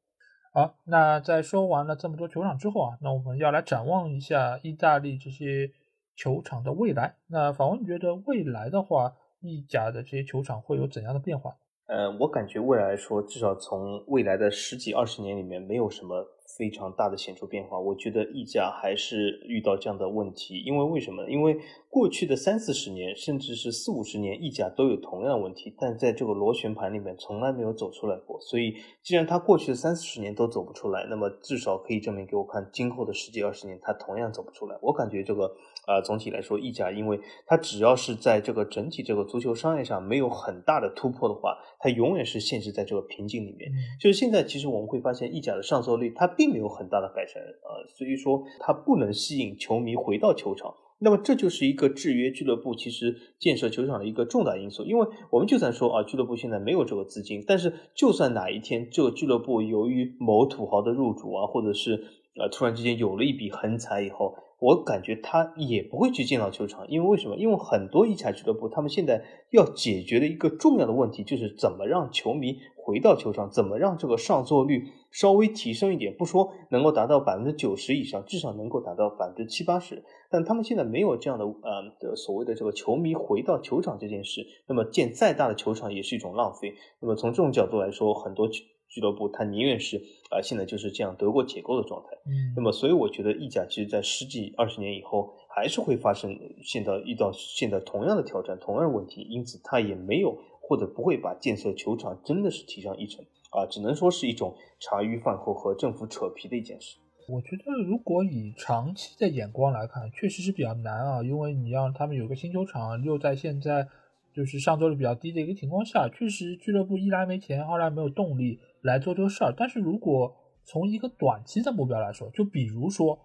[0.55, 5.71] 好，那在说完了这么多球场之后啊，那我们要来展望一下意大利这些
[6.17, 7.15] 球场的未来。
[7.27, 11.55] 那法文，你觉得未来的话，意甲的这些球场会有怎样的变化？
[11.91, 16.25] 呃，我感觉未来来说，至少从未来的十几二十年里面，没有什么。
[16.59, 21.25] 非常大的显著变化，我觉得溢价还是遇到这样的问题，因为为什么？
[21.31, 21.57] 因为
[21.89, 28.39] 过去的三四十年，甚至是四五十年，溢价都有同样的问题，但在这个螺旋盘里面从来没有走出来过。
[28.41, 34.77] 所以，既然它过去的三四十年都走不出来，那么至少可以证明给我看，今后的十几二十年它同样走不出来。
[34.83, 35.55] 我感觉这个
[35.87, 43.71] 啊，总体来说，意甲，因为它只要是在这个整体这个足球商业上没有很大的突破的话，它永远是限制在这个瓶颈里面。
[44.01, 54.85] 就是现在，其实我们会发现，意甲的上座率它并没有很大的改善，呃，所以说它不能吸引球迷回到球场，那么这就是一个制约俱乐部其实建设球场的一个重大因素。
[54.85, 61.95] 因为我们就算说啊，俱乐部现在没有这个资金，但是就算哪一天这个俱乐部由于某土豪的入主啊，或者是
[62.39, 67.37] 呃突然之间有了一笔横财以后，我感觉他也不会去建造球场，因为为什么？
[67.37, 72.57] 因为很多意甲俱乐部他们现在要解决的一个重要的问题就是怎么让球迷。
[72.83, 76.13] 回到球场，怎么让这个上座率稍微提升一点？
[76.17, 80.03] 不说能够达到百分之九十以上，至少能够达到百分之七八十。
[80.29, 86.75] 但他们现在没有这样的呃的所谓的这个球迷回到球场这件事，那么建再大的球场也是一种浪费。
[87.01, 88.49] 那么从这种角度来说，很多
[88.91, 89.97] 俱乐部他宁愿是
[90.29, 92.09] 啊现在就是这样得过且过的状态。
[92.27, 100.37] 嗯，那么所以我觉得意甲其实在十几二十年以后还是会发生现在遇到现在同样的挑战、同样的问题，因此他也没有。
[100.63, 106.97] 或者不会把建设球场真的是提上议程啊，只能说是一种茶余饭后和政府扯皮的一件事。
[107.27, 113.89] 我觉得如果以长期的眼光来看，确实是比较难啊，因为你让他们有个新球场，又在现在
[114.33, 119.55] 就是上座率比较低的一个情况下，确实俱乐部一来没钱，二来没有动力来做这个事儿。
[119.57, 123.19] 但是如果从一个短期的目标来说，就比如说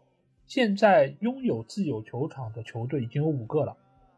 [0.46, 3.76] 现在拥有自有球场的球队已经有五个了，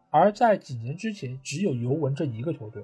[0.09, 2.84] 而在几年之前只有尤文这一个球队。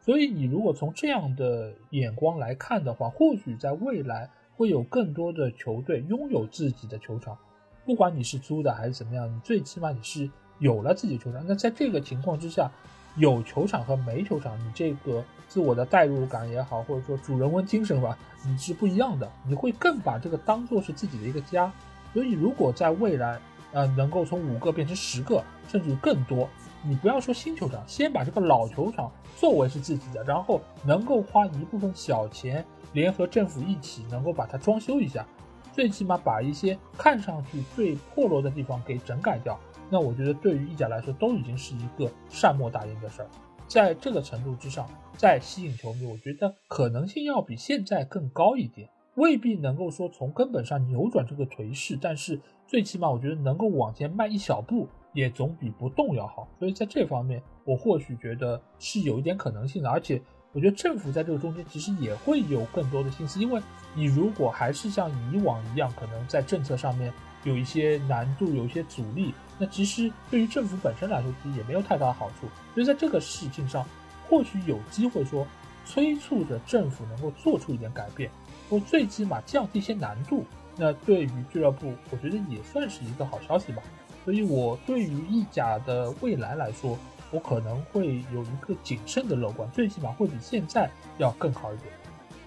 [0.00, 7.38] 所以，你如果从这样的眼光来看的话，或许在未来会有更多的球队拥有自己的球场，
[7.84, 11.44] 不管你是租的还是怎么样，你最起码你是有了自己球场。
[11.46, 12.68] 那在这个情况之下，
[13.16, 18.16] 有球场和没球场，你这个自我的代入感也好，或者说主人翁精神吧，
[18.46, 19.30] 你是不一样的。
[19.46, 21.70] 你会更把这个当做是自己的一个家。
[22.12, 23.38] 所以，如果在未来，
[23.72, 26.48] 呃，能够从五个变成十个，甚至更多。
[26.82, 35.24] 你不要说新球场，先把这个老球场作为是自己的，然后能够花一部分小钱，联合政府一起能够把它装修一下，
[35.72, 39.58] 最起码把一些看上去最破落的地方给整改掉。
[39.92, 43.28] 那我觉得对于意甲来说，都已经是一个善莫大焉的事儿。
[43.68, 44.88] 在这个程度之上，
[45.18, 54.88] 再吸引球迷，我觉得可能性要比现在更高一点，未必能够说从根本上扭转这个颓势，但是最起码我觉得能够往前迈一小步。
[55.14, 59.90] 也总比不动要好，所以在这方面，我或许觉得是有一点可能性的。
[59.90, 60.18] 而且，
[60.52, 63.60] 我觉得政府在这个中间其实也会有更多的心思，因为
[63.94, 67.12] 你如果还是像以往一样，可能在政策上面
[67.44, 72.48] 有一些难度、有一些阻力，那其实对于政府本身来说，其实也没有太大的好处。
[72.74, 73.86] 所以在这个事情上，
[74.28, 75.46] 或许有机会说
[75.86, 78.28] 催促着政府能够做出一点改变，
[78.68, 80.44] 或最起码降低一些难度。
[80.76, 83.80] 那对于俱乐部，我觉得也算是一个好消息吧。
[84.24, 86.98] 所以，我对于意甲的未来来说，
[87.30, 91.92] 我可能会有一个谨慎的乐观，最起码会比现在要更好一点。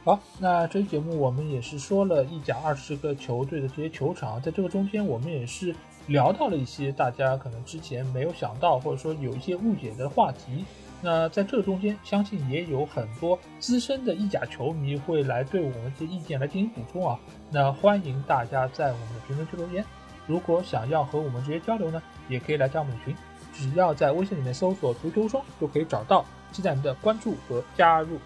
[0.03, 5.73] 好，那这期节目我们也是说了意甲二十个球队的这些球场，在这个中间，我们也是
[6.07, 10.65] 聊到了一些大家可能之前没有想到，或者说有一些误解的话题。
[11.01, 17.19] 那在这中间，相信也有很多资深的意甲球迷会来对我们这些意见来进行补充啊。
[17.51, 19.85] 那欢迎大家在我们的评论区留言。
[20.25, 23.15] 如果想要和我们直接交流呢，也可以来加我们群，
[23.53, 28.17] 只要在微信里面搜索“足球双”就可以找到，期待您的关注和加入。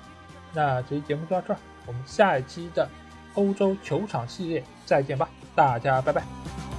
[0.53, 2.88] 那这期节目就到这儿，我们下一期的
[3.34, 5.30] 欧洲球场系列再见吧，
[5.60, 6.23] 大家拜拜，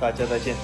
[0.00, 0.56] 大家再见。